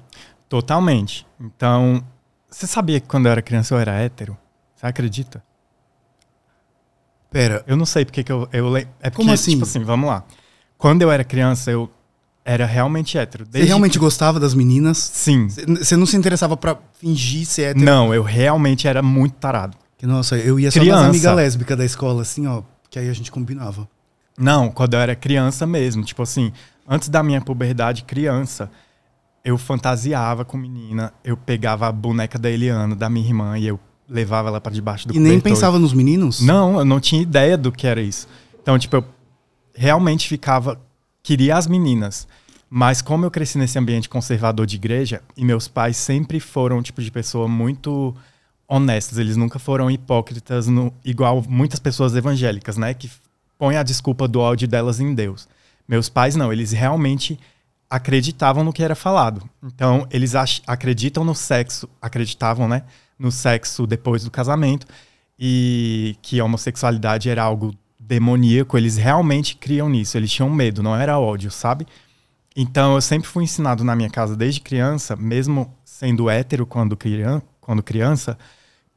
Totalmente. 0.50 1.26
Então, 1.40 2.04
você 2.50 2.66
sabia 2.68 3.00
que 3.00 3.08
quando 3.08 3.26
eu 3.28 3.32
era 3.32 3.42
criança 3.42 3.74
eu 3.76 3.80
era 3.80 3.94
hétero? 3.94 4.38
Você 4.76 4.86
acredita? 4.86 5.44
Pera, 7.30 7.64
Eu 7.66 7.78
não 7.78 7.86
sei 7.86 8.04
porque 8.04 8.24
que 8.24 8.32
eu, 8.32 8.48
eu 8.52 8.76
É 8.76 8.86
porque, 9.04 9.12
Como 9.16 9.32
assim? 9.32 9.52
tipo 9.52 9.64
assim, 9.64 9.84
vamos 9.84 10.10
lá. 10.10 10.24
Quando 10.78 11.02
eu 11.02 11.12
era 11.12 11.24
criança, 11.24 11.72
eu 11.72 11.90
era 12.44 12.66
realmente 12.66 13.18
hétero. 13.18 13.46
você 13.46 13.52
Desde- 13.52 13.68
realmente 13.70 13.98
gostava 14.00 14.40
das 14.40 14.54
meninas? 14.54 14.98
Sim. 14.98 15.48
Você- 15.48 15.66
Você 15.66 15.96
não 15.96 16.06
se 16.06 16.18
interessava 16.18 16.58
pra 16.58 16.78
fingir 17.00 17.46
ser 17.46 17.62
hétero? 17.70 17.86
Não, 17.86 18.14
eu 18.14 18.24
realmente 18.24 18.88
era 18.88 19.02
muito 19.02 19.36
tarado. 19.36 19.78
Que, 19.98 20.06
nossa, 20.06 20.36
eu 20.38 20.60
ia 20.60 20.72
só 20.72 20.80
Criança. 20.80 21.02
nas 21.02 21.10
amigas 21.10 21.36
lésbicas 21.36 21.78
da 21.78 21.86
escola, 21.86 22.24
assim, 22.24 22.48
ó. 22.48 22.64
Que 22.92 23.00
aí 23.00 23.10
a 23.10 23.14
gente 23.14 23.32
combinava. 23.32 23.90
Não, 24.38 24.70
quando 24.70 24.94
eu 24.96 25.00
era 25.00 25.16
criança 25.16 25.66
mesmo. 25.66 26.04
Tipo 26.04 26.22
assim, 26.22 26.52
antes 26.88 27.08
da 27.08 27.24
minha 27.24 27.40
puberdade, 27.40 28.04
criança, 28.04 28.70
eu 29.46 29.58
fantasiava 29.58 30.44
com 30.44 30.58
menina. 30.58 31.14
Eu 31.24 31.38
pegava 31.38 31.88
a 31.88 31.92
boneca 31.92 32.38
da 32.38 32.50
Eliana, 32.50 32.94
da 32.94 33.10
minha 33.10 33.26
irmã, 33.26 33.58
e 33.58 33.66
eu 33.66 33.80
levava 34.10 34.50
ela 34.50 34.60
pra 34.60 34.74
debaixo 34.74 35.08
do 35.08 35.16
e 35.16 35.20
nem 35.20 35.40
cobertor. 35.40 35.52
pensava 35.52 35.80
nos 35.80 35.94
meninos? 35.94 36.42
Não, 36.42 36.80
eu 36.80 36.86
não 36.86 37.00
tinha 37.00 37.22
ideia 37.22 37.58
do 37.58 37.72
que 37.72 37.88
era 37.88 38.02
isso. 38.02 38.28
Então, 38.62 38.78
tipo, 38.78 38.98
eu 38.98 39.06
realmente 39.74 40.28
ficava. 40.28 40.80
Queria 41.24 41.56
as 41.56 41.68
meninas. 41.68 42.28
Mas 42.70 43.02
como 43.02 43.26
eu 43.26 43.32
cresci 43.32 43.58
nesse 43.58 43.78
ambiente 43.80 44.10
conservador 44.10 44.66
de 44.66 44.76
igreja, 44.76 45.22
e 45.38 45.46
meus 45.46 45.68
pais 45.68 45.98
sempre 45.98 46.40
foram 46.40 46.78
um 46.80 46.82
tipo 46.82 47.02
de 47.02 47.12
pessoa 47.12 47.48
muito 47.48 48.16
honestas, 48.72 49.18
eles 49.18 49.36
nunca 49.36 49.60
foram 49.60 49.92
hipócritas, 49.92 50.68
no, 50.68 50.94
igual 51.04 51.44
muitas 51.46 51.78
pessoas 51.78 52.16
evangélicas, 52.16 52.78
né? 52.78 52.94
Que 52.94 53.12
põem 53.58 53.76
a 53.76 53.84
desculpa 53.84 54.30
do 54.30 54.40
ódio 54.40 54.66
delas 54.66 55.02
em 55.02 55.14
Deus. 55.14 55.46
Meus 55.86 56.08
pais 56.08 56.38
não, 56.38 56.54
eles 56.54 56.72
realmente 56.72 57.38
acreditavam 57.90 58.64
no 58.64 58.72
que 58.72 58.82
era 58.82 58.96
falado. 58.96 59.44
Então, 59.62 60.08
eles 60.10 60.34
acreditam 60.66 61.26
no 61.26 61.36
sexo, 61.36 61.90
acreditavam, 62.02 62.66
né? 62.66 62.84
No 63.20 63.30
sexo 63.30 63.86
depois 63.86 64.24
do 64.24 64.32
casamento 64.32 64.88
e 65.38 66.16
que 66.22 66.40
a 66.40 66.46
homossexualidade 66.46 67.30
era 67.30 67.44
algo 67.44 67.76
demoníaco, 68.00 68.78
eles 68.78 68.96
realmente 68.96 69.58
criam 69.58 69.90
nisso, 69.90 70.18
eles 70.18 70.32
tinham 70.32 70.50
medo, 70.50 70.82
não 70.82 70.96
era 70.96 71.20
ódio, 71.20 71.52
sabe? 71.52 71.86
Então 72.56 72.96
eu 72.96 73.02
sempre 73.02 73.28
fui 73.28 73.44
ensinado 73.44 73.84
na 73.84 73.96
minha 73.96 74.10
casa 74.10 74.36
desde 74.36 74.62
criança, 74.62 75.16
mesmo 75.16 75.74
sendo 75.84 76.30
hétero 76.30 76.66
quando, 76.66 76.96
crian 76.96 77.42
quando 77.60 77.84
criança, 77.84 78.38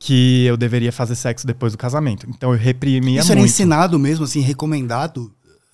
que 0.07 0.45
eu 0.45 0.55
deveria 0.55 0.93
fazer 0.93 1.15
sexo 1.15 1.47
depois 1.47 1.73
do 1.73 1.79
casamento. 1.79 2.27
Então 2.29 2.53
eu 2.53 2.59
reprimia 2.59 3.21
Isso 3.21 3.33
era 3.33 3.41
muito. 3.41 3.51
ensinado 3.51 3.99
mesmo, 3.99 4.27
assim, 4.27 4.41
recomendado? 4.41 5.33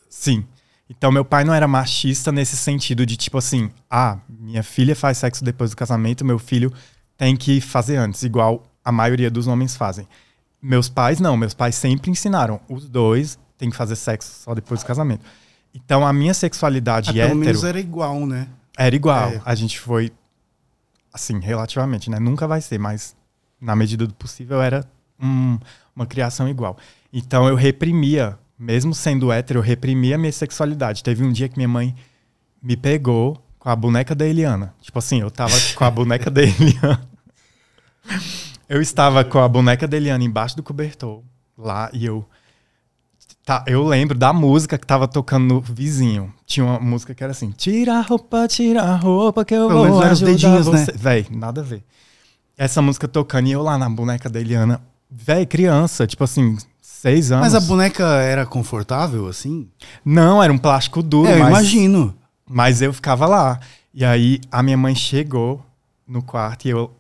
Sim. 0.08 0.44
Então 0.88 1.10
meu 1.10 1.24
pai 1.24 1.42
não 1.42 1.52
era 1.52 1.66
machista 1.66 2.30
nesse 2.30 2.56
sentido 2.56 3.04
de 3.04 3.16
tipo 3.16 3.38
assim, 3.38 3.70
ah, 3.90 4.18
minha 4.28 4.62
filha 4.62 4.94
faz 4.94 5.18
sexo 5.18 5.42
depois 5.44 5.70
do 5.70 5.76
casamento, 5.76 6.24
meu 6.24 6.38
filho 6.38 6.72
tem 7.18 7.36
que 7.36 7.60
fazer 7.60 7.96
antes, 7.96 8.22
igual 8.22 8.62
a 8.84 8.92
maioria 8.92 9.28
dos 9.28 9.48
homens 9.48 9.74
fazem. 9.74 10.06
Meus 10.62 10.88
pais 10.88 11.18
não, 11.18 11.36
meus 11.36 11.52
pais 11.54 11.74
sempre 11.74 12.08
ensinaram, 12.12 12.60
os 12.68 12.88
dois 12.88 13.36
têm 13.58 13.68
que 13.68 13.76
fazer 13.76 13.96
sexo 13.96 14.30
só 14.44 14.54
depois 14.54 14.78
do 14.80 14.86
casamento. 14.86 15.24
Então 15.74 16.06
a 16.06 16.12
minha 16.12 16.34
sexualidade 16.34 17.10
Ah, 17.10 17.12
pelo 17.14 17.24
hétero 17.24 17.38
menos 17.40 17.64
era 17.64 17.80
igual, 17.80 18.26
né? 18.26 18.46
era 18.78 18.94
igual. 18.94 19.28
É. 19.30 19.42
A 19.44 19.56
gente 19.56 19.78
foi 19.80 20.12
assim, 21.12 21.40
relativamente, 21.40 22.08
né? 22.08 22.20
Nunca 22.20 22.46
vai 22.46 22.60
ser, 22.60 22.78
mas 22.78 23.14
na 23.60 23.76
medida 23.76 24.06
do 24.06 24.14
possível 24.14 24.60
era 24.62 24.84
um- 25.20 25.58
uma 25.94 26.06
criação 26.06 26.48
igual. 26.48 26.76
Então 27.12 27.46
eu 27.48 27.54
reprimia, 27.54 28.38
mesmo 28.58 28.94
sendo 28.94 29.30
hétero, 29.32 29.58
eu 29.58 29.62
reprimia 29.62 30.14
a 30.14 30.18
minha 30.18 30.32
sexualidade. 30.32 31.02
Teve 31.02 31.24
um 31.24 31.32
dia 31.32 31.48
que 31.48 31.56
minha 31.56 31.68
mãe 31.68 31.94
me 32.62 32.76
pegou 32.76 33.42
com 33.58 33.68
a 33.68 33.76
boneca 33.76 34.14
da 34.14 34.26
Eliana. 34.26 34.74
Tipo 34.80 34.98
assim, 34.98 35.20
eu 35.20 35.30
tava 35.30 35.52
com 35.74 35.84
a 35.84 35.90
boneca 35.90 36.30
da 36.30 36.42
Eliana. 36.42 37.08
Eu 38.68 38.80
estava 38.80 39.24
com 39.24 39.38
a 39.38 39.48
boneca 39.48 39.86
da 39.86 39.96
Eliana 39.96 40.22
embaixo 40.24 40.56
do 40.56 40.62
cobertor, 40.62 41.22
lá, 41.58 41.90
e 41.92 42.04
eu. 42.06 42.24
Tá, 43.44 43.64
eu 43.66 43.84
lembro 43.86 44.16
da 44.16 44.32
música 44.32 44.78
que 44.78 44.86
tava 44.86 45.08
tocando 45.08 45.54
no 45.54 45.60
vizinho. 45.60 46.32
Tinha 46.46 46.64
uma 46.64 46.78
música 46.78 47.14
que 47.14 47.22
era 47.22 47.32
assim: 47.32 47.50
Tira 47.50 47.94
a 47.98 48.00
roupa, 48.00 48.46
tira 48.46 48.82
a 48.82 48.96
roupa 48.96 49.44
que 49.44 49.54
eu 49.54 49.66
Pelo 49.68 49.86
vou 49.88 50.02
era 50.02 50.12
os 50.12 50.22
ajudar 50.22 50.30
dedinhos, 50.30 50.66
né? 50.68 50.84
você. 50.84 50.92
Véi, 50.92 51.26
nada 51.30 51.60
a 51.60 51.64
ver. 51.64 51.84
Essa 52.60 52.82
música 52.82 53.08
tocando 53.08 53.46
e 53.48 53.52
eu 53.52 53.62
lá 53.62 53.78
na 53.78 53.88
boneca 53.88 54.28
da 54.28 54.38
Eliana. 54.38 54.82
Véi, 55.10 55.46
criança, 55.46 56.06
tipo 56.06 56.22
assim, 56.22 56.58
seis 56.78 57.32
anos. 57.32 57.50
Mas 57.50 57.54
a 57.54 57.66
boneca 57.66 58.04
era 58.20 58.44
confortável, 58.44 59.26
assim? 59.28 59.66
Não, 60.04 60.42
era 60.42 60.52
um 60.52 60.58
plástico 60.58 61.02
duro, 61.02 61.26
é, 61.26 61.36
eu 61.36 61.38
mas, 61.38 61.48
imagino. 61.48 62.14
mas 62.46 62.82
eu 62.82 62.92
ficava 62.92 63.24
lá. 63.24 63.58
E 63.94 64.04
aí 64.04 64.42
a 64.52 64.62
minha 64.62 64.76
mãe 64.76 64.94
chegou 64.94 65.64
no 66.06 66.20
quarto 66.22 66.66
e 66.66 66.68
eu. 66.68 66.90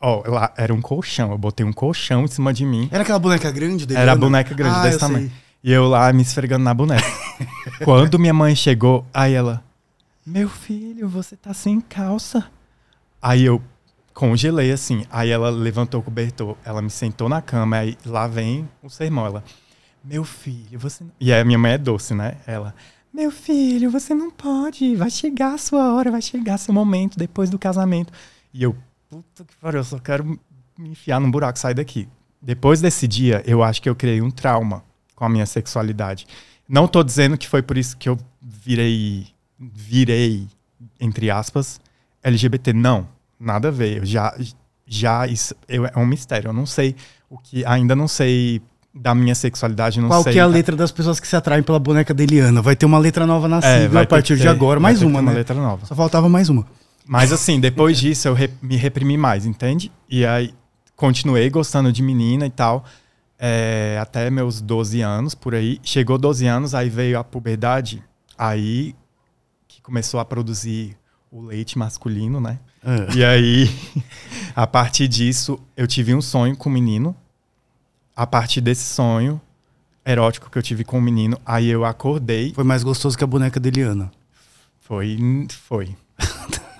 Ó, 0.00 0.22
lá 0.28 0.54
era 0.56 0.72
um 0.72 0.80
colchão. 0.80 1.32
Eu 1.32 1.38
botei 1.38 1.66
um 1.66 1.72
colchão 1.72 2.22
em 2.22 2.28
cima 2.28 2.52
de 2.52 2.64
mim. 2.64 2.88
Era 2.92 3.02
aquela 3.02 3.18
boneca 3.18 3.50
grande 3.50 3.86
dele? 3.86 3.98
Era 3.98 4.12
a 4.12 4.16
boneca 4.16 4.54
grande 4.54 4.76
ah, 4.76 4.82
desse 4.82 5.00
tamanho. 5.00 5.26
sei. 5.26 5.36
E 5.64 5.72
eu 5.72 5.88
lá 5.88 6.12
me 6.12 6.22
esfregando 6.22 6.62
na 6.62 6.72
boneca. 6.72 7.04
Quando 7.82 8.16
minha 8.16 8.32
mãe 8.32 8.54
chegou, 8.54 9.04
aí 9.12 9.34
ela, 9.34 9.60
meu 10.24 10.48
filho, 10.48 11.08
você 11.08 11.34
tá 11.34 11.52
sem 11.52 11.80
calça. 11.80 12.44
Aí 13.20 13.44
eu 13.44 13.60
congelei 14.14 14.72
assim. 14.72 15.04
Aí 15.10 15.30
ela 15.30 15.50
levantou 15.50 16.00
o 16.00 16.02
cobertor, 16.02 16.56
ela 16.64 16.82
me 16.82 16.90
sentou 16.90 17.28
na 17.28 17.40
cama, 17.40 17.76
aí 17.76 17.96
lá 18.04 18.26
vem 18.26 18.68
o 18.82 18.88
sermão. 18.88 19.26
Ela, 19.26 19.44
meu 20.04 20.24
filho, 20.24 20.78
você. 20.78 21.04
não-" 21.04 21.12
E 21.20 21.32
aí 21.32 21.40
a 21.40 21.44
minha 21.44 21.58
mãe 21.58 21.72
é 21.72 21.78
doce, 21.78 22.14
né? 22.14 22.36
Ela, 22.46 22.74
meu 23.12 23.30
filho, 23.30 23.90
você 23.90 24.14
não 24.14 24.30
pode. 24.30 24.94
Vai 24.96 25.10
chegar 25.10 25.54
a 25.54 25.58
sua 25.58 25.92
hora, 25.94 26.10
vai 26.10 26.22
chegar 26.22 26.58
seu 26.58 26.72
momento 26.72 27.18
depois 27.18 27.50
do 27.50 27.58
casamento. 27.58 28.12
E 28.52 28.62
eu, 28.62 28.76
puta 29.08 29.44
que 29.44 29.54
pariu, 29.56 29.80
eu 29.80 29.84
só 29.84 29.98
quero 29.98 30.24
me 30.78 30.90
enfiar 30.90 31.20
num 31.20 31.30
buraco, 31.30 31.58
sair 31.58 31.74
daqui. 31.74 32.08
Depois 32.40 32.80
desse 32.80 33.06
dia, 33.06 33.42
eu 33.46 33.62
acho 33.62 33.82
que 33.82 33.88
eu 33.88 33.94
criei 33.94 34.22
um 34.22 34.30
trauma 34.30 34.82
com 35.14 35.24
a 35.24 35.28
minha 35.28 35.44
sexualidade. 35.44 36.26
Não 36.68 36.88
tô 36.88 37.02
dizendo 37.02 37.36
que 37.36 37.48
foi 37.48 37.62
por 37.62 37.76
isso 37.76 37.96
que 37.96 38.08
eu 38.08 38.16
virei, 38.40 39.26
virei, 39.58 40.48
entre 40.98 41.30
aspas, 41.30 41.80
LGBT. 42.22 42.72
Não, 42.72 43.06
nada 43.40 43.68
a 43.68 43.70
ver. 43.70 43.98
Eu 43.98 44.04
já, 44.06 44.34
já 44.86 45.26
isso 45.26 45.54
eu- 45.68 45.86
é 45.86 45.92
um 45.98 46.06
mistério. 46.06 46.48
Eu 46.48 46.52
não 46.52 46.66
sei 46.66 46.94
o 47.28 47.38
que, 47.38 47.64
ainda 47.64 47.96
não 47.96 48.06
sei 48.06 48.60
da 48.94 49.14
minha 49.14 49.34
sexualidade, 49.36 50.00
não 50.00 50.08
Qual 50.08 50.22
sei. 50.24 50.32
que 50.32 50.38
é 50.38 50.42
a 50.42 50.46
letra 50.46 50.74
das 50.76 50.90
pessoas 50.90 51.18
que 51.20 51.26
se 51.28 51.36
atraem 51.36 51.62
pela 51.62 51.78
boneca 51.78 52.12
da 52.12 52.22
Eliana? 52.22 52.60
Vai 52.60 52.74
ter 52.76 52.86
uma 52.86 52.98
letra 52.98 53.24
nova 53.26 53.46
na 53.48 53.58
É, 53.58 53.60
sigla 53.82 53.88
vai 53.88 54.02
a 54.02 54.06
ter 54.06 54.10
partir 54.10 54.32
que 54.34 54.38
de 54.38 54.42
ter- 54.42 54.48
agora. 54.48 54.78
Mais 54.80 54.98
ter 54.98 55.04
uma, 55.06 55.18
ter 55.20 55.24
uma 55.24 55.30
né? 55.30 55.38
letra 55.38 55.54
nova. 55.56 55.86
Só 55.86 55.94
faltava 55.94 56.28
mais 56.28 56.48
uma. 56.48 56.66
Mas 57.06 57.32
assim, 57.32 57.58
depois 57.58 57.98
disso 57.98 58.28
eu 58.28 58.34
re- 58.34 58.50
me 58.60 58.76
reprimi 58.76 59.16
mais, 59.16 59.46
entende? 59.46 59.90
E 60.08 60.24
aí 60.26 60.52
continuei 60.96 61.48
gostando 61.50 61.90
de 61.92 62.02
menina 62.02 62.46
e 62.46 62.50
tal, 62.50 62.84
é, 63.38 63.96
até 64.00 64.28
meus 64.28 64.60
12 64.60 65.00
anos, 65.00 65.34
por 65.34 65.54
aí. 65.54 65.80
Chegou 65.82 66.18
12 66.18 66.46
anos, 66.46 66.74
aí 66.74 66.88
veio 66.90 67.18
a 67.18 67.24
puberdade, 67.24 68.02
aí 68.36 68.94
que 69.66 69.80
começou 69.80 70.20
a 70.20 70.24
produzir 70.24 70.96
o 71.30 71.40
leite 71.42 71.78
masculino, 71.78 72.40
né? 72.40 72.58
É. 72.84 73.16
E 73.16 73.24
aí, 73.24 73.70
a 74.54 74.66
partir 74.66 75.08
disso, 75.08 75.58
eu 75.76 75.86
tive 75.86 76.14
um 76.14 76.22
sonho 76.22 76.56
com 76.56 76.68
o 76.68 76.72
menino. 76.72 77.14
A 78.16 78.26
partir 78.26 78.60
desse 78.60 78.82
sonho 78.82 79.40
erótico 80.04 80.50
que 80.50 80.58
eu 80.58 80.62
tive 80.62 80.84
com 80.84 80.98
o 80.98 81.02
menino, 81.02 81.38
aí 81.44 81.68
eu 81.68 81.84
acordei. 81.84 82.52
Foi 82.54 82.64
mais 82.64 82.82
gostoso 82.82 83.16
que 83.16 83.24
a 83.24 83.26
boneca 83.26 83.58
da 83.60 83.68
Eliana. 83.68 84.10
Foi. 84.80 85.18
Foi. 85.68 85.94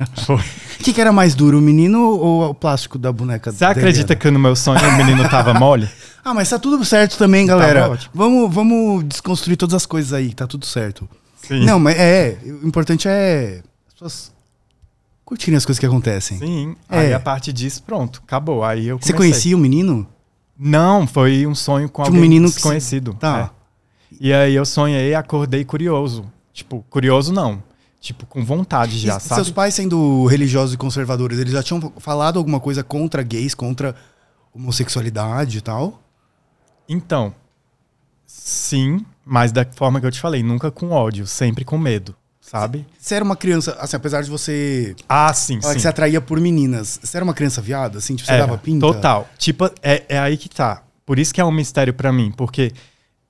O 0.81 0.83
que, 0.83 0.95
que 0.95 1.01
era 1.01 1.13
mais 1.13 1.35
duro, 1.35 1.59
o 1.59 1.61
menino 1.61 2.01
ou 2.01 2.49
o 2.49 2.55
plástico 2.55 2.97
da 2.99 3.13
boneca 3.13 3.53
Você 3.53 3.67
acredita 3.67 4.17
que 4.17 4.31
no 4.31 4.39
meu 4.39 4.57
sonho 4.57 4.81
o 4.81 4.97
menino 4.97 5.29
tava 5.29 5.53
mole? 5.53 5.87
Ah, 6.25 6.35
mas 6.35 6.51
tá 6.51 6.59
tudo 6.59 6.85
certo 6.85 7.17
também, 7.17 7.47
galera. 7.47 7.89
ótimo. 7.89 8.11
Vamos, 8.15 8.55
vamos 8.55 9.05
desconstruir 9.05 9.57
todas 9.57 9.75
as 9.75 9.87
coisas 9.87 10.13
aí, 10.13 10.35
tá 10.35 10.47
tudo 10.47 10.67
certo. 10.67 11.09
Sim. 11.37 11.65
Não, 11.65 11.79
mas 11.79 11.99
é, 11.99 12.39
o 12.63 12.67
importante 12.67 13.09
é 13.09 13.63
as 13.89 13.93
pessoas 13.95 14.33
curtirem 15.31 15.57
as 15.57 15.65
coisas 15.65 15.79
que 15.79 15.87
acontecem. 15.87 16.39
Sim. 16.39 16.77
É. 16.89 16.99
Aí 16.99 17.15
a 17.15 17.21
partir 17.21 17.53
disso, 17.53 17.85
pronto, 17.85 18.21
acabou. 18.27 18.65
Aí 18.65 18.89
eu 18.89 18.99
Você 18.99 19.13
conhecia 19.13 19.57
o 19.57 19.61
menino? 19.61 20.05
Não, 20.59 21.07
foi 21.07 21.47
um 21.47 21.55
sonho 21.55 21.89
com 21.89 22.03
Tipo, 22.03 22.13
um 22.13 22.17
alguém 22.17 22.29
menino 22.29 22.49
que 22.49 22.55
desconhecido. 22.55 23.15
Tá. 23.15 23.53
É. 23.57 24.17
E 24.21 24.33
aí 24.33 24.57
eu 24.57 24.67
sonhei, 24.67 25.15
acordei 25.15 25.65
curioso. 25.65 26.25
Tipo, 26.53 26.85
curioso 26.91 27.33
não. 27.33 27.63
Tipo, 28.01 28.27
com 28.27 28.45
vontade 28.45 28.99
já, 28.99 29.19
E 29.19 29.21
sabe? 29.21 29.37
Seus 29.37 29.51
pais 29.53 29.73
sendo 29.73 30.27
religiosos 30.27 30.75
e 30.75 30.77
conservadores, 30.77 31.39
eles 31.39 31.53
já 31.53 31.63
tinham 31.63 31.93
falado 31.99 32.37
alguma 32.37 32.59
coisa 32.59 32.83
contra 32.83 33.23
gays, 33.23 33.55
contra 33.55 33.95
homossexualidade 34.53 35.59
e 35.59 35.61
tal? 35.61 36.03
Então, 36.89 37.33
sim, 38.27 39.07
mas 39.25 39.53
da 39.53 39.65
forma 39.65 40.01
que 40.01 40.07
eu 40.07 40.11
te 40.11 40.19
falei, 40.19 40.43
nunca 40.43 40.73
com 40.73 40.91
ódio, 40.91 41.25
sempre 41.25 41.65
com 41.65 41.79
medo, 41.79 42.17
sabe? 42.51 42.85
Você 42.99 43.15
era 43.15 43.25
uma 43.25 43.37
criança, 43.37 43.77
assim, 43.79 43.95
apesar 43.95 44.23
de 44.23 44.31
você 44.31 44.97
Ah, 45.09 45.33
sim, 45.33 45.61
sim. 45.61 45.75
que 45.75 45.81
você 45.81 45.87
atraía 45.87 46.21
por 46.21 46.41
meninas, 46.41 46.99
você 47.01 47.17
era 47.17 47.23
uma 47.23 47.33
criança 47.33 47.63
viada, 47.63 47.99
assim, 47.99 48.17
tipo, 48.17 48.27
você 48.27 48.35
Era, 48.35 48.47
dava 48.47 48.59
pinta? 48.59 48.85
Total. 48.85 49.29
Tipo, 49.39 49.71
é, 49.81 50.05
é 50.09 50.19
aí 50.19 50.37
que 50.37 50.49
tá. 50.49 50.83
Por 51.07 51.19
isso 51.21 51.33
que 51.33 51.41
é 51.41 51.45
um 51.45 51.53
mistério 51.53 51.95
pra 51.95 52.13
mim, 52.13 52.33
porque 52.37 52.73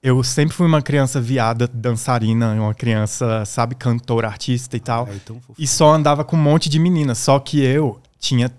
eu 0.02 0.22
sempre 0.24 0.56
fui 0.56 0.66
uma 0.66 0.80
criança 0.80 1.20
viada, 1.20 1.68
dançarina, 1.68 2.54
uma 2.54 2.74
criança, 2.74 3.44
sabe, 3.44 3.74
cantora, 3.74 4.26
artista 4.26 4.74
e 4.74 4.80
tal. 4.80 5.06
É, 5.06 5.14
então. 5.14 5.38
E 5.58 5.66
só 5.66 5.92
andava 5.92 6.24
com 6.24 6.36
um 6.36 6.40
monte 6.40 6.70
de 6.70 6.78
meninas. 6.78 7.18
Só 7.18 7.38
que 7.38 7.62
eu 7.62 8.00
tinha 8.18 8.50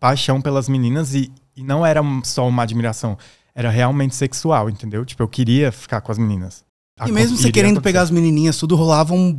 paixão 0.00 0.40
pelas 0.40 0.68
meninas 0.68 1.14
e, 1.14 1.30
e 1.56 1.62
não 1.62 1.86
era 1.86 2.00
só 2.24 2.48
uma 2.48 2.64
admiração. 2.64 3.16
Era 3.54 3.70
realmente 3.70 4.16
sexual, 4.16 4.68
entendeu? 4.68 5.04
Tipo, 5.04 5.22
eu 5.22 5.28
queria 5.28 5.70
ficar 5.70 6.00
com 6.00 6.10
as 6.10 6.18
meninas. 6.18 6.64
E 7.06 7.10
mesmo 7.10 7.36
você 7.36 7.50
querendo 7.50 7.72
acontecer. 7.72 7.82
pegar 7.92 8.02
as 8.02 8.10
menininhas, 8.10 8.56
tudo 8.56 8.76
rolava 8.76 9.14
um, 9.14 9.32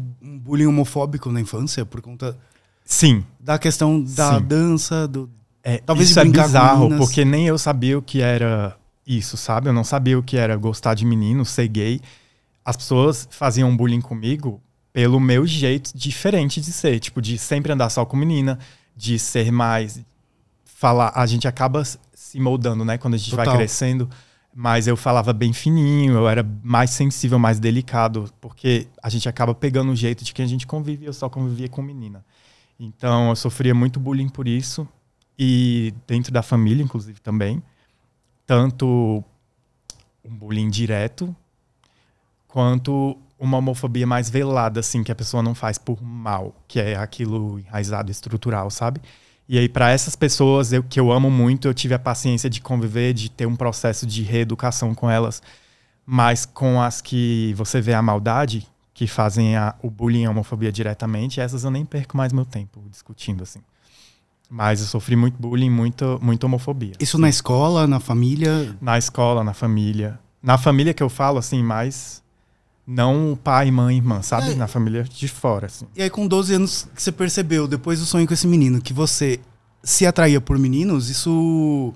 bullying 0.46 0.68
homofóbico 0.68 1.32
na 1.32 1.41
infância 1.41 1.86
por 1.86 2.02
conta 2.02 2.38
Sim. 2.84 3.24
da 3.39 3.58
questão 3.58 4.02
da 4.02 4.38
Sim. 4.38 4.46
dança, 4.46 5.08
do... 5.08 5.30
É, 5.63 5.80
Talvez 5.80 6.10
isso 6.12 6.20
é 6.20 6.26
bizarro, 6.26 6.96
porque 6.98 7.26
nem 7.26 7.48
eu 7.48 7.58
sabia 7.58 7.98
o 7.98 8.02
que 8.02 8.22
era 8.22 8.78
isso, 9.08 9.36
sabe? 9.36 9.68
Eu 9.68 9.74
não 9.74 9.84
sabia 9.84 10.18
o 10.18 10.22
que 10.22 10.38
era 10.38 10.56
gostar 10.56 10.94
de 10.94 11.06
menino, 11.06 11.44
ser 11.44 11.68
gay. 11.68 12.00
As 12.63 12.78
pessoas 12.78 13.28
faziam 13.32 13.76
bullying 13.76 14.02
comigo 14.02 14.62
pelo 14.94 15.20
meu 15.20 15.46
jeito 15.48 15.91
diferente 15.96 16.62
de 16.62 16.72
ser, 16.72 17.00
tipo, 17.00 17.20
de 17.20 17.38
sempre 17.38 17.72
andar 17.72 17.89
só 17.89 18.06
com 18.06 18.15
menina, 18.15 18.60
de 18.96 19.18
ser 19.18 19.52
mais 19.52 20.00
falar, 20.63 21.12
a 21.15 21.26
gente 21.26 21.48
acaba 21.48 21.84
se 21.84 22.39
moldando, 22.39 22.86
né, 22.86 22.98
quando 22.98 23.15
a 23.15 23.18
gente 23.18 23.32
Total. 23.32 23.46
vai 23.46 23.56
crescendo. 23.56 24.08
Mas 24.58 24.88
eu 24.88 24.96
falava 24.96 25.34
bem 25.34 25.52
fininho, 25.52 26.13
eu 26.13 26.30
era 26.30 26.41
mais 26.63 26.91
sensível, 26.91 27.38
mais 27.38 27.60
delicado, 27.60 28.32
porque 28.39 28.88
a 29.04 29.10
gente 29.10 29.28
acaba 29.28 29.54
pegando 29.54 29.91
o 29.91 29.96
jeito 29.96 30.24
de 30.24 30.34
quem 30.34 30.46
a 30.46 30.48
gente 30.48 30.65
convive, 30.65 31.06
eu 31.06 31.12
só 31.12 31.28
convivia 31.30 31.68
com 31.68 31.82
menina. 31.82 32.24
Então 32.80 33.30
eu 33.30 33.36
sofria 33.36 33.76
muito 33.76 34.00
bullying 34.00 34.30
por 34.30 34.48
isso 34.48 34.88
e 35.38 35.94
dentro 36.08 36.32
da 36.32 36.41
família, 36.41 36.82
inclusive 36.82 37.20
também, 37.20 37.62
tanto 38.46 39.22
um 40.24 40.34
bullying 40.34 40.70
direto 40.70 41.36
quanto 42.48 43.18
uma 43.38 43.58
homofobia 43.58 44.08
mais 44.08 44.30
velada, 44.30 44.80
assim, 44.80 45.04
que 45.04 45.12
a 45.12 45.15
pessoa 45.15 45.44
não 45.44 45.54
faz 45.54 45.78
por 45.78 46.02
mal, 46.02 46.56
que 46.65 46.80
é 46.80 46.96
aquilo 46.96 47.60
enraizado, 47.60 48.10
estrutural, 48.10 48.72
sabe? 48.72 49.02
E 49.48 49.60
aí, 49.60 49.70
para 49.70 49.92
essas 49.92 50.16
pessoas 50.16 50.74
eu, 50.74 50.84
que 50.84 51.00
eu 51.00 51.12
amo 51.12 51.30
muito, 51.30 51.68
eu 51.68 51.74
tive 51.74 51.94
a 51.94 52.00
paciência 52.00 52.50
de 52.50 52.62
conviver, 52.62 53.14
de 53.14 53.30
ter 53.30 53.46
um 53.46 53.56
processo 53.56 54.06
de 54.06 54.24
reeducação 54.24 54.94
com 54.96 55.10
elas. 55.10 55.42
Mas 56.06 56.46
com 56.46 56.82
as 56.82 57.02
que 57.02 57.54
você 57.56 57.80
vê 57.80 57.94
a 57.94 58.02
maldade, 58.02 58.68
que 58.94 59.08
fazem 59.08 59.56
a, 59.56 59.76
o 59.82 59.90
bullying 59.90 60.24
e 60.24 60.26
a 60.26 60.32
homofobia 60.32 60.72
diretamente, 60.72 61.40
essas 61.40 61.64
eu 61.64 61.72
nem 61.72 61.86
perco 61.86 62.18
mais 62.18 62.34
meu 62.34 62.46
tempo 62.46 62.84
discutindo, 62.90 63.44
assim. 63.44 63.60
Mas 64.50 64.80
eu 64.80 64.88
sofri 64.88 65.16
muito 65.16 65.36
bullying, 65.40 65.70
muito, 65.70 66.20
muita 66.22 66.46
homofobia. 66.46 66.94
Isso 67.00 67.18
na 67.18 67.30
escola, 67.30 67.88
na 67.88 68.00
família... 68.00 68.76
Na 68.80 68.98
escola, 68.98 69.44
na 69.44 69.54
família. 69.54 70.20
Na 70.42 70.58
família 70.58 70.94
que 70.94 71.02
eu 71.02 71.10
falo, 71.10 71.40
assim, 71.40 71.64
mais. 71.64 72.24
Não 72.88 73.38
pai, 73.41 73.71
mãe, 73.71 73.98
irmã, 73.98 74.21
sabe? 74.21 74.52
É. 74.52 74.56
Na 74.56 74.67
família 74.67 75.04
de 75.04 75.28
fora, 75.28 75.65
assim. 75.65 75.86
E 75.95 76.04
aí 76.04 76.10
com 76.10 76.28
12 76.28 76.54
anos 76.54 76.88
que 76.93 77.02
você 77.02 77.12
percebeu, 77.12 77.67
depois 77.67 78.00
do 78.00 78.06
sonho 78.06 78.28
com 78.28 78.34
esse 78.34 78.45
menino, 78.48 78.80
que 78.82 78.93
você 78.93 79.39
se 79.84 80.06
atraía 80.06 80.39
por 80.39 80.58
meninos, 80.60 81.10
isso... 81.10 81.93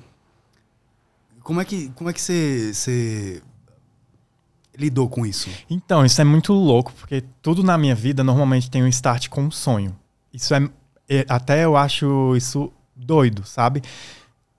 Como 1.44 1.62
é 1.62 1.66
que, 1.66 1.90
como 1.96 2.10
é 2.10 2.14
que 2.14 2.22
você, 2.22 2.72
você 2.74 3.42
lidou 4.78 5.10
com 5.10 5.26
isso? 5.26 5.50
Então, 5.70 6.06
isso 6.06 6.20
é 6.22 6.24
muito 6.24 6.54
louco, 6.54 6.94
porque 6.94 7.24
tudo 7.42 7.64
na 7.64 7.78
minha 7.78 7.96
vida 7.96 8.24
normalmente 8.24 8.70
tem 8.70 8.84
um 8.84 8.88
start 8.88 9.30
com 9.30 9.44
um 9.44 9.52
sonho. 9.52 9.96
Isso 10.34 10.54
é. 10.54 10.70
é- 11.08 11.26
Até 11.28 11.66
eu 11.66 11.76
acho 11.76 12.36
isso 12.36 12.72
doido, 12.96 13.44
sabe? 13.46 13.82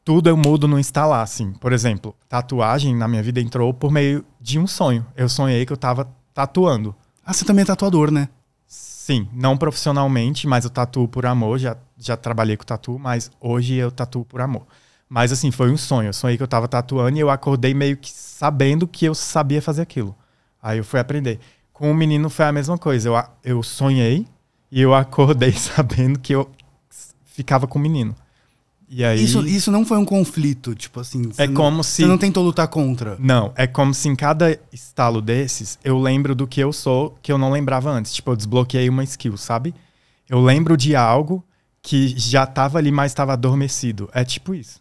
Tudo 0.04 0.28
eu 0.28 0.36
mudo 0.36 0.66
no 0.66 0.78
instalar, 0.80 1.22
assim. 1.22 1.52
Por 1.52 1.72
exemplo, 1.72 2.14
tatuagem 2.28 2.96
na 2.96 3.06
minha 3.06 3.22
vida 3.22 3.40
entrou 3.40 3.72
por 3.72 3.92
meio 3.92 4.24
de 4.40 4.58
um 4.58 4.66
sonho. 4.66 5.06
Eu 5.16 5.28
sonhei 5.28 5.64
que 5.64 5.72
eu 5.72 5.76
tava 5.76 6.08
tatuando. 6.40 6.94
Ah, 7.24 7.32
você 7.32 7.44
também 7.44 7.62
é 7.62 7.66
tatuador, 7.66 8.10
né? 8.10 8.28
Sim, 8.66 9.28
não 9.32 9.56
profissionalmente, 9.56 10.46
mas 10.46 10.64
eu 10.64 10.70
tatuo 10.70 11.06
por 11.08 11.26
amor. 11.26 11.58
Já, 11.58 11.76
já 11.98 12.16
trabalhei 12.16 12.56
com 12.56 12.64
tatu, 12.64 12.98
mas 12.98 13.30
hoje 13.40 13.74
eu 13.74 13.90
tatuo 13.90 14.24
por 14.24 14.40
amor. 14.40 14.66
Mas 15.08 15.32
assim, 15.32 15.50
foi 15.50 15.70
um 15.70 15.76
sonho. 15.76 16.08
Eu 16.08 16.12
sonhei 16.12 16.36
que 16.36 16.42
eu 16.42 16.48
tava 16.48 16.68
tatuando 16.68 17.16
e 17.16 17.20
eu 17.20 17.28
acordei 17.28 17.74
meio 17.74 17.96
que 17.96 18.10
sabendo 18.10 18.86
que 18.86 19.04
eu 19.04 19.14
sabia 19.14 19.60
fazer 19.60 19.82
aquilo. 19.82 20.14
Aí 20.62 20.78
eu 20.78 20.84
fui 20.84 21.00
aprender. 21.00 21.40
Com 21.72 21.90
o 21.90 21.94
menino 21.94 22.30
foi 22.30 22.44
a 22.44 22.52
mesma 22.52 22.78
coisa. 22.78 23.08
Eu, 23.08 23.22
eu 23.42 23.62
sonhei 23.62 24.26
e 24.70 24.80
eu 24.80 24.94
acordei 24.94 25.52
sabendo 25.58 26.18
que 26.18 26.34
eu 26.34 26.50
ficava 27.24 27.66
com 27.66 27.78
o 27.78 27.82
menino. 27.82 28.14
E 28.92 29.04
aí. 29.04 29.22
Isso, 29.22 29.46
isso 29.46 29.70
não 29.70 29.86
foi 29.86 29.98
um 29.98 30.04
conflito, 30.04 30.74
tipo 30.74 30.98
assim... 30.98 31.22
você 31.22 31.42
é 31.42 31.46
não- 31.46 31.54
como 31.54 31.84
se. 31.84 32.02
Você 32.02 32.08
não 32.08 32.18
tentou 32.18 32.42
lutar 32.44 32.66
contra. 32.66 33.16
Não, 33.20 33.52
é 33.54 33.64
como 33.64 33.94
se 33.94 34.08
em 34.08 34.16
cada 34.16 34.58
estalo 34.72 35.22
desses 35.22 35.78
eu 35.84 35.96
lembro 35.96 36.34
do 36.34 36.44
que 36.44 36.60
eu 36.60 36.72
sou 36.72 37.16
que 37.22 37.30
eu 37.30 37.38
não 37.38 37.52
lembrava 37.52 37.88
antes. 37.88 38.12
Tipo, 38.12 38.32
eu 38.32 38.36
desbloqueei 38.36 38.88
uma 38.88 39.04
skill, 39.04 39.36
sabe? 39.36 39.72
Eu 40.28 40.40
lembro 40.40 40.76
de 40.76 40.96
algo 40.96 41.44
que 41.80 42.08
já 42.18 42.44
tava 42.44 42.78
ali, 42.78 42.90
mas 42.90 43.12
estava 43.12 43.32
adormecido. 43.34 44.10
É 44.12 44.24
tipo 44.24 44.54
isso. 44.54 44.80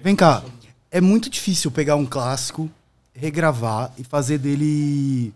Vem 0.00 0.14
cá, 0.14 0.44
é 0.90 1.00
muito 1.00 1.28
difícil 1.28 1.72
pegar 1.72 1.96
um 1.96 2.06
clássico, 2.06 2.70
regravar 3.12 3.92
e 3.98 4.04
fazer 4.04 4.38
dele 4.38 5.32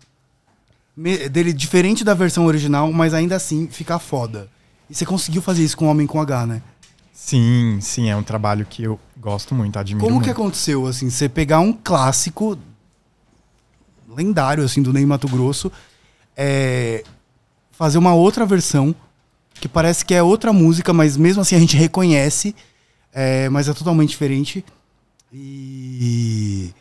dele 1.29 1.51
diferente 1.51 2.03
da 2.03 2.13
versão 2.13 2.45
original, 2.45 2.91
mas 2.93 3.13
ainda 3.13 3.35
assim 3.35 3.67
ficar 3.67 3.99
foda. 3.99 4.47
E 4.89 4.95
você 4.95 5.05
conseguiu 5.05 5.41
fazer 5.41 5.63
isso 5.63 5.75
com 5.75 5.87
Homem 5.87 6.07
com 6.07 6.21
H, 6.21 6.45
né? 6.45 6.61
Sim, 7.25 7.79
sim, 7.79 8.09
é 8.09 8.15
um 8.17 8.21
trabalho 8.21 8.65
que 8.65 8.83
eu 8.83 8.99
gosto 9.17 9.55
muito, 9.55 9.79
admiro 9.79 10.05
Como 10.05 10.19
que 10.19 10.25
muito. 10.27 10.41
aconteceu, 10.41 10.85
assim, 10.85 11.09
você 11.09 11.29
pegar 11.29 11.61
um 11.61 11.71
clássico 11.71 12.57
lendário, 14.13 14.61
assim, 14.61 14.81
do 14.81 14.91
Ney 14.91 15.05
Mato 15.05 15.29
Grosso, 15.29 15.71
é, 16.35 17.01
fazer 17.71 17.97
uma 17.97 18.13
outra 18.13 18.45
versão, 18.45 18.93
que 19.53 19.69
parece 19.69 20.03
que 20.03 20.13
é 20.13 20.21
outra 20.21 20.51
música, 20.51 20.91
mas 20.91 21.15
mesmo 21.15 21.41
assim 21.41 21.55
a 21.55 21.59
gente 21.59 21.77
reconhece, 21.77 22.53
é, 23.13 23.47
mas 23.47 23.69
é 23.69 23.73
totalmente 23.73 24.09
diferente. 24.09 24.63
E 25.31 26.73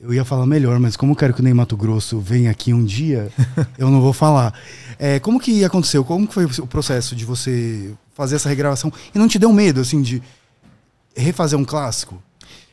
eu 0.00 0.14
ia 0.14 0.24
falar 0.24 0.46
melhor, 0.46 0.78
mas 0.78 0.96
como 0.96 1.12
eu 1.12 1.16
quero 1.16 1.34
que 1.34 1.40
o 1.40 1.44
Ney 1.44 1.52
Mato 1.52 1.76
Grosso 1.76 2.20
venha 2.20 2.50
aqui 2.50 2.72
um 2.72 2.84
dia, 2.84 3.30
eu 3.76 3.90
não 3.90 4.00
vou 4.00 4.12
falar. 4.12 4.54
É, 4.98 5.18
como 5.18 5.40
que 5.40 5.64
aconteceu? 5.64 6.04
Como 6.04 6.26
que 6.26 6.34
foi 6.34 6.44
o 6.44 6.66
processo 6.66 7.16
de 7.16 7.24
você 7.24 7.92
fazer 8.14 8.36
essa 8.36 8.48
regravação? 8.48 8.92
E 9.14 9.18
não 9.18 9.28
te 9.28 9.38
deu 9.38 9.52
medo, 9.52 9.80
assim, 9.80 10.00
de 10.00 10.22
refazer 11.16 11.58
um 11.58 11.64
clássico? 11.64 12.22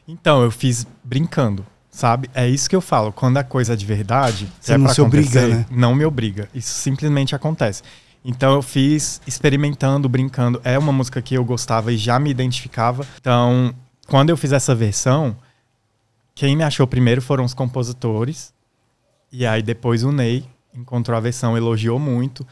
Então, 0.08 0.44
eu 0.44 0.52
fiz 0.52 0.86
brincando, 1.04 1.66
sabe? 1.90 2.30
É 2.34 2.48
isso 2.48 2.70
que 2.70 2.76
eu 2.76 2.82
falo. 2.82 3.12
Quando 3.12 3.38
a 3.38 3.44
coisa 3.44 3.74
é 3.74 3.76
de 3.76 3.86
verdade, 3.86 4.48
Você 4.62 4.74
é 4.74 4.78
não 4.78 4.88
se 4.90 5.02
obriga, 5.02 5.48
né? 5.48 5.66
Não 5.72 5.96
me 5.96 6.06
obriga. 6.06 6.48
Isso 6.54 6.74
simplesmente 6.76 7.36
acontece. 7.36 7.82
Então 8.28 8.54
eu 8.54 8.62
fiz 8.64 9.22
experimentando, 9.28 10.10
brincando. 10.10 10.60
É 10.64 10.80
uma 10.80 10.92
música 10.92 11.22
que 11.22 11.36
eu 11.36 11.46
gostava 11.46 11.94
e 11.94 11.98
já 11.98 12.20
me 12.20 12.32
identificava. 12.32 13.06
Então, 13.22 13.72
quando 14.08 14.32
eu 14.32 14.38
fiz 14.38 14.52
essa 14.52 14.74
versão, 14.74 15.38
quem 16.36 16.56
me 16.56 16.64
achou 16.64 16.86
primeiro 16.86 17.22
foram 17.22 17.46
os 17.46 17.54
compositores. 17.54 18.54
E 19.32 19.46
aí 19.46 19.64
depois 19.64 20.04
o 20.04 20.12
Ney 20.12 20.46
encontrou 20.76 21.18
a 21.18 21.22
versão, 21.22 21.58
elogiou 21.58 21.98
muito. 21.98 22.46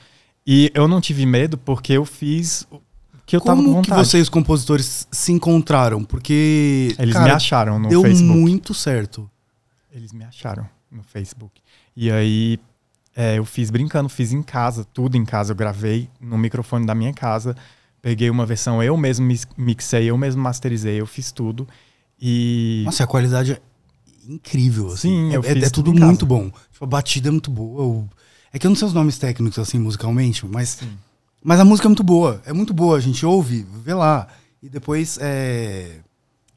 E 0.47 0.71
eu 0.73 0.87
não 0.87 0.99
tive 1.01 1.25
medo 1.25 1.57
porque 1.57 1.93
eu 1.93 2.05
fiz 2.05 2.65
o 2.71 2.81
que 3.25 3.35
eu 3.35 3.41
tava 3.41 3.57
com 3.61 3.63
Como 3.67 3.81
que 3.81 3.89
vontade. 3.89 4.07
você 4.07 4.17
e 4.17 4.21
os 4.21 4.29
compositores 4.29 5.07
se 5.11 5.31
encontraram? 5.31 6.03
Porque 6.03 6.95
Eles 6.97 7.13
cara, 7.13 7.25
me 7.25 7.31
acharam 7.31 7.79
no 7.79 7.89
deu 7.89 8.01
Facebook. 8.01 8.37
muito 8.39 8.73
certo. 8.73 9.29
Eles 9.91 10.11
me 10.11 10.23
acharam 10.23 10.67
no 10.91 11.03
Facebook. 11.03 11.61
E 11.95 12.09
aí 12.11 12.59
é, 13.15 13.37
eu 13.37 13.45
fiz 13.45 13.69
brincando, 13.69 14.09
fiz 14.09 14.31
em 14.33 14.41
casa, 14.41 14.85
tudo 14.93 15.15
em 15.15 15.23
casa. 15.25 15.51
Eu 15.51 15.55
gravei 15.55 16.09
no 16.19 16.37
microfone 16.37 16.85
da 16.85 16.95
minha 16.95 17.13
casa, 17.13 17.55
peguei 18.01 18.29
uma 18.29 18.45
versão, 18.45 18.81
eu 18.81 18.97
mesmo 18.97 19.25
mixei, 19.57 20.09
eu 20.09 20.17
mesmo 20.17 20.41
masterizei, 20.41 20.99
eu 20.99 21.05
fiz 21.05 21.31
tudo. 21.31 21.67
E 22.19 22.83
Nossa, 22.85 23.03
a 23.03 23.07
qualidade 23.07 23.53
é 23.53 23.61
incrível. 24.27 24.87
Assim. 24.87 25.09
Sim, 25.09 25.31
é, 25.33 25.35
eu 25.37 25.41
é- 25.41 25.53
fiz 25.53 25.63
é 25.63 25.69
tudo 25.69 25.91
tudo 25.93 26.05
muito 26.05 26.25
bom. 26.25 26.49
Tipo, 26.71 26.85
a 26.85 26.87
batida 26.87 27.27
é 27.29 27.31
muito 27.31 27.51
boa. 27.51 27.83
o- 27.83 28.09
É 28.51 28.59
que 28.59 28.65
eu 28.67 28.69
não 28.69 28.75
sei 28.75 28.87
os 28.87 28.93
nomes 28.93 29.17
técnicos, 29.17 29.57
assim, 29.57 29.79
musicalmente, 29.79 30.45
mas, 30.45 30.79
mas 31.43 31.59
a 31.59 31.65
música 31.65 31.87
é 31.87 31.89
muito 31.89 32.03
boa. 32.03 32.41
É 32.45 32.53
muito 32.53 32.73
boa. 32.73 32.97
A 32.97 33.01
gente 33.01 33.25
ouve, 33.25 33.65
vê 33.83 33.93
lá. 33.93 34.27
E 34.61 34.69
depois 34.69 35.17
é. 35.19 35.99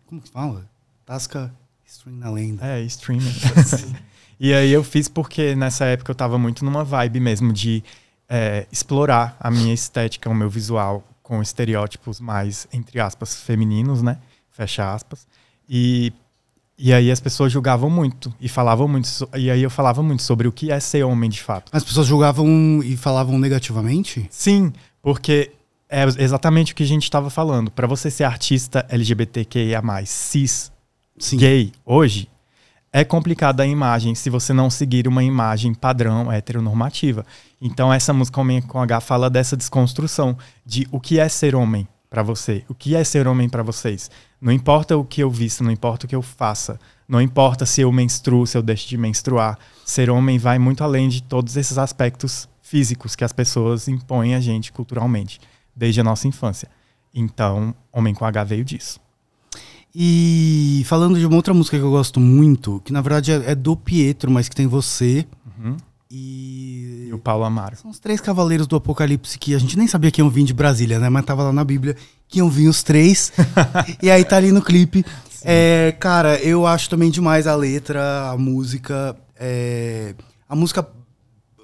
Como 0.06 0.20
que 0.20 0.28
fala? 0.30 0.68
Tasca 1.04 1.52
string 1.86 2.18
na 2.18 2.30
lenda. 2.30 2.64
é, 2.66 2.82
streaming. 2.82 3.32
e 4.38 4.52
aí 4.52 4.70
eu 4.70 4.84
fiz 4.84 5.08
porque 5.08 5.54
nessa 5.56 5.84
época 5.86 6.10
eu 6.10 6.14
tava 6.14 6.38
muito 6.38 6.64
numa 6.64 6.84
vibe 6.84 7.18
mesmo 7.20 7.52
de 7.52 7.82
é, 8.28 8.66
explorar 8.70 9.36
a 9.40 9.50
minha 9.50 9.72
estética, 9.72 10.28
o 10.28 10.34
meu 10.34 10.50
visual 10.50 11.02
com 11.22 11.40
estereótipos 11.42 12.20
mais, 12.20 12.68
entre 12.72 13.00
aspas, 13.00 13.36
femininos, 13.36 14.02
né? 14.02 14.18
Fecha 14.50 14.92
aspas. 14.92 15.26
E 15.68 16.12
E 16.78 16.92
aí 16.92 17.10
as 17.10 17.20
pessoas 17.20 17.50
julgavam 17.50 17.88
muito 17.88 18.32
e 18.40 18.48
falavam 18.48 18.86
muito. 18.86 19.08
so- 19.08 19.28
E 19.34 19.50
aí 19.50 19.62
eu 19.62 19.70
falava 19.70 20.02
muito 20.02 20.22
sobre 20.22 20.46
o 20.46 20.52
que 20.52 20.70
é 20.70 20.78
ser 20.78 21.02
homem 21.04 21.30
de 21.30 21.42
fato. 21.42 21.70
As 21.72 21.82
pessoas 21.82 22.06
julgavam 22.06 22.82
e 22.84 22.96
falavam 22.96 23.38
negativamente? 23.38 24.26
Sim, 24.30 24.72
porque 25.00 25.52
é 25.88 26.04
exatamente 26.18 26.72
o 26.72 26.76
que 26.76 26.82
a 26.82 26.86
gente 26.86 27.04
estava 27.04 27.30
falando. 27.30 27.70
Para 27.70 27.86
você 27.86 28.10
ser 28.10 28.24
artista 28.24 28.84
LGBTQIA, 28.90 29.80
cis, 30.04 30.70
Sim. 31.18 31.38
gay, 31.38 31.72
hoje, 31.84 32.28
é 32.92 33.04
complicada 33.04 33.62
a 33.62 33.66
imagem 33.66 34.14
se 34.14 34.28
você 34.28 34.52
não 34.52 34.68
seguir 34.68 35.08
uma 35.08 35.22
imagem 35.24 35.72
padrão 35.72 36.30
heteronormativa. 36.30 37.24
Então, 37.60 37.92
essa 37.92 38.12
música 38.12 38.40
Homem 38.40 38.60
com 38.60 38.80
H 38.80 39.00
fala 39.00 39.30
dessa 39.30 39.56
desconstrução 39.56 40.36
de 40.64 40.86
o 40.90 41.00
que 41.00 41.18
é 41.18 41.28
ser 41.28 41.54
homem 41.54 41.88
para 42.16 42.22
você, 42.22 42.64
o 42.66 42.74
que 42.74 42.96
é 42.96 43.04
ser 43.04 43.28
homem 43.28 43.46
para 43.46 43.62
vocês. 43.62 44.10
Não 44.40 44.50
importa 44.50 44.96
o 44.96 45.04
que 45.04 45.22
eu 45.22 45.30
vista, 45.30 45.62
não 45.62 45.70
importa 45.70 46.06
o 46.06 46.08
que 46.08 46.16
eu 46.16 46.22
faça, 46.22 46.80
não 47.06 47.20
importa 47.20 47.66
se 47.66 47.82
eu 47.82 47.92
menstruo, 47.92 48.46
se 48.46 48.56
eu 48.56 48.62
deixo 48.62 48.88
de 48.88 48.96
menstruar. 48.96 49.58
Ser 49.84 50.08
homem 50.08 50.38
vai 50.38 50.58
muito 50.58 50.82
além 50.82 51.10
de 51.10 51.22
todos 51.22 51.58
esses 51.58 51.76
aspectos 51.76 52.48
físicos 52.62 53.14
que 53.14 53.22
as 53.22 53.34
pessoas 53.34 53.86
impõem 53.86 54.34
a 54.34 54.40
gente 54.40 54.72
culturalmente, 54.72 55.38
desde 55.74 56.00
a 56.00 56.04
nossa 56.04 56.26
infância. 56.26 56.70
Então, 57.14 57.74
Homem 57.92 58.14
com 58.14 58.24
H 58.24 58.44
veio 58.44 58.64
disso. 58.64 58.98
E 59.94 60.84
falando 60.86 61.18
de 61.18 61.26
uma 61.26 61.36
outra 61.36 61.52
música 61.52 61.76
que 61.76 61.84
eu 61.84 61.90
gosto 61.90 62.18
muito, 62.18 62.80
que 62.82 62.94
na 62.94 63.02
verdade 63.02 63.30
é, 63.30 63.50
é 63.50 63.54
do 63.54 63.76
Pietro, 63.76 64.30
mas 64.30 64.48
que 64.48 64.56
tem 64.56 64.66
você 64.66 65.26
Uhum. 65.58 65.76
e. 66.10 66.85
O 67.16 67.18
Paulo 67.18 67.44
Amaro. 67.44 67.76
São 67.76 67.90
os 67.90 67.98
três 67.98 68.20
cavaleiros 68.20 68.66
do 68.66 68.76
Apocalipse 68.76 69.38
que 69.38 69.54
a 69.54 69.58
gente 69.58 69.76
nem 69.76 69.86
sabia 69.88 70.10
que 70.10 70.20
iam 70.20 70.30
vir 70.30 70.44
de 70.44 70.52
Brasília, 70.54 70.98
né? 70.98 71.08
Mas 71.08 71.24
tava 71.24 71.42
lá 71.42 71.52
na 71.52 71.64
Bíblia 71.64 71.96
que 72.28 72.38
iam 72.38 72.48
vir 72.50 72.68
os 72.68 72.82
três. 72.82 73.32
e 74.02 74.10
aí 74.10 74.24
tá 74.24 74.36
ali 74.36 74.52
no 74.52 74.62
clipe. 74.62 75.04
É, 75.42 75.94
cara, 76.00 76.36
eu 76.42 76.66
acho 76.66 76.90
também 76.90 77.10
demais 77.10 77.46
a 77.46 77.54
letra, 77.54 78.30
a 78.30 78.36
música. 78.36 79.16
é, 79.38 80.14
a 80.48 80.54
música. 80.56 80.86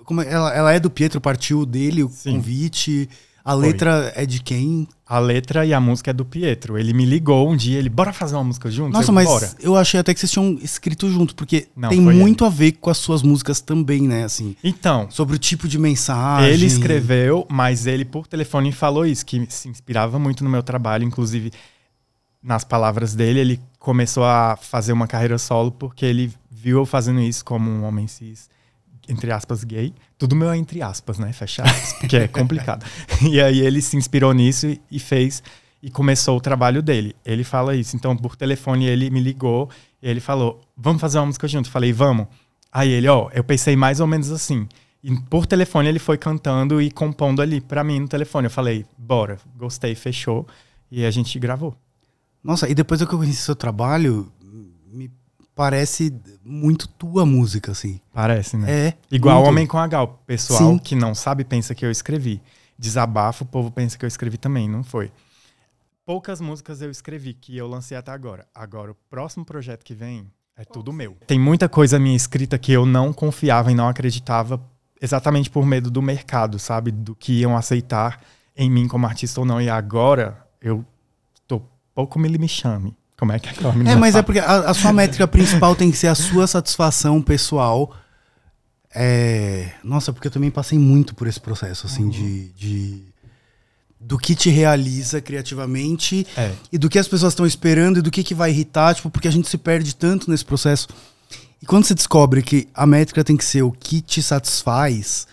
Como 0.04 0.20
é- 0.20 0.30
ela, 0.32 0.52
ela 0.54 0.72
é 0.72 0.80
do 0.80 0.90
Pietro, 0.90 1.20
partiu 1.20 1.64
dele, 1.64 2.02
o 2.02 2.08
Sim. 2.08 2.32
convite. 2.36 3.08
A 3.44 3.54
letra 3.54 4.12
é 4.14 4.24
de 4.24 4.40
quem? 4.40 4.86
A 5.06 5.18
letra 5.18 5.66
e 5.66 5.74
a 5.74 5.80
música 5.80 6.10
é 6.10 6.14
do 6.14 6.24
Pietro. 6.24 6.78
Ele 6.78 6.92
me 6.92 7.04
ligou 7.04 7.50
um 7.50 7.56
dia, 7.56 7.78
ele, 7.78 7.88
bora 7.88 8.12
fazer 8.12 8.34
uma 8.36 8.44
música 8.44 8.70
juntos? 8.70 8.92
Nossa, 8.94 9.10
Eu, 9.10 9.14
mas 9.14 9.26
bora. 9.28 9.50
eu 9.60 9.76
achei 9.76 9.98
até 9.98 10.14
que 10.14 10.20
vocês 10.20 10.30
tinham 10.30 10.58
escrito 10.62 11.10
junto, 11.10 11.34
porque 11.34 11.66
Não, 11.76 11.88
tem 11.88 12.02
foi 12.02 12.14
muito 12.14 12.44
a 12.44 12.48
ver 12.48 12.72
com 12.72 12.88
as 12.88 12.98
suas 12.98 13.22
músicas 13.22 13.60
também, 13.60 14.02
né? 14.02 14.24
Assim, 14.24 14.56
Então, 14.62 15.10
sobre 15.10 15.34
o 15.36 15.38
tipo 15.38 15.66
de 15.68 15.78
mensagem. 15.78 16.50
ele 16.50 16.66
escreveu, 16.66 17.46
mas 17.50 17.86
ele 17.86 18.04
por 18.04 18.26
telefone 18.26 18.70
falou 18.72 19.04
isso, 19.04 19.26
que 19.26 19.44
se 19.50 19.68
inspirava 19.68 20.18
muito 20.18 20.44
no 20.44 20.48
meu 20.50 20.62
trabalho, 20.62 21.04
inclusive 21.04 21.52
nas 22.42 22.64
palavras 22.64 23.14
dele, 23.14 23.40
ele 23.40 23.60
começou 23.78 24.24
a 24.24 24.56
fazer 24.60 24.92
uma 24.92 25.06
carreira 25.06 25.38
solo 25.38 25.70
porque 25.70 26.04
ele 26.04 26.32
viu 26.50 26.78
eu 26.78 26.86
fazendo 26.86 27.20
isso 27.20 27.44
como 27.44 27.70
um 27.70 27.84
homem 27.84 28.06
cis, 28.06 28.48
entre 29.08 29.30
aspas, 29.32 29.64
gay. 29.64 29.92
Tudo 30.18 30.36
meu 30.36 30.50
é 30.50 30.56
entre 30.56 30.82
aspas, 30.82 31.18
né? 31.18 31.32
Fecha 31.32 31.62
aspas, 31.62 31.92
porque 31.94 32.16
é 32.16 32.28
complicado. 32.28 32.84
e 33.22 33.40
aí 33.40 33.60
ele 33.60 33.82
se 33.82 33.96
inspirou 33.96 34.32
nisso 34.32 34.66
e- 34.90 34.98
fez 34.98 35.42
e 35.82 35.90
começou 35.90 36.36
o 36.36 36.40
trabalho 36.40 36.82
dele. 36.82 37.14
Ele 37.24 37.42
fala 37.42 37.74
isso. 37.74 37.96
Então, 37.96 38.16
por 38.16 38.36
telefone, 38.36 38.86
ele 38.86 39.10
me 39.10 39.20
ligou 39.20 39.68
e 40.00 40.08
ele 40.08 40.20
falou: 40.20 40.60
Vamos 40.76 41.00
fazer 41.00 41.18
uma 41.18 41.26
música 41.26 41.48
junto? 41.48 41.66
Eu 41.68 41.72
falei: 41.72 41.92
Vamos. 41.92 42.26
Aí 42.70 42.90
ele, 42.90 43.08
ó, 43.08 43.28
eu 43.34 43.42
pensei 43.44 43.76
mais 43.76 44.00
ou 44.00 44.06
menos 44.06 44.30
assim. 44.30 44.68
E 45.02 45.14
por 45.22 45.46
telefone 45.46 45.88
ele 45.88 45.98
foi 45.98 46.16
cantando 46.16 46.80
e 46.80 46.90
compondo 46.90 47.42
ali 47.42 47.60
pra 47.60 47.82
mim 47.82 48.00
no 48.00 48.08
telefone. 48.08 48.46
Eu 48.46 48.50
falei: 48.50 48.86
Bora, 48.96 49.38
gostei, 49.56 49.94
fechou. 49.94 50.46
E 50.90 51.04
a 51.04 51.10
gente 51.10 51.38
gravou. 51.38 51.74
Nossa, 52.44 52.68
e 52.68 52.74
depois 52.74 53.00
que 53.02 53.12
eu 53.12 53.18
conheci 53.18 53.38
seu 53.38 53.56
trabalho, 53.56 54.30
me 54.92 55.10
parece 55.54 56.12
muito 56.44 56.88
tua 56.88 57.24
música, 57.24 57.72
assim. 57.72 58.00
Parece, 58.12 58.56
né? 58.56 58.88
É. 58.88 58.94
Igual 59.10 59.36
muito. 59.36 59.48
Homem 59.48 59.66
com 59.66 59.78
H. 59.78 60.02
O 60.02 60.08
pessoal 60.08 60.72
Sim. 60.72 60.78
que 60.78 60.94
não 60.94 61.14
sabe 61.14 61.44
pensa 61.44 61.74
que 61.74 61.84
eu 61.84 61.90
escrevi. 61.90 62.40
Desabafo, 62.78 63.44
o 63.44 63.46
povo 63.46 63.70
pensa 63.70 63.96
que 63.96 64.04
eu 64.04 64.08
escrevi 64.08 64.36
também. 64.36 64.68
Não 64.68 64.82
foi. 64.82 65.12
Poucas 66.04 66.40
músicas 66.40 66.82
eu 66.82 66.90
escrevi 66.90 67.32
que 67.32 67.56
eu 67.56 67.68
lancei 67.68 67.96
até 67.96 68.10
agora. 68.10 68.46
Agora, 68.54 68.90
o 68.90 68.96
próximo 69.08 69.44
projeto 69.44 69.84
que 69.84 69.94
vem 69.94 70.26
é 70.56 70.64
tudo 70.64 70.92
meu. 70.92 71.16
Tem 71.26 71.38
muita 71.38 71.68
coisa 71.68 71.98
minha 71.98 72.16
escrita 72.16 72.58
que 72.58 72.72
eu 72.72 72.84
não 72.84 73.12
confiava 73.12 73.70
e 73.70 73.74
não 73.74 73.88
acreditava 73.88 74.60
exatamente 75.00 75.48
por 75.48 75.64
medo 75.64 75.90
do 75.90 76.02
mercado, 76.02 76.58
sabe? 76.58 76.90
Do 76.90 77.14
que 77.14 77.40
iam 77.40 77.56
aceitar 77.56 78.20
em 78.56 78.70
mim 78.70 78.88
como 78.88 79.06
artista 79.06 79.40
ou 79.40 79.46
não. 79.46 79.60
E 79.60 79.68
agora 79.68 80.46
eu 80.60 80.84
tô 81.46 81.62
pouco 81.94 82.18
me 82.18 82.28
me 82.36 82.48
chame. 82.48 82.96
Como 83.16 83.32
é 83.32 83.38
que 83.38 83.48
é 83.48 83.52
que 83.52 83.66
a 83.66 83.72
menina 83.72 83.92
É, 83.92 83.96
mas 83.96 84.14
é 84.14 84.22
porque 84.22 84.40
a, 84.40 84.70
a 84.70 84.74
sua 84.74 84.92
métrica 84.94 85.26
principal 85.26 85.76
tem 85.76 85.90
que 85.90 85.96
ser 85.96 86.08
a 86.08 86.14
sua 86.14 86.46
satisfação 86.46 87.22
pessoal. 87.22 87.94
É... 88.94 89.72
Nossa, 89.82 90.12
porque 90.12 90.26
eu 90.28 90.32
também 90.32 90.50
passei 90.50 90.78
muito 90.78 91.14
por 91.14 91.26
esse 91.26 91.40
processo, 91.40 91.86
assim, 91.86 92.08
de, 92.08 92.48
de. 92.50 93.02
Do 94.00 94.18
que 94.18 94.34
te 94.34 94.50
realiza 94.50 95.20
criativamente 95.20 96.26
É. 96.36 96.52
e 96.72 96.76
do 96.76 96.88
que 96.88 96.98
as 96.98 97.06
pessoas 97.06 97.32
estão 97.32 97.46
esperando 97.46 98.00
e 98.00 98.02
do 98.02 98.10
que, 98.10 98.24
que 98.24 98.34
vai 98.34 98.50
irritar, 98.50 98.94
tipo, 98.94 99.08
porque 99.08 99.28
a 99.28 99.30
gente 99.30 99.48
se 99.48 99.56
perde 99.56 99.94
tanto 99.94 100.28
nesse 100.28 100.44
processo. 100.44 100.88
E 101.62 101.66
quando 101.66 101.84
você 101.84 101.94
descobre 101.94 102.42
que 102.42 102.68
a 102.74 102.84
métrica 102.84 103.22
tem 103.22 103.36
que 103.36 103.44
ser 103.44 103.62
o 103.62 103.70
que 103.70 104.00
te 104.00 104.20
satisfaz, 104.20 105.28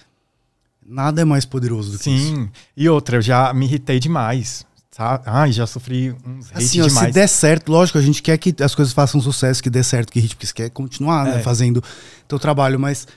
Nada 0.92 1.22
é 1.22 1.26
mais 1.26 1.46
poderoso 1.46 1.92
do 1.92 2.00
que 2.00 2.10
isso. 2.10 2.36
Sim. 2.36 2.50
E 2.76 2.89
outra, 2.89 3.18
eu 3.18 3.22
já 3.22 3.54
me 3.54 3.68
irritei 3.68 4.00
demais. 4.00 4.65
Sabe? 5.00 5.24
Ai, 5.26 5.52
já 5.54 5.66
sofri 5.66 6.14
uns 6.28 6.48
hate 6.52 6.58
Assim, 6.58 6.82
ó, 6.82 6.84
se 6.84 6.90
demais. 6.90 7.14
der 7.16 7.28
certo, 7.30 7.72
lógico, 7.72 7.98
a 7.98 8.02
gente 8.02 8.22
quer 8.22 8.38
que 8.38 8.54
as 8.62 8.76
coisas 8.76 8.94
façam 8.94 9.22
sucesso, 9.22 9.64
que 9.64 9.70
dê 9.70 9.82
certo, 9.82 10.12
que 10.12 10.20
gente 10.20 10.36
porque 10.36 10.46
você 10.48 10.54
quer 10.54 10.70
continuar 10.72 11.24
né, 11.24 11.38
É. 11.38 11.40
fazendo 11.40 11.82
teu 12.28 12.38
trabalho, 12.38 12.78
mas 12.78 13.08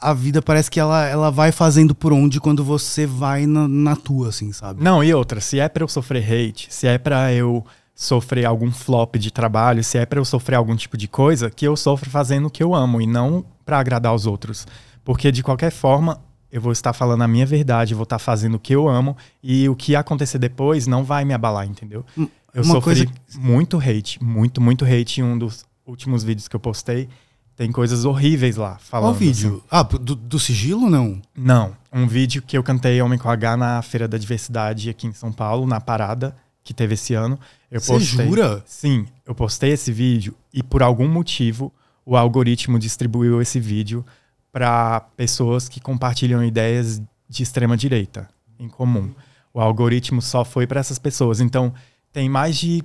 a 0.00 0.14
vida 0.14 0.40
parece 0.40 0.70
que 0.70 0.80
ela, 0.80 1.04
ela 1.06 1.30
vai 1.30 1.52
fazendo 1.52 1.94
por 1.94 2.14
onde 2.14 2.40
quando 2.40 2.64
você 2.64 3.06
vai 3.06 3.44
na, 3.46 3.68
na 3.68 3.94
tua, 3.94 4.30
assim, 4.30 4.50
sabe? 4.52 4.82
Não, 4.82 5.04
e 5.04 5.12
outra, 5.12 5.38
se 5.38 5.60
é 5.60 5.68
pra 5.68 5.84
eu 5.84 5.88
sofrer 5.88 6.24
hate, 6.24 6.68
se 6.70 6.86
é 6.86 6.96
pra 6.96 7.30
eu 7.32 7.62
sofrer 7.94 8.46
algum 8.46 8.72
flop 8.72 9.16
de 9.16 9.30
trabalho, 9.30 9.84
se 9.84 9.98
é 9.98 10.06
pra 10.06 10.18
eu 10.18 10.24
sofrer 10.24 10.56
algum 10.56 10.74
tipo 10.74 10.96
de 10.96 11.06
coisa, 11.06 11.50
que 11.50 11.64
eu 11.66 11.76
sofro 11.76 12.08
fazendo 12.10 12.46
o 12.46 12.50
que 12.50 12.62
eu 12.62 12.74
amo 12.74 13.00
e 13.02 13.06
não 13.06 13.44
pra 13.66 13.78
agradar 13.78 14.14
os 14.14 14.26
outros. 14.26 14.66
Porque 15.04 15.30
de 15.30 15.42
qualquer 15.42 15.70
forma, 15.70 16.18
eu 16.52 16.60
vou 16.60 16.70
estar 16.70 16.92
falando 16.92 17.22
a 17.22 17.28
minha 17.28 17.46
verdade, 17.46 17.94
vou 17.94 18.04
estar 18.04 18.18
fazendo 18.18 18.56
o 18.56 18.60
que 18.60 18.74
eu 18.74 18.88
amo 18.88 19.16
e 19.42 19.68
o 19.68 19.74
que 19.74 19.96
acontecer 19.96 20.38
depois 20.38 20.86
não 20.86 21.02
vai 21.02 21.24
me 21.24 21.32
abalar, 21.32 21.66
entendeu? 21.66 22.04
Hum, 22.16 22.28
Eu 22.54 22.62
uma 22.62 22.74
sofri 22.74 23.08
muito 23.36 23.78
hate, 23.78 24.22
muito, 24.22 24.60
muito 24.60 24.84
hate 24.84 25.20
em 25.20 25.24
um 25.24 25.38
dos 25.38 25.64
últimos 25.86 26.22
vídeos 26.22 26.46
que 26.48 26.54
eu 26.54 26.60
postei. 26.60 27.08
Tem 27.56 27.70
coisas 27.72 28.04
horríveis 28.04 28.56
lá 28.56 28.76
falando. 28.78 29.12
Qual 29.12 29.18
vídeo? 29.18 29.62
Ah, 29.70 29.82
do, 29.82 30.14
do 30.14 30.38
sigilo 30.38 30.88
não? 30.90 31.20
Não, 31.34 31.74
um 31.92 32.06
vídeo 32.06 32.42
que 32.42 32.56
eu 32.56 32.62
cantei 32.62 33.00
Homem 33.00 33.18
com 33.18 33.28
H 33.30 33.56
na 33.56 33.80
Feira 33.82 34.06
da 34.06 34.18
Diversidade 34.18 34.88
aqui 34.90 35.06
em 35.06 35.12
São 35.12 35.32
Paulo, 35.32 35.66
na 35.66 35.80
parada 35.80 36.34
que 36.64 36.72
teve 36.74 36.94
esse 36.94 37.14
ano. 37.14 37.38
Eu 37.70 37.80
Você 37.80 37.92
postei. 37.92 38.26
jura? 38.26 38.62
Sim, 38.66 39.06
eu 39.26 39.34
postei 39.34 39.72
esse 39.72 39.90
vídeo 39.92 40.34
e 40.52 40.62
por 40.62 40.82
algum 40.82 41.08
motivo 41.08 41.72
o 42.04 42.16
algoritmo 42.16 42.78
distribuiu 42.78 43.40
esse 43.42 43.58
vídeo 43.60 44.04
para 44.52 45.00
pessoas 45.16 45.68
que 45.68 45.80
compartilham 45.80 46.44
ideias 46.44 47.00
de 47.28 47.42
extrema 47.42 47.76
direita 47.76 48.28
em 48.58 48.68
comum. 48.68 49.10
O 49.52 49.60
algoritmo 49.60 50.20
só 50.20 50.44
foi 50.44 50.66
para 50.66 50.78
essas 50.78 50.98
pessoas. 50.98 51.40
Então 51.40 51.72
tem 52.12 52.28
mais 52.28 52.56
de 52.56 52.84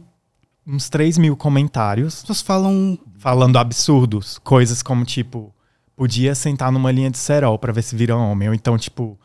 uns 0.65 0.89
3 0.89 1.17
mil 1.17 1.35
comentários 1.35 2.15
As 2.15 2.21
pessoas 2.21 2.41
falam. 2.41 2.97
falando 3.19 3.57
absurdos, 3.57 4.39
coisas 4.39 4.81
como 4.81 5.05
tipo, 5.05 5.53
podia 5.95 6.33
sentar 6.33 6.71
numa 6.71 6.91
linha 6.91 7.11
de 7.11 7.17
cerol 7.17 7.59
pra 7.59 7.73
ver 7.73 7.81
se 7.81 7.95
vira 7.95 8.15
homem, 8.15 8.49
ou 8.49 8.53
então 8.53 8.77
tipo, 8.77 9.17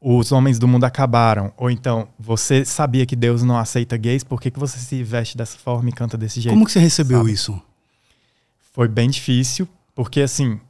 os 0.00 0.32
homens 0.32 0.58
do 0.58 0.68
mundo 0.68 0.84
acabaram, 0.84 1.52
ou 1.56 1.70
então, 1.70 2.08
você 2.18 2.64
sabia 2.64 3.06
que 3.06 3.16
Deus 3.16 3.42
não 3.42 3.58
aceita 3.58 3.96
gays, 3.96 4.22
por 4.22 4.40
que, 4.40 4.50
que 4.50 4.58
você 4.58 4.78
se 4.78 5.02
veste 5.02 5.36
dessa 5.36 5.58
forma 5.58 5.88
e 5.88 5.92
canta 5.92 6.16
desse 6.16 6.40
jeito? 6.40 6.54
Como 6.54 6.64
que 6.64 6.72
você 6.72 6.78
recebeu 6.78 7.18
sabe? 7.18 7.32
isso? 7.32 7.62
Foi 8.72 8.86
bem 8.86 9.10
difícil, 9.10 9.68
porque 9.94 10.20
assim, 10.20 10.60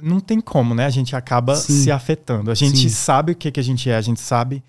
não 0.00 0.20
tem 0.20 0.40
como, 0.40 0.74
né? 0.74 0.86
A 0.86 0.90
gente 0.90 1.14
acaba 1.14 1.54
Sim. 1.56 1.82
se 1.82 1.90
afetando. 1.90 2.50
A 2.50 2.54
gente 2.54 2.78
Sim. 2.78 2.88
sabe 2.88 3.32
o 3.32 3.36
que, 3.36 3.50
que 3.50 3.60
a 3.60 3.62
gente 3.62 3.88
é, 3.88 3.96
a 3.96 4.00
gente 4.00 4.20
sabe, 4.20 4.62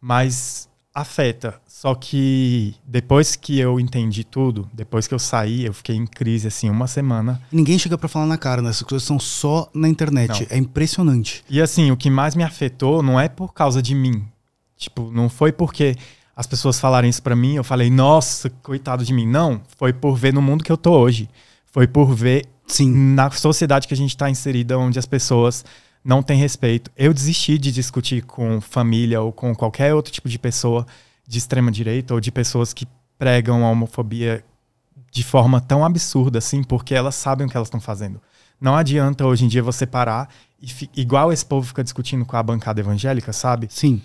mas 0.00 0.68
afeta. 0.94 1.60
Só 1.66 1.94
que 1.94 2.74
depois 2.86 3.34
que 3.34 3.58
eu 3.58 3.80
entendi 3.80 4.22
tudo, 4.22 4.68
depois 4.72 5.08
que 5.08 5.14
eu 5.14 5.18
saí, 5.18 5.64
eu 5.64 5.72
fiquei 5.72 5.96
em 5.96 6.06
crise 6.06 6.46
assim 6.46 6.70
uma 6.70 6.86
semana. 6.86 7.42
Ninguém 7.50 7.78
chega 7.78 7.98
pra 7.98 8.08
falar 8.08 8.26
na 8.26 8.38
cara, 8.38 8.62
né? 8.62 8.70
Essas 8.70 8.82
coisas 8.82 9.06
são 9.06 9.18
só 9.18 9.68
na 9.74 9.88
internet. 9.88 10.46
Não. 10.48 10.56
É 10.56 10.58
impressionante. 10.58 11.44
E 11.50 11.60
assim, 11.60 11.90
o 11.90 11.96
que 11.96 12.08
mais 12.10 12.34
me 12.34 12.44
afetou 12.44 13.02
não 13.02 13.18
é 13.18 13.28
por 13.28 13.52
causa 13.52 13.82
de 13.82 13.94
mim. 13.94 14.24
Tipo, 14.76 15.10
não 15.10 15.28
foi 15.28 15.50
porque 15.50 15.96
as 16.36 16.46
pessoas 16.46 16.78
falaram 16.80 17.08
isso 17.08 17.22
pra 17.22 17.36
mim, 17.36 17.54
eu 17.54 17.64
falei, 17.64 17.90
nossa, 17.90 18.50
coitado 18.62 19.04
de 19.04 19.12
mim. 19.12 19.26
Não, 19.26 19.60
foi 19.76 19.92
por 19.92 20.16
ver 20.16 20.32
no 20.32 20.42
mundo 20.42 20.64
que 20.64 20.72
eu 20.72 20.76
tô 20.76 20.92
hoje. 20.92 21.28
Foi 21.66 21.86
por 21.86 22.14
ver 22.14 22.46
Sim. 22.66 22.92
na 23.14 23.30
sociedade 23.30 23.86
que 23.86 23.94
a 23.94 23.96
gente 23.96 24.16
tá 24.16 24.30
inserida, 24.30 24.78
onde 24.78 24.98
as 24.98 25.06
pessoas 25.06 25.64
não 26.04 26.22
têm 26.22 26.38
respeito. 26.38 26.90
Eu 26.96 27.12
desisti 27.14 27.58
de 27.58 27.70
discutir 27.70 28.22
com 28.22 28.60
família 28.60 29.20
ou 29.20 29.32
com 29.32 29.54
qualquer 29.54 29.94
outro 29.94 30.12
tipo 30.12 30.28
de 30.28 30.38
pessoa 30.38 30.86
de 31.26 31.38
extrema 31.38 31.70
direita 31.70 32.14
ou 32.14 32.20
de 32.20 32.32
pessoas 32.32 32.72
que 32.72 32.86
pregam 33.18 33.64
a 33.64 33.70
homofobia 33.70 34.44
de 35.10 35.22
forma 35.22 35.60
tão 35.60 35.84
absurda 35.84 36.38
assim, 36.38 36.62
porque 36.62 36.94
elas 36.94 37.14
sabem 37.14 37.46
o 37.46 37.50
que 37.50 37.56
elas 37.56 37.68
estão 37.68 37.80
fazendo. 37.80 38.20
Não 38.60 38.74
adianta 38.74 39.26
hoje 39.26 39.44
em 39.44 39.48
dia 39.48 39.62
você 39.62 39.86
parar 39.86 40.28
e 40.60 40.68
igual 40.96 41.32
esse 41.32 41.44
povo 41.44 41.66
fica 41.66 41.82
discutindo 41.82 42.24
com 42.24 42.36
a 42.36 42.42
bancada 42.42 42.80
evangélica, 42.80 43.32
sabe? 43.32 43.66
Sim. 43.70 44.00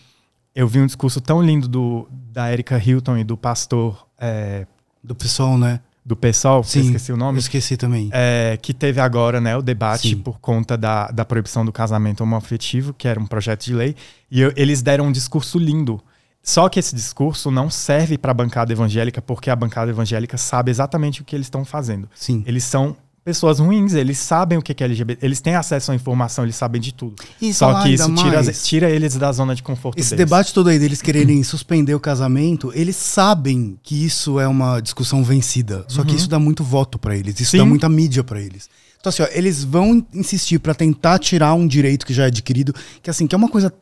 Eu 0.53 0.67
vi 0.67 0.79
um 0.79 0.85
discurso 0.85 1.21
tão 1.21 1.41
lindo 1.41 1.67
do, 1.67 2.07
da 2.11 2.51
Erika 2.51 2.77
Hilton 2.77 3.17
e 3.17 3.23
do 3.23 3.37
pastor 3.37 4.07
é, 4.19 4.65
Do 5.03 5.13
pessoal, 5.13 5.57
né? 5.57 5.79
Do 6.07 6.15
eu 6.15 6.63
Sim. 6.63 6.79
esqueci 6.85 7.11
o 7.11 7.17
nome, 7.17 7.37
esqueci 7.37 7.75
também. 7.75 8.09
é, 8.13 8.57
que 8.61 8.73
teve 8.73 9.01
agora 9.01 9.41
né, 9.41 9.57
o 9.57 9.61
debate 9.61 10.11
Sim. 10.11 10.17
por 10.19 10.39
conta 10.39 10.77
da, 10.77 11.07
da 11.07 11.25
proibição 11.25 11.65
do 11.65 11.71
casamento 11.73 12.21
homoafetivo, 12.23 12.93
que 12.93 13.09
era 13.09 13.19
um 13.19 13.25
projeto 13.27 13.65
de 13.65 13.73
lei, 13.73 13.93
e 14.31 14.39
eu- 14.39 14.53
eles 14.55 14.81
deram 14.81 15.07
um 15.07 15.11
discurso 15.11 15.59
lindo. 15.59 16.01
Só 16.41 16.69
que 16.69 16.79
esse 16.79 16.95
discurso 16.95 17.51
não 17.51 17.69
serve 17.69 18.17
para 18.17 18.31
a 18.31 18.33
bancada 18.33 18.71
evangélica, 18.71 19.21
porque 19.21 19.49
a 19.49 19.55
bancada 19.55 19.91
evangélica 19.91 20.37
sabe 20.37 20.71
exatamente 20.71 21.21
o 21.21 21.25
que 21.25 21.35
eles 21.35 21.47
estão 21.47 21.65
fazendo. 21.65 22.07
Sim. 22.15 22.41
Eles 22.47 22.63
são 22.63 22.95
pessoas 23.27 23.59
ruins, 23.59 23.93
eles 23.93 24.17
sabem 24.19 24.57
o 24.57 24.61
que 24.61 24.71
é 24.71 24.85
LGBT, 24.85 25.25
eles 25.25 25.41
têm 25.41 25.53
acesso 25.53 25.91
à 25.91 25.95
informação, 25.95 26.45
eles 26.45 26.55
sabem 26.55 26.79
de 26.79 26.93
tudo. 26.93 27.15
E 27.41 27.53
Só 27.53 27.83
que 27.83 27.89
isso 27.89 28.15
tira, 28.15 28.53
tira 28.53 28.89
eles 28.89 29.15
da 29.17 29.29
zona 29.33 29.53
de 29.53 29.61
conforto 29.61 29.99
Esse 29.99 30.11
deles. 30.11 30.25
debate 30.25 30.53
todo 30.53 30.69
aí 30.69 30.79
deles 30.79 31.01
quererem 31.01 31.43
suspender 31.43 31.93
o 31.93 31.99
casamento, 31.99 32.71
eles 32.73 32.95
sabem 32.95 33.77
que 33.83 34.05
isso 34.05 34.39
é 34.39 34.47
uma 34.47 34.79
discussão 34.79 35.25
vencida. 35.25 35.83
Só 35.89 36.05
que 36.05 36.15
isso 36.15 36.29
dá 36.29 36.39
muito 36.39 36.63
voto 36.63 36.97
pra 36.97 37.17
eles, 37.17 37.37
isso 37.37 37.51
Sim. 37.51 37.57
dá 37.57 37.65
muita 37.65 37.89
mídia 37.89 38.23
pra 38.23 38.39
eles. 38.39 38.69
Então 38.97 39.09
assim, 39.09 39.23
ó, 39.23 39.27
eles 39.31 39.61
vão 39.61 40.01
insistir 40.13 40.59
pra 40.59 40.73
tentar 40.73 41.19
tirar 41.19 41.53
um 41.53 41.67
direito 41.67 42.05
que 42.05 42.13
já 42.13 42.23
é 42.23 42.27
adquirido, 42.27 42.73
que 43.03 43.09
assim, 43.09 43.27
que 43.27 43.35
é 43.35 43.37
uma 43.37 43.49
coisa 43.49 43.73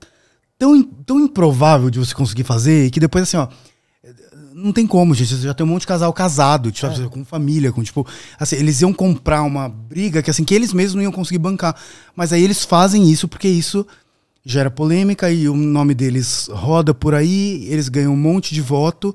tão, 0.58 0.82
tão 0.82 1.20
improvável 1.20 1.92
de 1.92 2.00
você 2.00 2.16
conseguir 2.16 2.46
fazer, 2.46 2.88
e 2.88 2.90
que 2.90 3.00
depois 3.00 3.22
assim, 3.22 3.38
ó, 3.38 3.48
não 4.56 4.72
tem 4.72 4.88
como, 4.88 5.14
gente. 5.14 5.36
Você 5.36 5.42
já 5.44 5.54
tem 5.54 5.66
um 5.66 5.70
monte 5.70 5.82
de 5.82 5.88
casal 5.88 6.12
casado, 6.14 6.72
tipo, 6.72 6.88
É. 6.88 7.08
com 7.10 7.26
família, 7.26 7.72
com 7.74 7.84
tipo. 7.84 8.08
Assim, 8.40 8.56
eles 8.56 8.80
iam 8.82 8.94
comprar 8.94 9.44
uma 9.44 9.68
briga 9.68 10.22
que 10.24 10.30
assim, 10.30 10.46
que 10.46 10.56
eles 10.56 10.72
mesmos 10.72 10.96
não 10.96 11.02
iam 11.04 11.12
conseguir 11.12 11.40
bancar. 11.40 11.76
Mas 12.16 12.32
aí 12.32 12.42
eles 12.42 12.64
fazem 12.64 13.10
isso 13.12 13.28
porque 13.28 13.50
isso 13.50 13.86
gera 14.46 14.72
polêmica 14.72 15.30
e 15.30 15.50
o 15.50 15.56
nome 15.56 15.94
deles 15.94 16.48
roda 16.52 16.94
por 16.94 17.14
aí, 17.14 17.66
eles 17.68 17.90
ganham 17.90 18.14
um 18.14 18.18
monte 18.18 18.54
de 18.54 18.62
voto. 18.62 19.14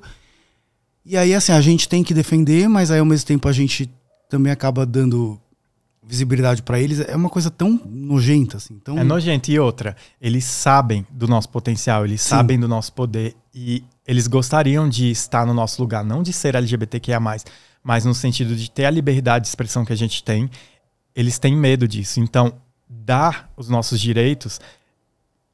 E 1.03 1.17
aí, 1.17 1.33
assim, 1.33 1.51
a 1.51 1.61
gente 1.61 1.89
tem 1.89 2.03
que 2.03 2.13
defender, 2.13 2.69
mas 2.69 2.91
aí 2.91 2.99
ao 2.99 3.05
mesmo 3.05 3.25
tempo 3.25 3.47
a 3.47 3.51
gente 3.51 3.89
também 4.29 4.51
acaba 4.51 4.85
dando 4.85 5.39
visibilidade 6.05 6.61
pra 6.61 6.79
eles. 6.79 6.99
É 6.99 7.15
uma 7.15 7.29
coisa 7.29 7.49
tão 7.49 7.79
nojenta, 7.85 8.57
assim. 8.57 8.77
Tão... 8.83 8.97
É 8.99 9.03
nojento. 9.03 9.49
E 9.49 9.59
outra, 9.59 9.95
eles 10.21 10.43
sabem 10.43 11.05
do 11.09 11.27
nosso 11.27 11.49
potencial, 11.49 12.05
eles 12.05 12.21
Sim. 12.21 12.29
sabem 12.29 12.59
do 12.59 12.67
nosso 12.67 12.91
poder 12.93 13.35
e 13.55 13.83
eles 14.11 14.27
gostariam 14.27 14.89
de 14.89 15.09
estar 15.09 15.45
no 15.45 15.53
nosso 15.53 15.81
lugar, 15.81 16.03
não 16.03 16.21
de 16.21 16.33
ser 16.33 16.53
LGBTQIA+, 16.55 17.17
mas 17.81 18.03
no 18.03 18.13
sentido 18.13 18.57
de 18.57 18.69
ter 18.69 18.83
a 18.83 18.89
liberdade 18.91 19.43
de 19.43 19.47
expressão 19.47 19.85
que 19.85 19.93
a 19.93 19.95
gente 19.95 20.21
tem. 20.21 20.49
Eles 21.15 21.39
têm 21.39 21.55
medo 21.55 21.87
disso. 21.87 22.19
Então, 22.19 22.53
dar 22.89 23.49
os 23.55 23.69
nossos 23.69 24.01
direitos 24.01 24.59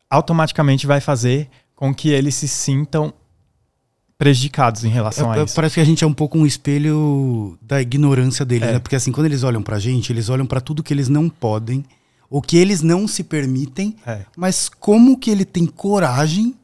automaticamente 0.10 0.88
vai 0.88 1.00
fazer 1.00 1.48
com 1.76 1.94
que 1.94 2.10
eles 2.10 2.34
se 2.34 2.48
sintam 2.48 3.14
prejudicados 4.18 4.84
em 4.84 4.90
relação 4.90 5.32
É- 5.32 5.38
a 5.38 5.42
é- 5.42 5.44
isso. 5.46 5.54
parece 5.56 5.76
que 5.76 5.82
a 5.82 5.86
gente 5.86 6.04
é 6.04 6.08
um 6.08 6.14
pouco 6.14 6.36
um 6.38 6.46
espelho 6.46 7.58
da 7.62 7.80
ignorância 7.80 8.44
deles, 8.44 8.68
É. 8.70 8.74
né? 8.74 8.80
Porque 8.80 8.96
assim, 8.96 9.12
quando 9.12 9.28
eles 9.28 9.44
olham 9.44 9.62
pra 9.62 9.78
gente, 9.78 10.12
eles 10.12 10.30
olham 10.30 10.48
pra 10.48 10.60
tudo 10.60 10.82
que 10.82 10.92
eles 10.92 11.08
não 11.08 11.30
podem, 11.30 11.86
ou 12.28 12.42
que 12.42 12.58
eles 12.58 12.82
não 12.82 13.08
se 13.08 13.24
permitem, 13.24 13.96
É. 14.06 14.26
mas 14.36 14.68
como 14.68 15.18
que 15.20 15.30
ele 15.30 15.46
tem 15.46 15.68
coragem 15.68 16.56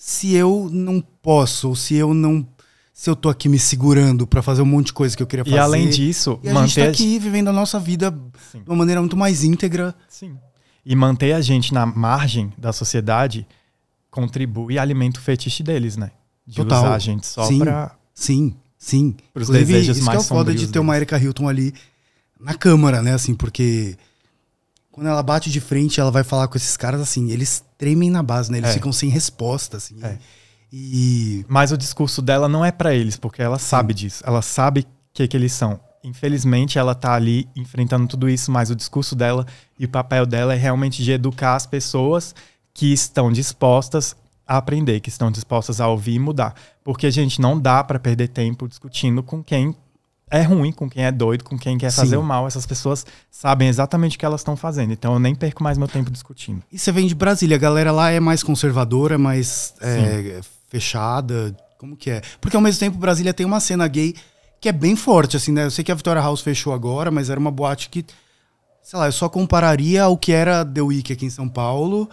se 0.00 0.32
eu 0.32 0.70
não 0.72 1.00
posso, 1.00 1.70
ou 1.70 1.74
se 1.76 1.96
eu 1.96 2.14
não. 2.14 2.46
Se 2.94 3.10
eu 3.10 3.16
tô 3.16 3.28
aqui 3.28 3.48
me 3.48 3.58
segurando 3.58 4.26
pra 4.26 4.42
fazer 4.42 4.62
um 4.62 4.66
monte 4.66 4.86
de 4.86 4.92
coisa 4.92 5.16
que 5.16 5.22
eu 5.22 5.26
queria 5.26 5.44
fazer. 5.44 5.56
E 5.56 5.58
além 5.58 5.88
disso, 5.88 6.38
E 6.42 6.48
a 6.48 6.54
gente 6.54 6.74
tá 6.74 6.80
manter 6.82 6.90
aqui 6.90 7.18
vivendo 7.18 7.48
a 7.48 7.52
nossa 7.52 7.78
vida 7.78 8.16
Sim. 8.50 8.62
de 8.62 8.70
uma 8.70 8.76
maneira 8.76 9.00
muito 9.00 9.16
mais 9.16 9.42
íntegra. 9.44 9.94
Sim. 10.08 10.36
E 10.86 10.94
manter 10.96 11.32
a 11.32 11.40
gente 11.40 11.74
na 11.74 11.84
margem 11.84 12.52
da 12.56 12.72
sociedade 12.72 13.46
contribui 14.10 14.74
e 14.74 14.78
alimenta 14.78 15.18
o 15.18 15.22
fetiche 15.22 15.62
deles, 15.62 15.96
né? 15.96 16.12
De 16.46 16.56
Total. 16.56 16.84
usar 16.84 16.94
a 16.94 16.98
gente 16.98 17.26
só 17.26 17.44
Sim. 17.44 17.58
pra. 17.58 17.96
Sim, 18.14 18.56
sim. 18.76 19.16
Pros 19.32 19.48
Inclusive, 19.48 19.72
desejos 19.72 19.96
isso 19.98 20.06
mais 20.06 20.18
que 20.18 20.22
é 20.22 20.24
o 20.24 20.28
foda 20.28 20.54
de 20.54 20.66
ter 20.68 20.78
uma 20.78 20.94
deles. 20.94 21.02
Erika 21.12 21.24
Hilton 21.24 21.48
ali 21.48 21.74
na 22.40 22.54
câmara, 22.54 23.02
né? 23.02 23.14
Assim, 23.14 23.34
porque 23.34 23.96
quando 24.98 25.06
ela 25.06 25.22
bate 25.22 25.48
de 25.48 25.60
frente, 25.60 26.00
ela 26.00 26.10
vai 26.10 26.24
falar 26.24 26.48
com 26.48 26.56
esses 26.56 26.76
caras 26.76 27.00
assim, 27.00 27.30
eles 27.30 27.62
tremem 27.78 28.10
na 28.10 28.20
base, 28.20 28.50
né? 28.50 28.58
Eles 28.58 28.70
É. 28.70 28.72
ficam 28.72 28.90
sem 28.90 29.08
resposta, 29.08 29.76
assim. 29.76 29.94
É. 30.02 30.18
E 30.72 31.46
Mas 31.48 31.70
o 31.70 31.78
discurso 31.78 32.20
dela 32.20 32.48
não 32.48 32.64
é 32.64 32.72
pra 32.72 32.92
eles, 32.92 33.16
porque 33.16 33.40
ela 33.40 33.60
sabe 33.60 33.94
disso. 33.94 34.24
Ela 34.26 34.42
sabe 34.42 34.80
o 34.80 34.84
que, 35.14 35.28
que 35.28 35.36
eles 35.36 35.52
são. 35.52 35.78
Infelizmente, 36.02 36.80
ela 36.80 36.96
tá 36.96 37.14
ali 37.14 37.48
enfrentando 37.54 38.08
tudo 38.08 38.28
isso, 38.28 38.50
mas 38.50 38.70
o 38.70 38.74
discurso 38.74 39.14
dela 39.14 39.46
e 39.78 39.84
o 39.84 39.88
papel 39.88 40.26
dela 40.26 40.52
é 40.52 40.56
realmente 40.58 41.04
de 41.04 41.12
educar 41.12 41.54
as 41.54 41.64
pessoas 41.64 42.34
que 42.74 42.92
estão 42.92 43.30
dispostas 43.30 44.16
a 44.44 44.56
aprender, 44.56 44.98
que 44.98 45.10
estão 45.10 45.30
dispostas 45.30 45.80
a 45.80 45.86
ouvir 45.86 46.14
e 46.14 46.18
mudar. 46.18 46.56
Porque, 46.82 47.08
gente, 47.08 47.40
não 47.40 47.56
dá 47.56 47.84
pra 47.84 48.00
perder 48.00 48.28
tempo 48.28 48.66
discutindo 48.66 49.22
com 49.22 49.44
quem 49.44 49.76
é 50.30 50.42
ruim 50.42 50.72
com 50.72 50.88
quem 50.88 51.04
é 51.04 51.12
doido, 51.12 51.44
com 51.44 51.58
quem 51.58 51.78
quer 51.78 51.90
fazer 51.90 52.16
Sim. 52.16 52.16
o 52.16 52.22
mal. 52.22 52.46
Essas 52.46 52.66
pessoas 52.66 53.06
sabem 53.30 53.68
exatamente 53.68 54.16
o 54.16 54.18
que 54.18 54.24
elas 54.24 54.40
estão 54.40 54.56
fazendo. 54.56 54.92
Então 54.92 55.12
eu 55.12 55.18
nem 55.18 55.34
perco 55.34 55.62
mais 55.62 55.78
meu 55.78 55.88
tempo 55.88 56.10
discutindo. 56.10 56.62
E 56.72 56.78
você 56.78 56.92
vem 56.92 57.06
de 57.06 57.14
Brasília, 57.14 57.56
a 57.56 57.60
galera 57.60 57.92
lá 57.92 58.10
é 58.10 58.20
mais 58.20 58.42
conservadora, 58.42 59.18
mais 59.18 59.74
é, 59.80 60.40
fechada. 60.68 61.56
Como 61.78 61.96
que 61.96 62.10
é? 62.10 62.22
Porque 62.40 62.56
ao 62.56 62.62
mesmo 62.62 62.80
tempo 62.80 62.98
Brasília 62.98 63.32
tem 63.32 63.46
uma 63.46 63.60
cena 63.60 63.86
gay 63.86 64.14
que 64.60 64.68
é 64.68 64.72
bem 64.72 64.96
forte, 64.96 65.36
assim, 65.36 65.52
né? 65.52 65.64
Eu 65.64 65.70
sei 65.70 65.84
que 65.84 65.92
a 65.92 65.94
Victoria 65.94 66.22
House 66.22 66.40
fechou 66.40 66.72
agora, 66.72 67.10
mas 67.10 67.30
era 67.30 67.38
uma 67.38 67.50
boate 67.50 67.88
que, 67.88 68.04
sei 68.82 68.98
lá, 68.98 69.06
eu 69.06 69.12
só 69.12 69.28
compararia 69.28 70.02
ao 70.02 70.16
que 70.16 70.32
era 70.32 70.64
The 70.64 70.82
Week 70.82 71.12
aqui 71.12 71.26
em 71.26 71.30
São 71.30 71.48
Paulo 71.48 72.08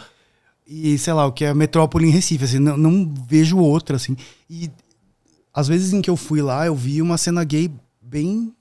e, 0.68 0.98
sei 0.98 1.14
lá, 1.14 1.26
o 1.26 1.32
que 1.32 1.46
é 1.46 1.54
Metrópole 1.54 2.08
em 2.08 2.12
Recife, 2.12 2.44
assim, 2.44 2.60
não, 2.60 2.78
não 2.78 3.14
vejo 3.28 3.58
outra, 3.58 3.96
assim. 3.96 4.16
E 4.50 4.70
às 5.54 5.68
vezes 5.68 5.94
em 5.94 6.02
que 6.02 6.10
eu 6.10 6.18
fui 6.18 6.42
lá, 6.42 6.66
eu 6.66 6.76
vi 6.76 7.02
uma 7.02 7.18
cena 7.18 7.44
gay 7.44 7.72
bem, 8.06 8.54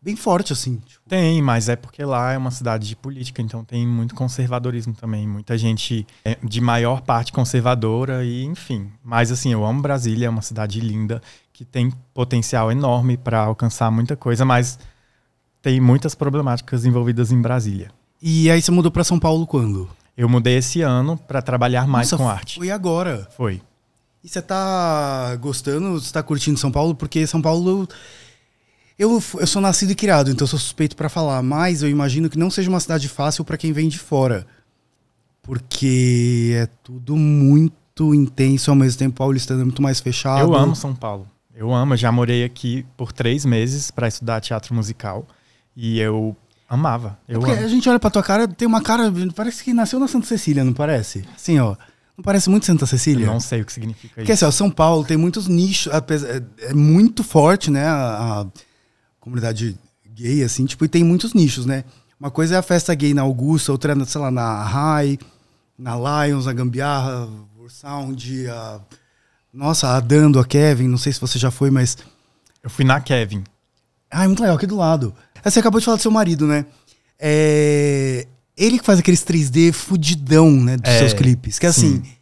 bem 0.00 0.16
forte, 0.16 0.52
assim. 0.52 0.76
Tipo, 0.86 1.08
Tem, 1.08 1.42
mas 1.42 1.68
é 1.68 1.76
porque 1.76 2.04
lá 2.04 2.32
é 2.32 2.38
uma 2.38 2.50
cidade 2.50 2.88
de 2.88 2.96
política, 2.96 3.42
então 3.42 3.64
tem 3.64 3.86
muito 3.86 4.14
conservadorismo 4.14 4.94
também. 4.94 5.26
Muita 5.26 5.58
gente 5.58 6.06
é 6.24 6.38
de 6.42 6.60
maior 6.60 7.00
parte 7.00 7.32
conservadora 7.32 8.24
e, 8.24 8.44
enfim. 8.44 8.90
Mas 9.02 9.30
assim, 9.32 9.52
eu 9.52 9.64
amo 9.64 9.82
Brasília, 9.82 10.26
é 10.26 10.30
uma 10.30 10.42
cidade 10.42 10.80
linda 10.80 11.20
que 11.52 11.64
tem 11.64 11.92
potencial 12.14 12.70
enorme 12.70 13.16
para 13.16 13.40
alcançar 13.40 13.90
muita 13.90 14.16
coisa, 14.16 14.44
mas 14.44 14.78
tem 15.60 15.80
muitas 15.80 16.14
problemáticas 16.14 16.84
envolvidas 16.84 17.32
em 17.32 17.42
Brasília. 17.42 17.90
E 18.22 18.50
aí 18.50 18.62
você 18.62 18.70
mudou 18.70 18.90
pra 18.90 19.04
São 19.04 19.18
Paulo 19.18 19.46
quando? 19.46 19.88
Eu 20.16 20.28
mudei 20.28 20.56
esse 20.56 20.82
ano 20.82 21.16
para 21.16 21.40
trabalhar 21.40 21.86
mais 21.86 22.10
Nossa, 22.10 22.22
com 22.22 22.28
arte. 22.28 22.56
Foi 22.56 22.70
agora. 22.70 23.28
Foi. 23.36 23.60
E 24.22 24.28
você 24.28 24.42
tá 24.42 25.36
gostando, 25.36 26.00
você 26.00 26.12
tá 26.12 26.22
curtindo 26.22 26.58
São 26.58 26.72
Paulo? 26.72 26.94
Porque 26.94 27.26
São 27.26 27.40
Paulo. 27.40 27.88
Eu, 28.98 29.22
eu 29.38 29.46
sou 29.46 29.62
nascido 29.62 29.92
e 29.92 29.94
criado, 29.94 30.30
então 30.30 30.44
eu 30.44 30.48
sou 30.48 30.58
suspeito 30.58 30.96
pra 30.96 31.08
falar, 31.08 31.40
mas 31.42 31.82
eu 31.82 31.88
imagino 31.88 32.28
que 32.28 32.38
não 32.38 32.50
seja 32.50 32.68
uma 32.68 32.80
cidade 32.80 33.08
fácil 33.08 33.44
pra 33.44 33.56
quem 33.56 33.72
vem 33.72 33.88
de 33.88 33.98
fora. 33.98 34.46
Porque 35.42 36.52
é 36.56 36.66
tudo 36.82 37.16
muito 37.16 38.14
intenso, 38.14 38.70
ao 38.70 38.76
mesmo 38.76 38.98
tempo 38.98 39.16
paulistano 39.16 39.60
é 39.62 39.64
muito 39.64 39.80
mais 39.82 40.00
fechado. 40.00 40.40
Eu 40.40 40.54
amo 40.54 40.74
São 40.76 40.94
Paulo. 40.94 41.26
Eu 41.54 41.72
amo. 41.74 41.94
Eu 41.94 41.96
já 41.96 42.12
morei 42.12 42.44
aqui 42.44 42.84
por 42.96 43.12
três 43.12 43.44
meses 43.44 43.90
para 43.90 44.06
estudar 44.08 44.40
teatro 44.40 44.74
musical 44.74 45.26
e 45.76 45.98
eu 45.98 46.36
amava. 46.68 47.18
Eu 47.26 47.40
Porque 47.40 47.54
amo. 47.56 47.64
a 47.64 47.68
gente 47.68 47.88
olha 47.88 47.98
pra 47.98 48.10
tua 48.10 48.22
cara, 48.22 48.46
tem 48.46 48.68
uma 48.68 48.82
cara. 48.82 49.12
Parece 49.34 49.64
que 49.64 49.72
nasceu 49.72 49.98
na 49.98 50.06
Santa 50.06 50.26
Cecília, 50.26 50.62
não 50.64 50.72
parece? 50.72 51.24
Assim, 51.34 51.58
ó. 51.58 51.74
Não 52.16 52.22
parece 52.22 52.50
muito 52.50 52.66
Santa 52.66 52.82
Eu 52.82 52.88
Cecília? 52.88 53.26
não 53.26 53.38
sei 53.40 53.60
o 53.62 53.64
que 53.64 53.72
significa 53.72 54.14
Porque 54.16 54.32
isso. 54.32 54.44
assim, 54.44 54.54
ó, 54.54 54.56
São 54.56 54.70
Paulo 54.70 55.04
tem 55.04 55.16
muitos 55.16 55.46
nichos, 55.46 55.92
é, 55.92 56.42
é 56.70 56.74
muito 56.74 57.22
forte, 57.22 57.70
né? 57.70 57.86
A, 57.86 58.40
a 58.42 58.46
comunidade 59.28 59.78
gay, 60.14 60.42
assim, 60.42 60.64
tipo, 60.66 60.84
e 60.84 60.88
tem 60.88 61.04
muitos 61.04 61.34
nichos, 61.34 61.64
né? 61.66 61.84
Uma 62.18 62.30
coisa 62.30 62.56
é 62.56 62.58
a 62.58 62.62
festa 62.62 62.92
gay 62.94 63.14
na 63.14 63.22
Augusta, 63.22 63.70
outra, 63.70 63.94
na, 63.94 64.04
sei 64.04 64.20
lá, 64.20 64.30
na 64.30 64.64
Rai, 64.64 65.18
na 65.78 66.24
Lions, 66.26 66.46
na 66.46 66.52
Gambiarra, 66.52 67.28
Sound, 67.68 68.48
a. 68.48 68.80
Nossa, 69.52 69.96
a 69.96 70.00
Dando, 70.00 70.38
a 70.40 70.44
Kevin, 70.44 70.88
não 70.88 70.98
sei 70.98 71.12
se 71.12 71.20
você 71.20 71.38
já 71.38 71.50
foi, 71.50 71.70
mas. 71.70 71.96
Eu 72.62 72.70
fui 72.70 72.84
na 72.84 73.00
Kevin. 73.00 73.44
Ah, 74.10 74.24
é 74.24 74.26
muito 74.26 74.40
legal, 74.40 74.56
aqui 74.56 74.66
do 74.66 74.76
lado. 74.76 75.14
Aí 75.44 75.50
Você 75.50 75.60
acabou 75.60 75.78
de 75.78 75.84
falar 75.84 75.96
do 75.96 76.02
seu 76.02 76.10
marido, 76.10 76.46
né? 76.46 76.64
É... 77.18 78.26
Ele 78.56 78.78
que 78.78 78.84
faz 78.84 78.98
aqueles 78.98 79.22
3D 79.22 79.72
fudidão, 79.72 80.50
né? 80.50 80.76
Dos 80.76 80.90
É, 80.90 80.98
seus 80.98 81.12
clipes. 81.12 81.58
Que 81.58 81.66
assim, 81.66 82.02
sim. 82.02 82.12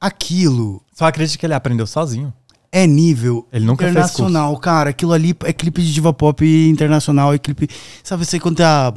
aquilo 0.00 0.82
Só 0.92 1.06
acredito 1.06 1.38
que 1.38 1.46
ele 1.46 1.54
aprendeu 1.54 1.86
sozinho. 1.86 2.32
É 2.70 2.86
nível 2.86 3.46
internacional, 3.52 4.56
cara. 4.58 4.90
Aquilo 4.90 5.12
ali 5.12 5.34
é 5.44 5.52
clipe 5.52 5.82
de 5.82 5.92
diva 5.92 6.12
pop 6.12 6.44
internacional, 6.68 7.32
é 7.32 7.38
clipe. 7.38 7.68
Sabe, 8.02 8.24
você 8.24 8.38
quando 8.38 8.56
tem 8.56 8.66
a 8.66 8.92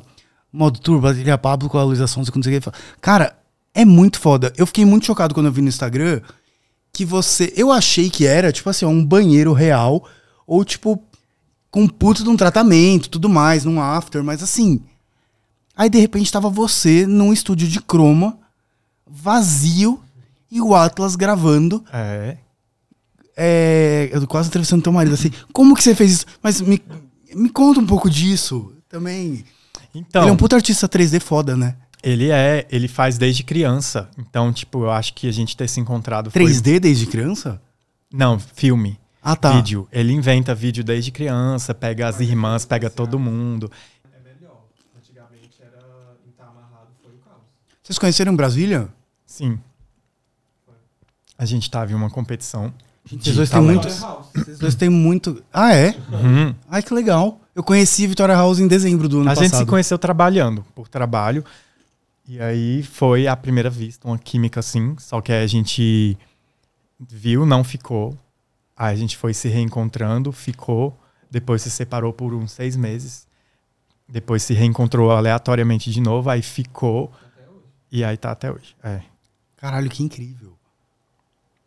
modo 0.52 0.80
turbo, 0.80 1.08
a 1.08 1.38
Pablo 1.38 1.70
com 1.70 1.78
a 1.78 1.84
Luísa 1.84 2.08
Sonza, 2.08 2.32
quando 2.32 2.44
você. 2.44 2.60
Cara, 3.00 3.38
é 3.74 3.86
muito 3.86 4.20
foda. 4.20 4.52
Eu 4.58 4.68
fiquei 4.68 4.86
muito 4.86 5.06
chocado 5.06 5.34
quando 5.34 5.46
eu 5.46 5.52
vi 5.52 5.62
no 5.62 5.70
Instagram 5.70 6.22
que 6.94 7.06
você. 7.06 7.54
Eu 7.56 7.72
achei 7.72 8.10
que 8.10 8.26
era, 8.26 8.52
tipo 8.52 8.70
assim, 8.70 8.86
um 8.86 9.06
banheiro 9.06 9.54
real, 9.54 10.04
ou 10.46 10.64
tipo, 10.66 11.02
com 11.70 11.84
um 11.84 11.88
puto 11.88 12.24
de 12.24 12.30
um 12.30 12.36
tratamento, 12.36 13.10
tudo 13.10 13.30
mais, 13.30 13.64
num 13.64 13.82
after, 13.82 14.24
mas 14.24 14.44
assim. 14.44 14.82
Aí 15.76 15.90
de 15.90 15.98
repente 15.98 16.32
tava 16.32 16.50
você 16.50 17.08
num 17.08 17.32
estúdio 17.32 17.68
de 17.68 17.82
croma, 17.82 18.38
vazio, 19.08 20.02
e 20.52 20.60
o 20.60 20.76
Atlas 20.76 21.16
gravando. 21.16 21.84
É. 21.94 22.38
É, 23.36 24.10
eu 24.12 24.22
tô 24.22 24.28
quase 24.28 24.50
entrevistando 24.50 24.84
teu 24.84 24.92
marido 24.92 25.14
assim. 25.14 25.32
Como 25.54 25.76
que 25.76 25.84
você 25.84 25.96
fez 25.96 26.12
isso? 26.12 26.26
Mas 26.42 26.62
me, 26.62 26.82
me 27.34 27.50
conta 27.50 27.80
um 27.80 27.86
pouco 27.86 28.10
disso 28.10 28.74
também. 28.90 29.44
Então, 29.94 30.24
Ele 30.24 30.32
é 30.32 30.34
um 30.34 30.38
puto 30.38 30.56
artista 30.56 30.88
3D 30.88 31.20
foda, 31.20 31.56
né? 31.56 31.76
ele 32.04 32.32
é, 32.32 32.66
ele 32.72 32.88
faz 32.88 33.18
desde 33.18 33.44
criança. 33.44 34.10
Então, 34.18 34.52
tipo, 34.52 34.84
eu 34.84 34.92
acho 34.92 35.14
que 35.14 35.28
a 35.28 35.32
gente 35.32 35.56
ter 35.56 35.68
se 35.68 35.80
encontrado 35.80 36.32
foi 36.32 36.44
3D 36.44 36.80
desde 36.80 37.06
criança? 37.06 37.62
Não, 38.12 38.40
filme. 38.40 39.00
Ah, 39.22 39.36
tá. 39.36 39.52
Vídeo. 39.52 39.88
Ele 39.92 40.12
inventa 40.12 40.56
vídeo 40.56 40.84
desde 40.84 41.12
criança, 41.12 41.74
pega 41.74 42.08
as 42.08 42.20
irmãs, 42.20 42.66
pega 42.66 42.90
todo 42.90 43.20
mundo. 43.20 43.72
Vocês 47.84 48.00
conheceram 48.00 48.36
Brasília? 48.36 48.88
Sim. 49.26 49.60
A 51.38 51.46
gente 51.46 51.70
tava 51.70 51.92
em 51.92 51.96
uma 51.96 52.10
competição. 52.10 52.74
Vocês 53.20 53.36
dois 53.36 53.50
têm 53.50 53.60
talento. 53.62 53.88
muito. 53.90 54.46
Vocês 54.46 54.60
dois 54.60 54.76
têm 54.76 54.90
muito. 54.90 55.44
Ah, 55.52 55.74
é? 55.74 55.96
Uhum. 56.12 56.56
Ai, 56.70 56.82
que 56.82 56.94
legal. 56.94 57.40
Eu 57.54 57.64
conheci 57.64 58.08
Vitória 58.08 58.34
House 58.36 58.60
em 58.60 58.68
dezembro 58.68 59.10
do 59.10 59.18
ano 59.18 59.26
A 59.28 59.30
passado. 59.32 59.44
gente 59.44 59.58
se 59.58 59.66
conheceu 59.66 59.98
trabalhando, 60.00 60.64
por 60.74 60.88
trabalho. 60.88 61.44
E 62.28 62.40
aí 62.40 62.84
foi 62.84 63.28
à 63.28 63.36
primeira 63.36 63.70
vista, 63.70 64.08
uma 64.08 64.18
química 64.18 64.60
assim. 64.62 64.96
Só 65.00 65.20
que 65.20 65.32
aí 65.32 65.44
a 65.44 65.48
gente 65.48 66.18
viu, 67.00 67.46
não 67.46 67.64
ficou. 67.64 68.18
Aí 68.78 68.94
a 68.94 68.98
gente 68.98 69.18
foi 69.18 69.34
se 69.34 69.50
reencontrando, 69.50 70.32
ficou. 70.32 70.98
Depois 71.30 71.62
se 71.62 71.70
separou 71.70 72.14
por 72.14 72.34
uns 72.34 72.52
seis 72.54 72.76
meses. 72.76 73.28
Depois 74.08 74.44
se 74.44 74.54
reencontrou 74.54 75.12
aleatoriamente 75.12 75.92
de 75.92 76.00
novo, 76.02 76.30
aí 76.30 76.42
ficou. 76.42 77.12
E 77.92 78.04
aí 78.04 78.16
tá 78.16 78.32
até 78.32 78.52
hoje. 78.52 78.76
É. 78.84 79.02
Caralho, 79.58 79.90
que 79.90 80.04
incrível. 80.04 80.54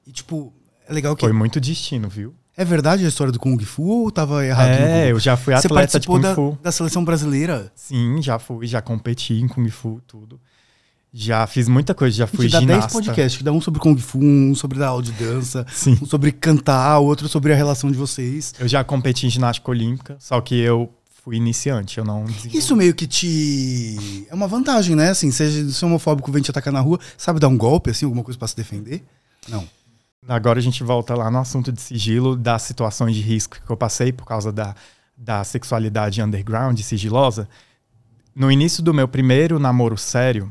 E 0.07 0.12
tipo, 0.12 0.53
é 0.89 0.93
legal 0.93 1.14
que. 1.16 1.20
Foi 1.24 1.32
muito 1.32 1.61
destino, 1.61 2.09
viu? 2.09 2.35
É 2.57 2.64
verdade 2.64 3.05
a 3.05 3.09
história 3.09 3.32
do 3.32 3.39
Kung 3.39 3.59
Fu 3.64 3.82
ou 4.05 4.11
tava 4.12 4.45
errado? 4.47 4.68
É, 4.68 5.11
eu 5.11 5.18
já 5.18 5.37
fui 5.37 5.55
Você 5.55 5.66
atleta 5.66 5.99
de 5.99 6.07
Kung 6.07 6.20
da, 6.20 6.35
Fu. 6.35 6.57
da 6.62 6.70
seleção 6.70 7.05
brasileira? 7.05 7.72
Sim, 7.74 8.22
já 8.22 8.39
fui, 8.39 8.66
já 8.66 8.80
competi 8.80 9.35
em 9.35 9.49
Kung 9.49 9.68
Fu, 9.68 10.01
tudo. 10.07 10.41
Já 11.12 11.47
fiz 11.47 11.68
muita 11.68 11.95
coisa, 11.95 12.16
já 12.16 12.26
fui 12.26 12.49
gente 12.49 12.53
dá 12.53 12.59
10 12.59 12.68
ginasta. 12.70 12.93
podcasts, 12.93 13.39
que 13.39 13.45
dá 13.45 13.53
um 13.53 13.61
sobre 13.61 13.80
Kung 13.80 13.97
Fu, 13.99 14.18
um 14.18 14.55
sobre 14.55 14.78
dar 14.78 14.89
aula 14.89 15.03
de 15.03 15.12
dança, 15.12 15.66
Sim. 15.72 15.99
um 16.01 16.07
sobre 16.07 16.30
cantar, 16.30 16.99
outro 16.99 17.28
sobre 17.28 17.53
a 17.53 17.57
relação 17.57 17.91
de 17.91 17.97
vocês. 17.97 18.53
Eu 18.59 18.68
já 18.68 18.85
competi 18.85 19.26
em 19.26 19.30
ginástica 19.30 19.70
olímpica, 19.70 20.16
só 20.20 20.41
que 20.41 20.57
eu 20.57 20.93
fui 21.24 21.37
iniciante, 21.37 21.99
eu 21.99 22.05
não. 22.05 22.24
Isso 22.53 22.76
meio 22.76 22.95
que 22.95 23.07
te. 23.07 24.26
É 24.28 24.35
uma 24.35 24.47
vantagem, 24.47 24.95
né? 24.95 25.11
Assim, 25.11 25.30
seja 25.30 25.68
se 25.70 25.85
homofóbico 25.85 26.30
vem 26.30 26.43
te 26.43 26.51
atacar 26.51 26.72
na 26.72 26.80
rua, 26.80 27.01
sabe 27.16 27.41
dar 27.41 27.49
um 27.49 27.57
golpe, 27.57 27.91
assim, 27.91 28.05
alguma 28.05 28.22
coisa 28.22 28.39
pra 28.39 28.47
se 28.47 28.55
defender? 28.57 29.03
Não. 29.49 29.66
Agora 30.27 30.59
a 30.59 30.62
gente 30.62 30.83
volta 30.83 31.14
lá 31.14 31.31
no 31.31 31.39
assunto 31.39 31.70
de 31.70 31.81
sigilo, 31.81 32.35
das 32.35 32.62
situações 32.62 33.14
de 33.14 33.20
risco 33.20 33.59
que 33.64 33.70
eu 33.70 33.77
passei 33.77 34.11
por 34.11 34.25
causa 34.25 34.51
da, 34.51 34.75
da 35.16 35.45
sexualidade 35.45 36.22
underground, 36.22 36.79
sigilosa. 36.81 37.49
No 38.35 38.51
início 38.51 38.83
do 38.83 38.95
meu 38.95 39.07
primeiro 39.07 39.59
namoro 39.59 39.99
sério, 39.99 40.51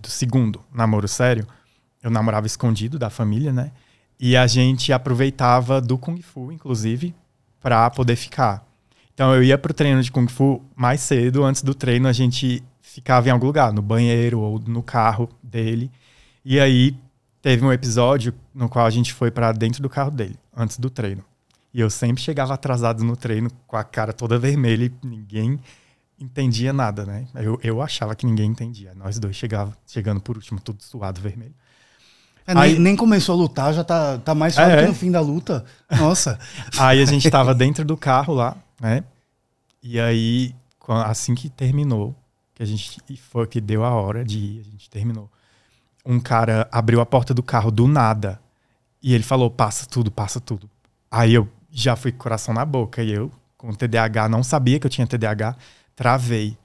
do 0.00 0.08
segundo 0.08 0.60
namoro 0.72 1.06
sério, 1.06 1.46
eu 2.02 2.10
namorava 2.10 2.46
escondido 2.46 2.98
da 2.98 3.08
família, 3.08 3.52
né? 3.52 3.70
E 4.18 4.36
a 4.36 4.46
gente 4.46 4.92
aproveitava 4.92 5.80
do 5.80 5.96
Kung 5.96 6.20
Fu, 6.20 6.50
inclusive, 6.50 7.14
pra 7.60 7.88
poder 7.90 8.16
ficar. 8.16 8.66
Então 9.14 9.34
eu 9.34 9.42
ia 9.42 9.56
pro 9.56 9.72
treino 9.72 10.02
de 10.02 10.10
Kung 10.10 10.26
Fu 10.26 10.62
mais 10.74 11.00
cedo, 11.00 11.44
antes 11.44 11.62
do 11.62 11.74
treino 11.74 12.08
a 12.08 12.12
gente 12.12 12.62
ficava 12.80 13.28
em 13.28 13.30
algum 13.30 13.46
lugar, 13.46 13.72
no 13.72 13.82
banheiro 13.82 14.40
ou 14.40 14.58
no 14.58 14.82
carro 14.82 15.28
dele. 15.42 15.90
E 16.44 16.58
aí 16.58 16.96
teve 17.46 17.64
um 17.64 17.72
episódio 17.72 18.34
no 18.52 18.68
qual 18.68 18.84
a 18.84 18.90
gente 18.90 19.14
foi 19.14 19.30
pra 19.30 19.52
dentro 19.52 19.80
do 19.80 19.88
carro 19.88 20.10
dele, 20.10 20.36
antes 20.52 20.80
do 20.80 20.90
treino. 20.90 21.24
E 21.72 21.78
eu 21.80 21.88
sempre 21.88 22.20
chegava 22.20 22.52
atrasado 22.54 23.04
no 23.04 23.16
treino 23.16 23.48
com 23.68 23.76
a 23.76 23.84
cara 23.84 24.12
toda 24.12 24.36
vermelha 24.36 24.86
e 24.86 25.06
ninguém 25.06 25.60
entendia 26.18 26.72
nada, 26.72 27.06
né? 27.06 27.24
Eu, 27.36 27.56
eu 27.62 27.80
achava 27.80 28.16
que 28.16 28.26
ninguém 28.26 28.50
entendia. 28.50 28.92
Nós 28.96 29.20
dois 29.20 29.36
chegava, 29.36 29.78
chegando 29.86 30.20
por 30.20 30.34
último, 30.36 30.58
tudo 30.60 30.82
suado 30.82 31.20
vermelho. 31.20 31.54
É, 32.44 32.52
nem, 32.52 32.62
Aí- 32.64 32.78
nem 32.80 32.96
começou 32.96 33.36
a 33.36 33.38
lutar, 33.38 33.72
já 33.72 33.84
tá, 33.84 34.18
tá 34.18 34.34
mais 34.34 34.54
suave 34.54 34.72
É, 34.72 34.76
que 34.78 34.82
é. 34.82 34.88
no 34.88 34.94
fim 34.94 35.12
da 35.12 35.20
luta. 35.20 35.64
Nossa. 36.00 36.40
Aí 36.76 37.00
a 37.00 37.04
gente 37.06 37.30
tava 37.30 37.54
dentro 37.54 37.84
do 37.84 37.96
carro 37.96 38.34
lá, 38.34 38.56
né? 38.80 39.04
E 39.80 40.00
aí, 40.00 40.52
assim 41.04 41.32
que 41.32 41.48
terminou, 41.48 42.12
que 42.56 42.62
a 42.64 42.66
gente 42.66 43.00
foi 43.30 43.46
que 43.46 43.60
deu 43.60 43.84
a 43.84 43.90
hora 43.90 44.24
de 44.24 44.36
ir, 44.36 44.60
a 44.62 44.64
gente 44.64 44.90
terminou. 44.90 45.30
Um 46.06 46.20
cara 46.20 46.68
abriu 46.70 47.00
a 47.00 47.06
porta 47.06 47.34
do 47.34 47.42
carro 47.42 47.70
do 47.70 47.88
nada 47.88 48.40
e 49.02 49.12
ele 49.12 49.24
falou: 49.24 49.50
"Passa 49.50 49.86
tudo, 49.86 50.10
passa 50.10 50.40
tudo". 50.40 50.70
Aí 51.10 51.34
eu 51.34 51.48
já 51.70 51.96
fui 51.96 52.12
com 52.12 52.18
o 52.18 52.22
coração 52.22 52.54
na 52.54 52.64
boca 52.64 53.02
e 53.02 53.12
eu 53.12 53.30
com 53.56 53.72
TDAH, 53.72 54.28
não 54.28 54.42
sabia 54.42 54.78
que 54.78 54.86
eu 54.86 54.90
tinha 54.90 55.06
TDAH, 55.06 55.56
travei. 55.94 56.56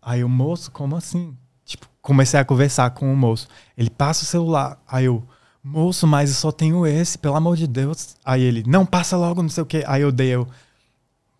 Aí 0.00 0.22
o 0.22 0.28
moço, 0.28 0.70
como 0.70 0.96
assim? 0.96 1.36
Tipo, 1.64 1.86
comecei 2.00 2.38
a 2.38 2.44
conversar 2.44 2.90
com 2.90 3.12
o 3.12 3.16
moço. 3.16 3.48
Ele 3.76 3.90
passa 3.90 4.22
o 4.22 4.26
celular. 4.26 4.78
Aí 4.86 5.06
eu, 5.06 5.22
moço, 5.62 6.06
mas 6.06 6.30
eu 6.30 6.36
só 6.36 6.52
tenho 6.52 6.86
esse, 6.86 7.18
pelo 7.18 7.34
amor 7.34 7.56
de 7.56 7.66
Deus. 7.66 8.16
Aí 8.24 8.42
ele, 8.42 8.62
não, 8.66 8.86
passa 8.86 9.16
logo, 9.16 9.42
não 9.42 9.48
sei 9.48 9.62
o 9.62 9.66
quê. 9.66 9.84
Aí 9.86 10.02
eu 10.02 10.12
dei, 10.12 10.28
eu. 10.28 10.46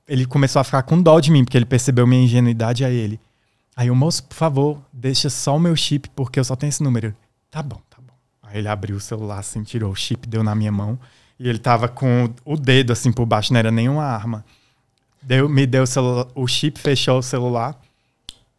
Ele 0.06 0.26
começou 0.26 0.60
a 0.60 0.64
ficar 0.64 0.82
com 0.82 1.00
dó 1.00 1.18
de 1.20 1.30
mim, 1.30 1.44
porque 1.44 1.56
ele 1.56 1.66
percebeu 1.66 2.06
minha 2.06 2.22
ingenuidade. 2.22 2.84
Aí 2.84 2.94
ele, 2.94 3.20
aí 3.76 3.90
o 3.90 3.94
moço, 3.96 4.24
por 4.24 4.34
favor, 4.34 4.82
deixa 4.92 5.28
só 5.30 5.56
o 5.56 5.60
meu 5.60 5.74
chip, 5.76 6.08
porque 6.10 6.38
eu 6.38 6.44
só 6.44 6.56
tenho 6.56 6.68
esse 6.68 6.82
número. 6.82 7.14
Tá 7.50 7.62
bom, 7.62 7.80
tá 7.88 7.98
bom. 8.00 8.14
Aí 8.42 8.58
ele 8.58 8.68
abriu 8.68 8.96
o 8.96 9.00
celular, 9.00 9.38
assim, 9.38 9.62
tirou 9.62 9.92
o 9.92 9.96
chip, 9.96 10.28
deu 10.28 10.42
na 10.42 10.54
minha 10.54 10.72
mão. 10.72 10.98
E 11.38 11.48
ele 11.48 11.58
tava 11.58 11.88
com 11.88 12.32
o 12.44 12.56
dedo, 12.56 12.92
assim, 12.92 13.12
por 13.12 13.26
baixo, 13.26 13.52
não 13.52 13.58
era 13.58 13.70
nenhuma 13.70 14.04
arma. 14.04 14.44
Deu, 15.22 15.48
me 15.48 15.66
deu 15.66 15.84
o, 15.84 15.86
celular, 15.86 16.26
o 16.34 16.46
chip, 16.46 16.78
fechou 16.78 17.18
o 17.18 17.22
celular 17.22 17.80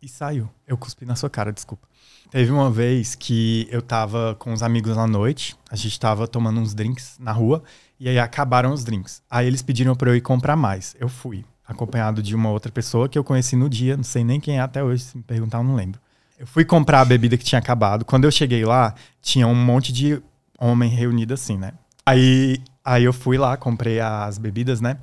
e 0.01 0.07
saiu. 0.07 0.49
Eu 0.67 0.77
cuspi 0.77 1.05
na 1.05 1.15
sua 1.15 1.29
cara, 1.29 1.51
desculpa. 1.53 1.87
Teve 2.31 2.51
uma 2.51 2.69
vez 2.71 3.15
que 3.15 3.67
eu 3.71 3.81
tava 3.81 4.35
com 4.35 4.51
os 4.51 4.63
amigos 4.63 4.97
à 4.97 5.07
noite, 5.07 5.55
a 5.69 5.75
gente 5.75 5.99
tava 5.99 6.27
tomando 6.27 6.59
uns 6.59 6.73
drinks 6.73 7.17
na 7.19 7.31
rua, 7.31 7.63
e 7.99 8.09
aí 8.09 8.19
acabaram 8.19 8.73
os 8.73 8.83
drinks. 8.83 9.21
Aí 9.29 9.47
eles 9.47 9.61
pediram 9.61 9.95
pra 9.95 10.09
eu 10.09 10.15
ir 10.15 10.21
comprar 10.21 10.55
mais. 10.55 10.95
Eu 10.99 11.07
fui, 11.07 11.45
acompanhado 11.67 12.21
de 12.21 12.35
uma 12.35 12.49
outra 12.49 12.71
pessoa 12.71 13.09
que 13.09 13.17
eu 13.17 13.23
conheci 13.23 13.55
no 13.55 13.69
dia, 13.69 13.97
não 13.97 14.03
sei 14.03 14.23
nem 14.23 14.39
quem 14.39 14.57
é 14.57 14.61
até 14.61 14.83
hoje, 14.83 15.03
se 15.03 15.17
me 15.17 15.23
perguntar, 15.23 15.59
eu 15.59 15.63
não 15.63 15.75
lembro. 15.75 15.99
Eu 16.37 16.45
fui 16.45 16.65
comprar 16.65 17.01
a 17.01 17.05
bebida 17.05 17.37
que 17.37 17.43
tinha 17.43 17.59
acabado. 17.59 18.03
Quando 18.03 18.25
eu 18.25 18.31
cheguei 18.31 18.65
lá, 18.65 18.93
tinha 19.21 19.47
um 19.47 19.55
monte 19.55 19.93
de 19.93 20.21
homem 20.59 20.89
reunido 20.89 21.33
assim, 21.33 21.57
né? 21.57 21.73
Aí, 22.05 22.57
aí 22.83 23.03
eu 23.03 23.13
fui 23.13 23.37
lá, 23.37 23.55
comprei 23.55 23.99
as 23.99 24.37
bebidas, 24.37 24.81
né? 24.81 24.97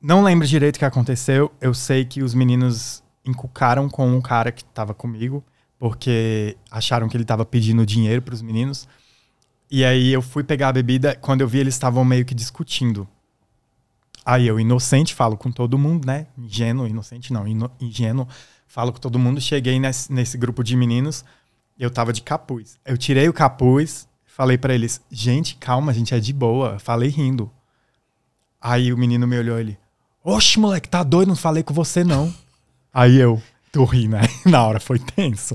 Não 0.00 0.22
lembro 0.22 0.46
direito 0.46 0.76
o 0.76 0.78
que 0.78 0.84
aconteceu. 0.84 1.52
Eu 1.60 1.74
sei 1.74 2.04
que 2.04 2.22
os 2.22 2.34
meninos 2.34 3.02
encucaram 3.24 3.88
com 3.88 4.06
um 4.08 4.20
cara 4.20 4.50
que 4.50 4.64
tava 4.64 4.92
comigo, 4.92 5.44
porque 5.78 6.56
acharam 6.70 7.08
que 7.08 7.16
ele 7.16 7.24
tava 7.24 7.44
pedindo 7.44 7.86
dinheiro 7.86 8.22
para 8.22 8.34
os 8.34 8.42
meninos. 8.42 8.88
E 9.70 9.84
aí 9.84 10.12
eu 10.12 10.22
fui 10.22 10.42
pegar 10.42 10.68
a 10.68 10.72
bebida, 10.72 11.16
quando 11.16 11.40
eu 11.40 11.48
vi 11.48 11.58
eles 11.58 11.74
estavam 11.74 12.04
meio 12.04 12.24
que 12.24 12.34
discutindo. 12.34 13.08
Aí 14.24 14.46
eu, 14.46 14.58
inocente, 14.58 15.14
falo 15.14 15.36
com 15.36 15.52
todo 15.52 15.76
mundo, 15.76 16.06
né? 16.06 16.26
Ingênuo, 16.38 16.86
inocente 16.86 17.32
não, 17.32 17.46
ino, 17.46 17.70
ingênuo, 17.78 18.26
falo 18.66 18.92
com 18.92 18.98
todo 18.98 19.18
mundo. 19.18 19.40
Cheguei 19.40 19.78
nesse, 19.78 20.10
nesse 20.12 20.38
grupo 20.38 20.64
de 20.64 20.76
meninos, 20.76 21.24
eu 21.78 21.90
tava 21.90 22.12
de 22.12 22.22
capuz. 22.22 22.78
Eu 22.84 22.96
tirei 22.96 23.28
o 23.28 23.32
capuz, 23.32 24.08
falei 24.24 24.56
para 24.56 24.74
eles, 24.74 25.02
gente, 25.10 25.56
calma, 25.56 25.92
a 25.92 25.94
gente 25.94 26.14
é 26.14 26.20
de 26.20 26.32
boa. 26.32 26.78
Falei 26.78 27.10
rindo. 27.10 27.50
Aí 28.60 28.92
o 28.92 28.96
menino 28.96 29.26
me 29.26 29.38
olhou 29.38 29.58
ele, 29.58 29.78
oxe, 30.22 30.58
moleque, 30.58 30.88
tá 30.88 31.02
doido, 31.02 31.28
não 31.28 31.36
falei 31.36 31.62
com 31.62 31.74
você 31.74 32.02
não. 32.02 32.32
Aí 32.92 33.16
eu, 33.16 33.42
tu 33.70 33.84
ri, 33.84 34.08
né? 34.08 34.22
Na 34.46 34.64
hora 34.66 34.80
foi 34.80 34.98
tenso. 34.98 35.54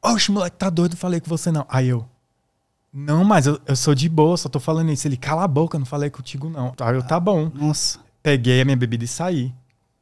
Oxe, 0.00 0.30
moleque, 0.30 0.56
tá 0.56 0.70
doido, 0.70 0.92
não 0.92 0.98
falei 0.98 1.18
com 1.18 1.28
você 1.28 1.50
não. 1.50 1.66
Aí 1.68 1.88
eu, 1.88 2.08
não, 2.92 3.24
mas 3.24 3.46
eu, 3.46 3.60
eu 3.66 3.76
sou 3.76 3.94
de 3.94 4.08
boa, 4.08 4.36
só 4.36 4.48
tô 4.48 4.58
falando 4.58 4.90
isso. 4.90 5.06
Ele, 5.06 5.16
cala 5.16 5.44
a 5.44 5.48
boca, 5.48 5.78
não 5.78 5.86
falei 5.86 6.10
contigo 6.10 6.48
não. 6.48 6.74
Aí 6.80 6.94
eu, 6.94 7.02
tá 7.02 7.20
bom. 7.20 7.50
Nossa. 7.54 8.00
Peguei 8.22 8.60
a 8.60 8.64
minha 8.64 8.76
bebida 8.76 9.04
e 9.04 9.08
saí, 9.08 9.54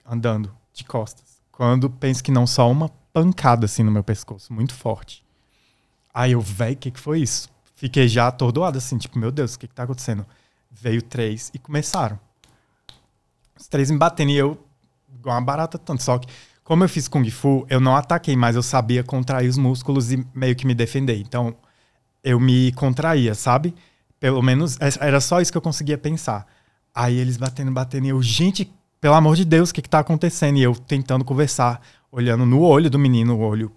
andando, 0.04 0.50
de 0.72 0.84
costas. 0.84 1.38
Quando 1.52 1.90
penso 1.90 2.24
que 2.24 2.32
não, 2.32 2.46
só 2.46 2.70
uma 2.70 2.88
pancada 3.12 3.66
assim 3.66 3.82
no 3.82 3.90
meu 3.90 4.02
pescoço, 4.02 4.52
muito 4.52 4.74
forte. 4.74 5.24
Aí 6.12 6.32
eu, 6.32 6.40
véi, 6.40 6.72
o 6.72 6.76
que, 6.76 6.90
que 6.90 6.98
foi 6.98 7.20
isso? 7.20 7.48
Fiquei 7.76 8.08
já 8.08 8.26
atordoado, 8.26 8.78
assim, 8.78 8.98
tipo, 8.98 9.18
meu 9.18 9.30
Deus, 9.30 9.54
o 9.54 9.58
que, 9.58 9.68
que 9.68 9.74
tá 9.74 9.84
acontecendo? 9.84 10.26
Veio 10.70 11.02
três 11.02 11.50
e 11.54 11.58
começaram. 11.58 12.18
Os 13.56 13.68
três 13.68 13.90
me 13.90 13.98
batendo 13.98 14.30
e 14.30 14.36
eu, 14.36 14.58
igual 15.14 15.36
uma 15.36 15.44
barata 15.44 15.78
tanto. 15.78 16.02
Só 16.02 16.18
que, 16.18 16.26
como 16.64 16.82
eu 16.82 16.88
fiz 16.88 17.06
Kung 17.06 17.28
Fu, 17.30 17.66
eu 17.68 17.80
não 17.80 17.94
ataquei, 17.94 18.36
mas 18.36 18.56
eu 18.56 18.62
sabia 18.62 19.04
contrair 19.04 19.48
os 19.48 19.58
músculos 19.58 20.10
e 20.10 20.26
meio 20.34 20.56
que 20.56 20.66
me 20.66 20.74
defender. 20.74 21.20
Então, 21.20 21.54
eu 22.22 22.38
me 22.38 22.72
contraía, 22.72 23.34
sabe? 23.34 23.74
Pelo 24.20 24.42
menos 24.42 24.76
era 25.00 25.20
só 25.20 25.40
isso 25.40 25.52
que 25.52 25.58
eu 25.58 25.62
conseguia 25.62 25.96
pensar. 25.96 26.46
Aí 26.94 27.16
eles 27.16 27.36
batendo, 27.36 27.70
batendo, 27.70 28.06
e 28.06 28.08
eu, 28.10 28.22
gente, 28.22 28.72
pelo 29.00 29.14
amor 29.14 29.36
de 29.36 29.44
Deus, 29.44 29.70
o 29.70 29.74
que, 29.74 29.82
que 29.82 29.88
tá 29.88 30.00
acontecendo? 30.00 30.58
E 30.58 30.62
eu 30.62 30.74
tentando 30.74 31.24
conversar, 31.24 31.80
olhando 32.10 32.44
no 32.44 32.60
olho 32.60 32.90
do 32.90 32.98
menino, 32.98 33.36
o 33.36 33.40
olho. 33.40 33.70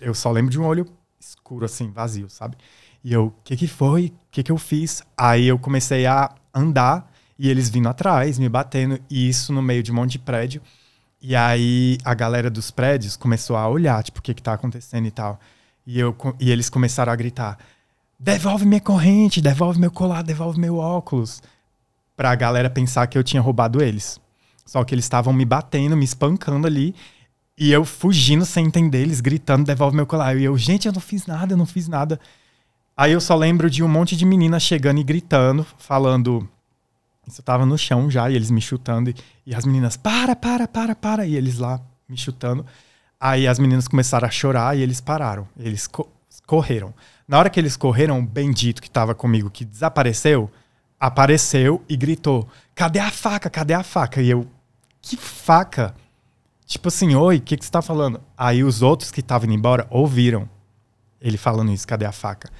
Eu 0.00 0.14
só 0.14 0.30
lembro 0.30 0.50
de 0.50 0.60
um 0.60 0.64
olho 0.64 0.86
escuro, 1.18 1.64
assim, 1.64 1.90
vazio, 1.90 2.28
sabe? 2.28 2.56
E 3.02 3.12
eu, 3.12 3.26
o 3.26 3.34
que, 3.42 3.56
que 3.56 3.66
foi? 3.66 4.06
O 4.06 4.30
que, 4.30 4.42
que 4.42 4.52
eu 4.52 4.58
fiz? 4.58 5.02
Aí 5.16 5.46
eu 5.46 5.58
comecei 5.58 6.06
a 6.06 6.30
andar 6.54 7.10
e 7.38 7.48
eles 7.48 7.68
vindo 7.68 7.88
atrás, 7.88 8.38
me 8.38 8.48
batendo, 8.48 9.00
e 9.10 9.28
isso 9.28 9.52
no 9.52 9.62
meio 9.62 9.82
de 9.82 9.90
um 9.90 9.94
monte 9.94 10.12
de 10.12 10.18
prédio. 10.20 10.62
E 11.20 11.34
aí 11.34 11.98
a 12.04 12.14
galera 12.14 12.50
dos 12.50 12.70
prédios 12.70 13.16
começou 13.16 13.56
a 13.56 13.68
olhar, 13.68 14.02
tipo, 14.02 14.20
o 14.20 14.22
que, 14.22 14.34
que 14.34 14.42
tá 14.42 14.52
acontecendo 14.52 15.06
e 15.06 15.10
tal. 15.10 15.40
E, 15.86 15.98
eu, 15.98 16.16
e 16.38 16.50
eles 16.50 16.68
começaram 16.70 17.12
a 17.12 17.16
gritar: 17.16 17.58
devolve 18.18 18.64
minha 18.64 18.80
corrente, 18.80 19.40
devolve 19.40 19.78
meu 19.78 19.90
colar, 19.90 20.22
devolve 20.22 20.58
meu 20.58 20.76
óculos. 20.76 21.42
Pra 22.16 22.34
galera 22.34 22.70
pensar 22.70 23.06
que 23.06 23.16
eu 23.16 23.24
tinha 23.24 23.42
roubado 23.42 23.82
eles. 23.82 24.20
Só 24.64 24.84
que 24.84 24.94
eles 24.94 25.04
estavam 25.04 25.32
me 25.32 25.44
batendo, 25.44 25.96
me 25.96 26.04
espancando 26.04 26.66
ali. 26.66 26.94
E 27.58 27.70
eu 27.70 27.84
fugindo 27.84 28.44
sem 28.44 28.66
entender, 28.66 29.00
eles 29.02 29.20
gritando, 29.20 29.64
devolve 29.64 29.96
meu 29.96 30.06
colar. 30.06 30.36
E 30.36 30.44
eu, 30.44 30.56
gente, 30.56 30.86
eu 30.86 30.92
não 30.92 31.00
fiz 31.00 31.26
nada, 31.26 31.52
eu 31.52 31.56
não 31.56 31.66
fiz 31.66 31.88
nada. 31.88 32.18
Aí 32.96 33.12
eu 33.12 33.20
só 33.20 33.34
lembro 33.34 33.70
de 33.70 33.82
um 33.82 33.88
monte 33.88 34.16
de 34.16 34.24
meninas 34.24 34.62
chegando 34.62 35.00
e 35.00 35.04
gritando, 35.04 35.66
falando. 35.78 36.48
Isso 37.26 37.40
eu 37.40 37.44
tava 37.44 37.64
no 37.64 37.78
chão 37.78 38.10
já, 38.10 38.30
e 38.30 38.34
eles 38.34 38.50
me 38.50 38.60
chutando. 38.60 39.10
E, 39.10 39.14
e 39.46 39.54
as 39.54 39.64
meninas, 39.64 39.96
para, 39.96 40.34
para, 40.36 40.66
para, 40.68 40.94
para. 40.94 41.26
E 41.26 41.34
eles 41.34 41.58
lá 41.58 41.80
me 42.08 42.16
chutando. 42.16 42.64
Aí 43.24 43.46
as 43.46 43.56
meninas 43.60 43.86
começaram 43.86 44.26
a 44.26 44.30
chorar 44.32 44.76
e 44.76 44.80
eles 44.82 45.00
pararam. 45.00 45.46
Eles 45.56 45.86
co 45.86 46.08
correram. 46.44 46.92
Na 47.28 47.38
hora 47.38 47.48
que 47.48 47.60
eles 47.60 47.76
correram, 47.76 48.18
o 48.18 48.26
bendito 48.26 48.82
que 48.82 48.90
tava 48.90 49.14
comigo, 49.14 49.48
que 49.48 49.64
desapareceu, 49.64 50.50
apareceu 50.98 51.84
e 51.88 51.96
gritou: 51.96 52.48
Cadê 52.74 52.98
a 52.98 53.12
faca? 53.12 53.48
Cadê 53.48 53.74
a 53.74 53.84
faca? 53.84 54.20
E 54.20 54.28
eu, 54.28 54.48
que 55.00 55.16
faca? 55.16 55.94
Tipo 56.66 56.88
assim, 56.88 57.14
oi, 57.14 57.36
o 57.36 57.40
que, 57.40 57.56
que 57.56 57.64
você 57.64 57.70
tá 57.70 57.80
falando? 57.80 58.20
Aí 58.36 58.64
os 58.64 58.82
outros 58.82 59.12
que 59.12 59.20
estavam 59.20 59.46
indo 59.46 59.54
embora 59.54 59.86
ouviram 59.88 60.50
ele 61.20 61.36
falando 61.36 61.70
isso: 61.70 61.86
Cadê 61.86 62.04
a 62.04 62.10
faca? 62.10 62.50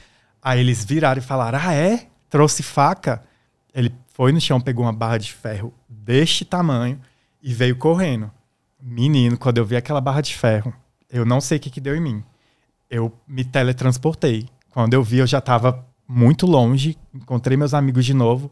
Aí 0.40 0.60
eles 0.60 0.84
viraram 0.84 1.20
e 1.20 1.24
falaram: 1.24 1.58
Ah, 1.60 1.74
é? 1.74 2.06
Trouxe 2.30 2.62
faca? 2.62 3.20
Ele 3.74 3.92
foi 4.14 4.30
no 4.30 4.40
chão, 4.40 4.60
pegou 4.60 4.84
uma 4.84 4.92
barra 4.92 5.18
de 5.18 5.32
ferro 5.32 5.74
deste 5.88 6.44
tamanho 6.44 7.00
e 7.42 7.52
veio 7.52 7.74
correndo. 7.74 8.30
Menino, 8.83 9.39
quando 9.39 9.59
eu 9.59 9.64
vi 9.64 9.76
aquela 9.76 10.01
barra 10.01 10.20
de 10.20 10.35
ferro, 10.35 10.74
eu 11.09 11.24
não 11.24 11.41
sei 11.41 11.59
o 11.59 11.61
que, 11.61 11.70
que 11.70 11.80
deu 11.80 11.95
em 11.95 12.01
mim. 12.01 12.24
Eu 12.91 13.12
me 13.28 13.45
teletransportei. 13.45 14.49
Quando 14.70 14.95
eu 14.95 15.03
vi, 15.03 15.18
eu 15.18 15.26
já 15.26 15.39
estava 15.39 15.87
muito 16.09 16.47
longe, 16.47 16.99
encontrei 17.14 17.57
meus 17.57 17.74
amigos 17.74 18.05
de 18.05 18.12
novo, 18.12 18.51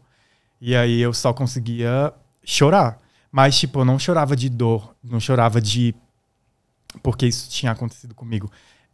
e 0.59 0.75
aí 0.75 1.01
eu 1.01 1.13
só 1.13 1.33
conseguia 1.33 2.13
chorar. 2.43 2.97
Mas, 3.31 3.59
tipo, 3.59 3.79
eu 3.79 3.85
não 3.85 3.99
chorava 3.99 4.35
de 4.35 4.49
dor, 4.49 4.95
não 5.03 5.19
chorava 5.19 5.59
de. 5.59 5.93
porque 7.03 7.27
isso 7.27 7.49
tinha 7.49 7.71
acontecido 7.71 8.15
comigo 8.15 8.49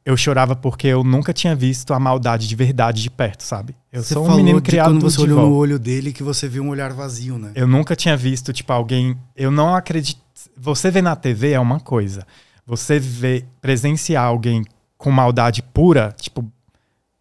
eu 0.08 0.16
chorava 0.16 0.56
porque 0.56 0.88
eu 0.88 1.04
nunca 1.04 1.34
tinha 1.34 1.54
visto 1.54 1.94
a 1.94 2.00
maldade 2.00 2.48
de 2.48 2.56
verdade 2.56 3.02
de 3.04 3.10
perto, 3.10 3.44
sabe? 3.44 3.76
Eu 3.92 4.02
Você 4.02 4.14
sou 4.14 4.24
um 4.24 4.28
falou 4.28 4.42
menino 4.42 4.62
criado 4.62 4.92
quando 4.92 5.02
você 5.02 5.20
olhou 5.20 5.42
no 5.42 5.54
olho 5.54 5.78
dele 5.78 6.14
que 6.14 6.24
você 6.24 6.48
viu 6.48 6.64
um 6.64 6.70
olhar 6.70 6.94
vazio, 6.94 7.38
né? 7.38 7.52
Eu 7.54 7.68
nunca 7.68 7.94
tinha 7.94 8.16
visto, 8.16 8.54
tipo, 8.54 8.72
alguém. 8.72 9.18
Eu 9.36 9.52
não 9.52 9.76
acredito. 9.76 10.22
Você 10.56 10.92
vê 10.92 11.02
na 11.02 11.16
TV 11.16 11.52
é 11.52 11.60
uma 11.60 11.80
coisa. 11.80 12.26
Você 12.66 13.00
vê 13.00 13.46
presenciar 13.62 14.26
alguém 14.26 14.64
com 14.98 15.12
maldade 15.12 15.62
pura, 15.62 16.14
tipo, 16.20 16.46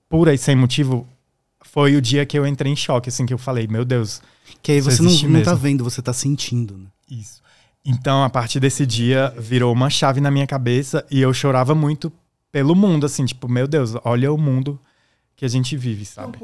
pura 0.09 0.35
e 0.35 0.39
sem 0.39 0.57
motivo, 0.57 1.07
foi 1.63 1.95
o 1.95 2.03
dia 2.03 2.25
que 2.25 2.39
eu 2.39 2.47
entrei 2.47 2.73
em 2.73 2.77
choque, 2.77 3.09
assim, 3.09 3.27
que 3.27 3.35
eu 3.35 3.39
falei, 3.39 3.67
meu 3.67 3.85
Deus, 3.85 4.23
Que 4.63 4.73
aí 4.73 4.81
você 4.81 5.03
não, 5.03 5.13
não 5.13 5.43
tá 5.43 5.55
vendo, 5.55 5.85
você 5.85 6.01
tá 6.01 6.13
sentindo, 6.13 6.77
né? 6.77 6.87
isso. 7.11 7.43
Então, 7.85 8.25
a 8.25 8.31
partir 8.31 8.59
desse 8.59 8.85
dia, 8.85 9.33
virou 9.39 9.73
uma 9.73 9.89
chave 9.89 10.21
na 10.21 10.31
minha 10.31 10.47
cabeça 10.47 11.07
e 11.11 11.21
eu 11.21 11.33
chorava 11.33 11.75
muito 11.75 12.13
pelo 12.51 12.75
mundo, 12.75 13.07
assim, 13.07 13.25
tipo, 13.25 13.49
meu 13.49 13.69
Deus, 13.69 13.93
olha 14.03 14.33
o 14.33 14.39
mundo 14.39 14.81
que 15.37 15.45
a 15.45 15.49
gente 15.49 15.77
vive, 15.77 16.05
sabe? 16.05 16.39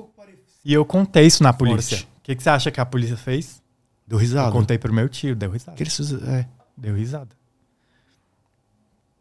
E 0.65 0.73
eu 0.73 0.85
contei 0.85 1.27
isso 1.27 1.43
na 1.43 1.53
polícia. 1.53 1.99
O 2.19 2.23
que, 2.23 2.37
que 2.37 2.43
você 2.43 2.51
acha 2.51 2.71
que 2.71 2.81
a 2.81 2.87
polícia 2.87 3.17
fez? 3.17 3.61
Deu 4.07 4.19
risada. 4.19 4.49
Eu 4.49 4.53
contei 4.53 4.79
pro 4.79 4.93
meu 4.93 5.09
tio, 5.09 5.35
deu 5.35 5.51
risada. 5.51 5.77
Que 5.77 5.83
eles 5.83 6.13
é. 6.23 6.47
Deu 6.77 6.95
risada. 6.95 7.31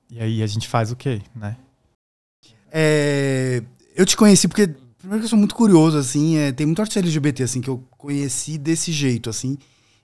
E 0.10 0.20
aí 0.20 0.43
a 0.43 0.47
gente 0.47 0.68
faz 0.68 0.91
o 0.91 0.95
quê, 0.95 1.22
né? 1.36 1.56
É, 2.72 3.64
eu 3.95 4.06
te 4.06 4.16
conheci 4.18 4.47
porque, 4.47 4.68
primeiro 4.97 5.22
que 5.22 5.26
eu 5.26 5.30
sou 5.30 5.39
muito 5.39 5.56
curioso, 5.56 5.97
assim, 5.97 6.38
é, 6.38 6.52
tem 6.52 6.66
muito 6.66 6.82
artista 6.82 6.99
LGBT, 6.99 7.43
assim, 7.43 7.62
que 7.62 7.70
eu 7.70 7.84
conheci 7.97 8.58
desse 8.58 8.91
jeito, 8.91 9.30
assim, 9.30 9.58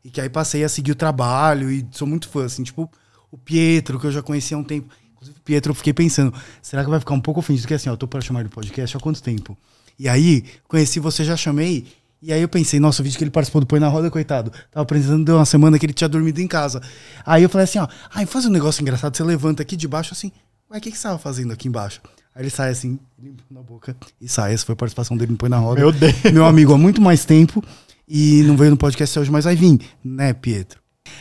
e 0.04 0.10
que 0.10 0.22
aí 0.22 0.30
passei 0.30 0.64
a 0.64 0.70
seguir 0.70 0.91
o 0.91 0.95
trabalho 0.95 1.72
e 1.72 1.86
sou 1.91 2.08
muito 2.08 2.30
fã, 2.30 2.45
assim, 2.45 2.64
tipo 2.64 2.89
o 3.30 3.38
Pietro, 3.38 4.00
que 4.00 4.08
eu 4.08 4.12
já 4.12 4.22
conhecia 4.22 4.56
há 4.56 4.60
um 4.60 4.64
tempo. 4.64 4.88
Inclusive, 5.12 5.39
Pietro, 5.41 5.72
eu 5.72 5.76
fiquei 5.76 5.93
pensando, 5.93 6.34
será 6.62 6.84
que 6.84 6.89
vai 6.89 7.00
ficar 7.00 7.14
um 7.14 7.22
pouco 7.22 7.39
ofendido? 7.39 7.64
Porque 7.64 7.74
assim, 7.74 7.89
ó, 7.89 7.93
eu 7.93 7.98
tô 7.98 8.08
pra 8.08 8.22
chamar 8.22 8.43
de 8.43 8.50
podcast 8.50 8.95
há 8.95 9.00
quanto 9.00 9.22
tempo? 9.22 9.58
E 10.00 10.08
aí, 10.08 10.45
conheci 10.68 11.00
você, 11.00 11.24
já 11.24 11.36
chamei, 11.36 11.86
E 12.22 12.34
aí 12.34 12.41
eu 12.41 12.49
pensei, 12.49 12.80
nossa, 12.80 13.01
o 13.01 13.03
vídeo 13.03 13.18
que 13.18 13.24
ele 13.24 13.32
participou 13.32 13.61
do 13.61 13.68
Põe 13.68 13.80
na 13.80 13.88
Roda, 13.88 14.09
coitado. 14.09 14.51
Tava 14.72 14.84
apresentando 14.84 15.24
deu 15.24 15.36
uma 15.36 15.45
semana 15.45 15.78
que 15.78 15.86
ele 15.86 15.93
tinha 15.93 16.07
dormido 16.07 16.41
em 16.41 16.47
casa. 16.47 16.82
Aí 17.26 17.43
eu 17.43 17.49
falei 17.49 17.65
assim, 17.65 17.80
ó, 17.80 17.88
ai, 18.13 18.26
faz 18.26 18.45
um 18.45 18.49
negócio 18.49 18.82
engraçado, 18.82 19.15
você 19.15 19.24
levanta 19.24 19.61
aqui 19.61 19.76
de 19.76 19.88
baixo 19.88 20.13
assim, 20.13 20.32
ué, 20.72 20.78
o 20.78 20.82
que, 20.82 20.91
que 20.91 20.97
você 20.97 21.03
tava 21.03 21.20
fazendo 21.20 21.53
aqui 21.53 21.68
embaixo? 21.68 22.01
Aí 22.34 22.43
ele 22.43 22.49
sai 22.49 22.70
assim, 22.70 22.99
limpa 23.22 23.43
na 23.49 23.61
boca 23.61 23.95
e 24.20 24.28
sai. 24.28 24.53
Essa 24.53 24.65
foi 24.65 24.74
a 24.74 24.76
participação 24.76 25.15
dele 25.15 25.32
no 25.32 25.38
Põe 25.38 25.49
na 25.49 25.57
Roda. 25.57 25.80
Meu 25.80 25.91
Deus. 25.91 26.13
Meu 26.32 26.45
amigo 26.45 26.74
há 26.74 26.78
muito 26.78 27.01
mais 27.01 27.24
tempo 27.24 27.63
e 28.07 28.41
não 28.43 28.57
veio 28.57 28.72
no 28.72 28.78
podcast 28.78 29.20
hoje, 29.20 29.32
mas 29.32 29.45
vai 29.45 29.55
vir, 29.55 29.80
né, 30.03 30.34
Pietro? 30.34 30.80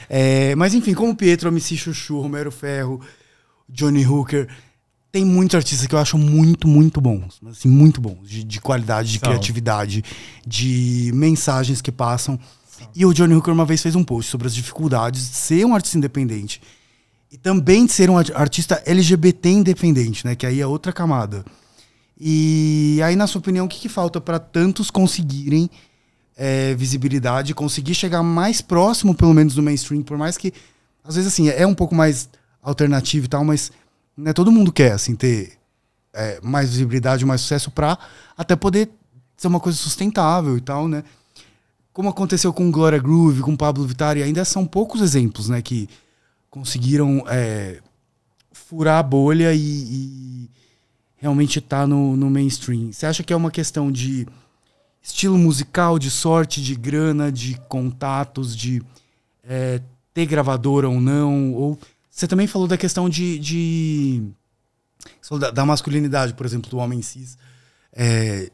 É, 0.09 0.55
mas 0.55 0.75
enfim, 0.75 0.95
como 0.95 1.15
Pietro, 1.15 1.49
MC 1.49 1.77
Chuchu, 1.77 2.21
Romero 2.21 2.51
Ferro, 2.51 3.01
Johnny 3.69 4.07
Hooker, 4.07 4.49
tem 5.17 5.25
muitos 5.25 5.55
artistas 5.55 5.87
que 5.87 5.95
eu 5.95 5.99
acho 5.99 6.19
muito, 6.19 6.69
muito 6.69 7.01
bons. 7.01 7.41
Assim, 7.47 7.69
muito 7.71 8.03
bons. 8.03 8.29
De, 8.29 8.45
de 8.45 8.61
qualidade, 8.61 9.13
de 9.13 9.19
São. 9.19 9.31
criatividade, 9.31 10.05
de 10.47 11.11
mensagens 11.15 11.81
que 11.81 11.91
passam. 11.91 12.39
E 12.95 13.07
o 13.07 13.15
Johnny 13.15 13.35
Hooker 13.35 13.51
uma 13.55 13.65
vez 13.65 13.81
fez 13.81 13.97
um 13.97 14.05
post 14.05 14.31
sobre 14.31 14.47
as 14.47 14.55
dificuldades 14.55 15.31
de 15.31 15.37
ser 15.37 15.65
um 15.65 15.75
artista 15.75 15.97
independente 15.97 16.61
e 17.33 17.39
também 17.39 17.87
de 17.87 17.93
ser 17.93 18.11
um 18.11 18.19
ar- 18.19 18.31
artista 18.35 18.83
LGBT 18.85 19.49
independente, 19.49 20.27
né? 20.27 20.37
Que 20.37 20.45
aí 20.45 20.61
é 20.61 20.67
outra 20.67 20.93
camada. 20.93 21.47
E 22.21 23.01
aí, 23.03 23.17
na 23.17 23.27
sua 23.27 23.39
opinião, 23.39 23.65
o 23.65 23.69
que, 23.71 23.81
que 23.81 23.89
falta 23.89 24.21
para 24.21 24.39
tantos 24.39 24.91
conseguirem 24.91 25.71
é, 26.37 26.75
visibilidade, 26.75 27.55
conseguir 27.55 27.95
chegar 27.95 28.23
mais 28.23 28.61
próximo, 28.61 29.15
pelo 29.15 29.33
menos, 29.33 29.55
do 29.55 29.63
mainstream, 29.63 30.03
por 30.03 30.19
mais 30.19 30.37
que, 30.37 30.53
às 31.03 31.15
vezes, 31.15 31.33
assim, 31.33 31.49
é 31.49 31.67
um 31.67 31.75
pouco 31.75 31.95
mais 31.95 32.29
alternativo 32.63 33.25
e 33.25 33.29
tal, 33.29 33.43
mas 33.43 33.73
né, 34.17 34.33
todo 34.33 34.53
mundo 34.53 34.73
quer, 34.73 34.93
assim, 34.93 35.15
ter 35.15 35.59
é, 36.13 36.41
mais 36.43 36.71
visibilidade, 36.71 37.27
mais 37.27 37.43
sucesso 37.43 37.71
pra 37.71 37.99
até 38.37 38.57
poder 38.57 38.91
ser 39.37 39.49
uma 39.49 39.61
coisa 39.61 39.77
sustentável 39.77 40.57
e 40.57 40.61
tal, 40.61 40.89
né? 40.89 41.05
Como 41.93 42.09
aconteceu 42.09 42.53
com 42.53 42.71
Gloria 42.71 42.99
Groove, 42.99 43.43
com 43.43 43.57
Pablo 43.57 43.87
Vittar, 43.87 44.17
e 44.17 44.23
ainda 44.23 44.45
são 44.45 44.67
poucos 44.67 45.01
exemplos, 45.01 45.49
né, 45.49 45.63
que 45.63 45.89
conseguiram 46.51 47.25
é, 47.29 47.81
furar 48.53 48.99
a 48.99 49.03
bolha 49.03 49.55
e, 49.55 49.61
e 49.61 50.51
realmente 51.17 51.59
estar 51.59 51.87
no, 51.87 52.17
no 52.17 52.31
mainstream. 52.31 52.93
Você 52.93 53.07
acha 53.07 53.23
que 53.23 53.33
é 53.33 53.37
uma 53.37 53.51
questão 53.51 53.91
de 53.91 54.27
estilo 55.03 55.39
musical, 55.39 55.99
de 55.99 56.11
sorte, 56.11 56.63
de 56.63 56.75
grana, 56.75 57.31
de 57.31 57.59
contatos, 57.69 58.57
de 58.57 58.83
é, 59.45 59.81
ter 60.13 60.27
gravadora 60.27 60.89
ou 60.89 61.01
não? 61.01 61.53
Ou 61.55 61.79
você 62.17 62.27
também 62.27 62.47
falou 62.47 62.67
da 62.67 62.79
questão 62.79 63.11
de, 63.11 63.39
de 63.39 64.23
da, 65.39 65.51
da 65.51 65.67
masculinidade, 65.67 66.33
por 66.33 66.47
exemplo, 66.47 66.71
do 66.71 66.79
homem 66.79 67.03
cis, 67.03 67.37
é, 67.93 68.51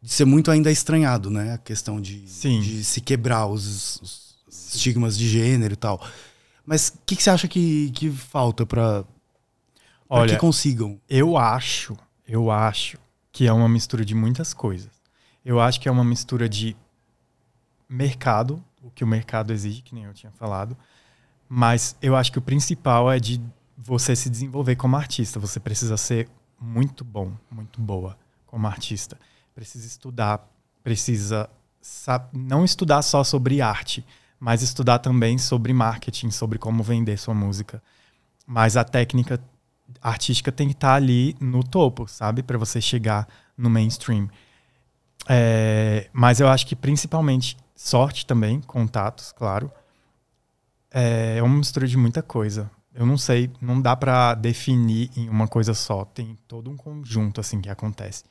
de 0.00 0.12
ser 0.12 0.24
muito 0.24 0.52
ainda 0.52 0.70
estranhado, 0.70 1.28
né? 1.28 1.54
A 1.54 1.58
questão 1.58 2.00
de, 2.00 2.20
de 2.20 2.84
se 2.84 3.00
quebrar 3.00 3.48
os, 3.48 4.00
os 4.00 4.74
estigmas 4.76 5.18
de 5.18 5.28
gênero 5.28 5.74
e 5.74 5.76
tal. 5.76 6.00
Mas 6.64 6.90
o 6.90 6.98
que, 7.04 7.16
que 7.16 7.24
você 7.24 7.30
acha 7.30 7.48
que, 7.48 7.90
que 7.90 8.08
falta 8.08 8.64
para 8.64 9.04
que 10.28 10.36
consigam? 10.36 11.00
eu 11.08 11.36
acho, 11.36 11.96
eu 12.24 12.52
acho 12.52 12.98
que 13.32 13.48
é 13.48 13.52
uma 13.52 13.68
mistura 13.68 14.04
de 14.04 14.14
muitas 14.14 14.54
coisas. 14.54 14.92
Eu 15.44 15.58
acho 15.60 15.80
que 15.80 15.88
é 15.88 15.92
uma 15.92 16.04
mistura 16.04 16.48
de 16.48 16.76
mercado, 17.88 18.62
o 18.80 18.92
que 18.92 19.02
o 19.02 19.06
mercado 19.08 19.52
exige, 19.52 19.82
que 19.82 19.92
nem 19.92 20.04
eu 20.04 20.14
tinha 20.14 20.30
falado. 20.30 20.76
Mas 21.48 21.96
eu 22.02 22.16
acho 22.16 22.32
que 22.32 22.38
o 22.38 22.42
principal 22.42 23.10
é 23.10 23.18
de 23.18 23.40
você 23.76 24.16
se 24.16 24.28
desenvolver 24.28 24.76
como 24.76 24.96
artista. 24.96 25.38
Você 25.38 25.60
precisa 25.60 25.96
ser 25.96 26.28
muito 26.60 27.04
bom, 27.04 27.32
muito 27.50 27.80
boa 27.80 28.16
como 28.46 28.66
artista. 28.66 29.18
Precisa 29.54 29.86
estudar, 29.86 30.48
precisa 30.82 31.48
sa- 31.80 32.28
não 32.32 32.64
estudar 32.64 33.02
só 33.02 33.22
sobre 33.22 33.60
arte, 33.60 34.04
mas 34.40 34.62
estudar 34.62 34.98
também 34.98 35.38
sobre 35.38 35.72
marketing, 35.72 36.30
sobre 36.30 36.58
como 36.58 36.82
vender 36.82 37.16
sua 37.18 37.34
música. 37.34 37.82
Mas 38.46 38.76
a 38.76 38.84
técnica 38.84 39.40
artística 40.02 40.50
tem 40.50 40.68
que 40.68 40.74
estar 40.74 40.94
ali 40.94 41.36
no 41.40 41.62
topo, 41.62 42.08
sabe? 42.08 42.42
Para 42.42 42.58
você 42.58 42.80
chegar 42.80 43.26
no 43.56 43.70
mainstream. 43.70 44.28
É, 45.28 46.08
mas 46.12 46.40
eu 46.40 46.48
acho 46.48 46.66
que 46.66 46.76
principalmente 46.76 47.56
sorte 47.74 48.24
também, 48.26 48.60
contatos, 48.60 49.32
claro. 49.32 49.70
É 50.98 51.42
uma 51.42 51.58
mistura 51.58 51.86
de 51.86 51.94
muita 51.94 52.22
coisa. 52.22 52.70
Eu 52.94 53.04
não 53.04 53.18
sei, 53.18 53.50
não 53.60 53.82
dá 53.82 53.94
pra 53.94 54.34
definir 54.34 55.10
em 55.14 55.28
uma 55.28 55.46
coisa 55.46 55.74
só. 55.74 56.06
Tem 56.06 56.38
todo 56.48 56.70
um 56.70 56.76
conjunto 56.76 57.38
assim 57.38 57.60
que 57.60 57.68
acontece 57.68 58.24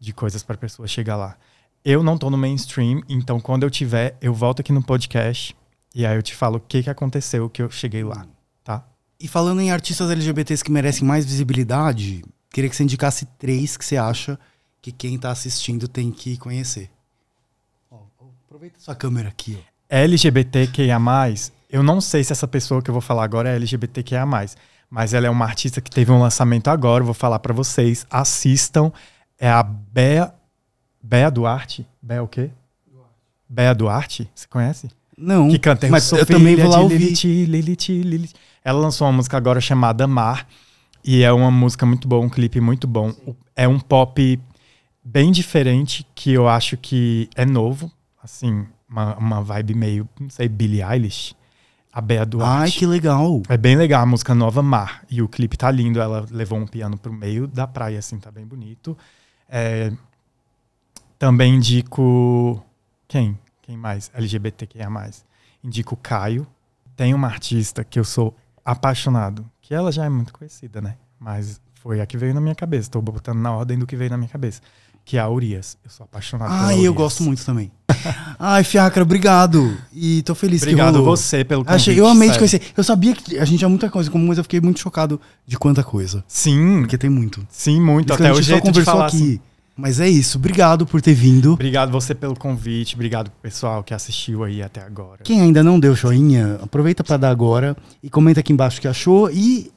de 0.00 0.12
coisas 0.12 0.42
para 0.42 0.56
pessoa 0.56 0.88
chegar 0.88 1.14
lá. 1.14 1.36
Eu 1.84 2.02
não 2.02 2.18
tô 2.18 2.28
no 2.28 2.36
mainstream, 2.36 3.02
então 3.08 3.38
quando 3.38 3.62
eu 3.62 3.70
tiver, 3.70 4.16
eu 4.20 4.34
volto 4.34 4.58
aqui 4.58 4.72
no 4.72 4.82
podcast 4.82 5.56
e 5.94 6.04
aí 6.04 6.16
eu 6.16 6.22
te 6.22 6.34
falo 6.34 6.56
o 6.56 6.60
que 6.60 6.82
que 6.82 6.90
aconteceu 6.90 7.48
que 7.48 7.62
eu 7.62 7.70
cheguei 7.70 8.02
lá, 8.02 8.26
tá? 8.64 8.84
E 9.20 9.28
falando 9.28 9.60
em 9.60 9.70
artistas 9.70 10.10
LGBTs 10.10 10.64
que 10.64 10.72
merecem 10.72 11.06
mais 11.06 11.24
visibilidade, 11.24 12.24
queria 12.50 12.68
que 12.68 12.74
você 12.74 12.82
indicasse 12.82 13.26
três 13.38 13.76
que 13.76 13.84
você 13.84 13.96
acha 13.96 14.36
que 14.82 14.90
quem 14.90 15.16
tá 15.16 15.30
assistindo 15.30 15.86
tem 15.86 16.10
que 16.10 16.36
conhecer. 16.36 16.90
Ó, 17.88 18.00
aproveita 18.44 18.80
sua 18.80 18.96
câmera 18.96 19.28
aqui, 19.28 19.56
ó. 19.56 19.78
LGBTQIA+, 19.88 20.98
eu 21.68 21.82
não 21.82 22.00
sei 22.00 22.22
se 22.24 22.32
essa 22.32 22.48
pessoa 22.48 22.80
que 22.82 22.90
eu 22.90 22.92
vou 22.94 23.00
falar 23.00 23.24
agora 23.24 23.48
é 23.50 23.56
LGBTQIA+, 23.56 24.24
mas 24.90 25.12
ela 25.14 25.26
é 25.26 25.30
uma 25.30 25.44
artista 25.44 25.80
que 25.80 25.90
teve 25.90 26.10
um 26.10 26.20
lançamento 26.20 26.68
agora, 26.68 27.04
vou 27.04 27.14
falar 27.14 27.38
pra 27.40 27.52
vocês, 27.52 28.06
assistam, 28.10 28.90
é 29.38 29.48
a 29.50 29.62
Bea, 29.62 30.32
Bea 31.02 31.30
Duarte, 31.30 31.86
Bea 32.02 32.22
o 32.22 32.28
quê? 32.28 32.50
Bea 33.48 33.74
Duarte, 33.74 34.28
você 34.34 34.46
conhece? 34.48 34.90
Não, 35.16 35.48
Que 35.48 35.58
canta 35.58 35.88
mas 35.88 36.10
eu 36.12 36.24
também 36.26 36.54
vou 36.56 36.68
lá 36.70 36.80
ouvir. 36.80 36.98
Lilith, 36.98 37.44
Lilith, 37.46 37.88
Lilith. 38.04 38.32
Ela 38.64 38.78
lançou 38.78 39.06
uma 39.06 39.12
música 39.12 39.36
agora 39.36 39.60
chamada 39.60 40.06
Mar, 40.06 40.46
e 41.04 41.22
é 41.22 41.32
uma 41.32 41.50
música 41.50 41.84
muito 41.86 42.06
boa, 42.06 42.24
um 42.24 42.28
clipe 42.28 42.60
muito 42.60 42.86
bom. 42.86 43.10
O- 43.26 43.34
É 43.56 43.66
um 43.66 43.80
pop 43.80 44.38
bem 45.02 45.32
diferente, 45.32 46.06
que 46.14 46.32
eu 46.32 46.48
acho 46.48 46.76
que 46.76 47.28
é 47.34 47.44
novo, 47.44 47.90
assim, 48.22 48.64
uma, 48.88 49.16
uma 49.16 49.42
vibe 49.42 49.74
meio, 49.74 50.08
não 50.20 50.30
sei, 50.30 50.48
Billie 50.48 50.82
Eilish, 50.82 51.34
a 51.92 52.00
Bea 52.00 52.24
Duarte. 52.24 52.62
Ai, 52.62 52.70
que 52.70 52.86
legal. 52.86 53.42
É 53.48 53.56
bem 53.56 53.76
legal 53.76 54.02
a 54.02 54.06
música 54.06 54.34
nova 54.34 54.62
Mar. 54.62 55.04
E 55.10 55.22
o 55.22 55.28
clipe 55.28 55.56
tá 55.56 55.70
lindo. 55.70 56.00
Ela 56.00 56.26
levou 56.30 56.58
um 56.58 56.66
piano 56.66 56.96
pro 56.98 57.12
meio 57.12 57.46
da 57.46 57.66
praia, 57.66 57.98
assim, 57.98 58.18
tá 58.18 58.30
bem 58.30 58.46
bonito. 58.46 58.96
É, 59.48 59.92
também 61.18 61.54
indico. 61.54 62.62
Quem? 63.06 63.38
Quem 63.62 63.76
mais? 63.76 64.10
LGBTQIA. 64.14 64.88
Indico 65.62 65.94
o 65.94 65.98
Caio. 65.98 66.46
Tem 66.94 67.14
uma 67.14 67.28
artista 67.28 67.84
que 67.84 67.98
eu 67.98 68.04
sou 68.04 68.36
apaixonado, 68.64 69.48
que 69.62 69.72
ela 69.72 69.90
já 69.90 70.04
é 70.04 70.08
muito 70.08 70.32
conhecida, 70.32 70.80
né? 70.80 70.96
Mas 71.18 71.60
foi 71.74 72.00
a 72.00 72.06
que 72.06 72.18
veio 72.18 72.34
na 72.34 72.40
minha 72.40 72.54
cabeça. 72.54 72.90
Tô 72.90 73.00
botando 73.00 73.38
na 73.38 73.54
ordem 73.54 73.78
do 73.78 73.86
que 73.86 73.96
veio 73.96 74.10
na 74.10 74.16
minha 74.16 74.28
cabeça. 74.28 74.60
Que 75.08 75.16
é 75.16 75.20
a 75.20 75.28
Urias. 75.30 75.78
Eu 75.82 75.90
sou 75.90 76.04
apaixonado 76.04 76.50
Ai, 76.52 76.86
eu 76.86 76.92
gosto 76.92 77.22
muito 77.22 77.42
também. 77.42 77.72
Ai, 78.38 78.62
Fiacra, 78.62 79.02
obrigado. 79.02 79.74
E 79.90 80.20
tô 80.20 80.34
feliz 80.34 80.60
Obrigado 80.60 80.92
que 80.92 80.98
rolou. 80.98 81.16
você 81.16 81.42
pelo 81.42 81.64
convite. 81.64 81.74
Achei, 81.80 81.98
eu 81.98 82.06
amei 82.06 82.28
te 82.28 82.32
sério. 82.34 82.38
conhecer. 82.40 82.72
Eu 82.76 82.84
sabia 82.84 83.14
que 83.14 83.38
a 83.38 83.44
gente 83.46 83.56
tinha 83.60 83.70
muita 83.70 83.88
coisa 83.88 84.10
comum, 84.10 84.26
mas 84.26 84.36
eu 84.36 84.44
fiquei 84.44 84.60
muito 84.60 84.80
chocado 84.80 85.18
de 85.46 85.56
quanta 85.58 85.82
coisa. 85.82 86.22
Sim, 86.28 86.80
Porque 86.80 86.98
tem 86.98 87.08
muito. 87.08 87.42
sim, 87.48 87.80
muito. 87.80 88.12
Até 88.12 88.30
o 88.30 88.42
jeito 88.42 88.64
de 88.64 88.68
conversou 88.68 88.92
falar 88.92 89.06
aqui. 89.06 89.16
assim. 89.16 89.40
Mas 89.74 89.98
é 89.98 90.06
isso. 90.10 90.36
Obrigado 90.36 90.84
por 90.84 91.00
ter 91.00 91.14
vindo. 91.14 91.54
Obrigado 91.54 91.90
você 91.90 92.14
pelo 92.14 92.36
convite, 92.36 92.94
obrigado 92.94 93.30
pro 93.30 93.40
pessoal 93.40 93.82
que 93.82 93.94
assistiu 93.94 94.44
aí 94.44 94.62
até 94.62 94.82
agora. 94.82 95.20
Quem 95.24 95.40
ainda 95.40 95.64
não 95.64 95.80
deu 95.80 95.96
joinha, 95.96 96.58
aproveita 96.62 97.02
pra 97.02 97.16
dar 97.16 97.30
agora 97.30 97.74
e 98.02 98.10
comenta 98.10 98.40
aqui 98.40 98.52
embaixo 98.52 98.76
o 98.76 98.82
que 98.82 98.88
achou 98.88 99.30
e 99.30 99.72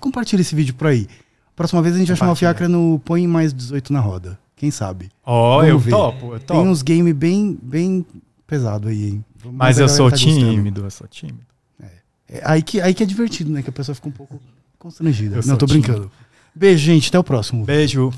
compartilha 0.00 0.40
esse 0.40 0.54
vídeo 0.54 0.72
por 0.72 0.86
aí. 0.86 1.06
Próxima 1.54 1.82
vez 1.82 1.94
a 1.94 1.98
gente 1.98 2.08
vai 2.08 2.16
chamar 2.16 2.32
o. 2.32 2.34
Fiacra 2.34 2.66
no 2.66 2.98
Põe 3.04 3.26
Mais 3.26 3.52
18 3.52 3.92
na 3.92 4.00
roda. 4.00 4.42
Quem 4.64 4.70
sabe? 4.70 5.10
Ó, 5.22 5.56
Vamos 5.58 5.68
eu 5.68 5.78
ver. 5.78 5.90
topo, 5.90 6.26
eu 6.32 6.38
Tem 6.38 6.46
topo. 6.46 6.60
uns 6.62 6.80
game 6.80 7.12
bem, 7.12 7.58
bem 7.62 8.06
pesado 8.46 8.88
aí, 8.88 9.08
hein? 9.10 9.24
Mas 9.52 9.78
eu 9.78 9.86
sou 9.90 10.08
tá 10.08 10.16
gostando. 10.16 10.38
tímido, 10.38 10.84
eu 10.84 10.90
sou 10.90 11.06
tímido. 11.06 11.40
É, 12.26 12.40
aí, 12.42 12.62
que, 12.62 12.80
aí 12.80 12.94
que 12.94 13.02
é 13.02 13.06
divertido, 13.06 13.50
né? 13.52 13.62
Que 13.62 13.68
a 13.68 13.72
pessoa 13.72 13.94
fica 13.94 14.08
um 14.08 14.12
pouco 14.12 14.40
constrangida. 14.78 15.36
Eu 15.36 15.42
não, 15.44 15.58
tô 15.58 15.66
tímido. 15.66 15.86
brincando. 15.86 16.12
Beijo, 16.54 16.82
gente. 16.82 17.10
Até 17.10 17.18
o 17.18 17.22
próximo. 17.24 17.66
Beijo. 17.66 18.10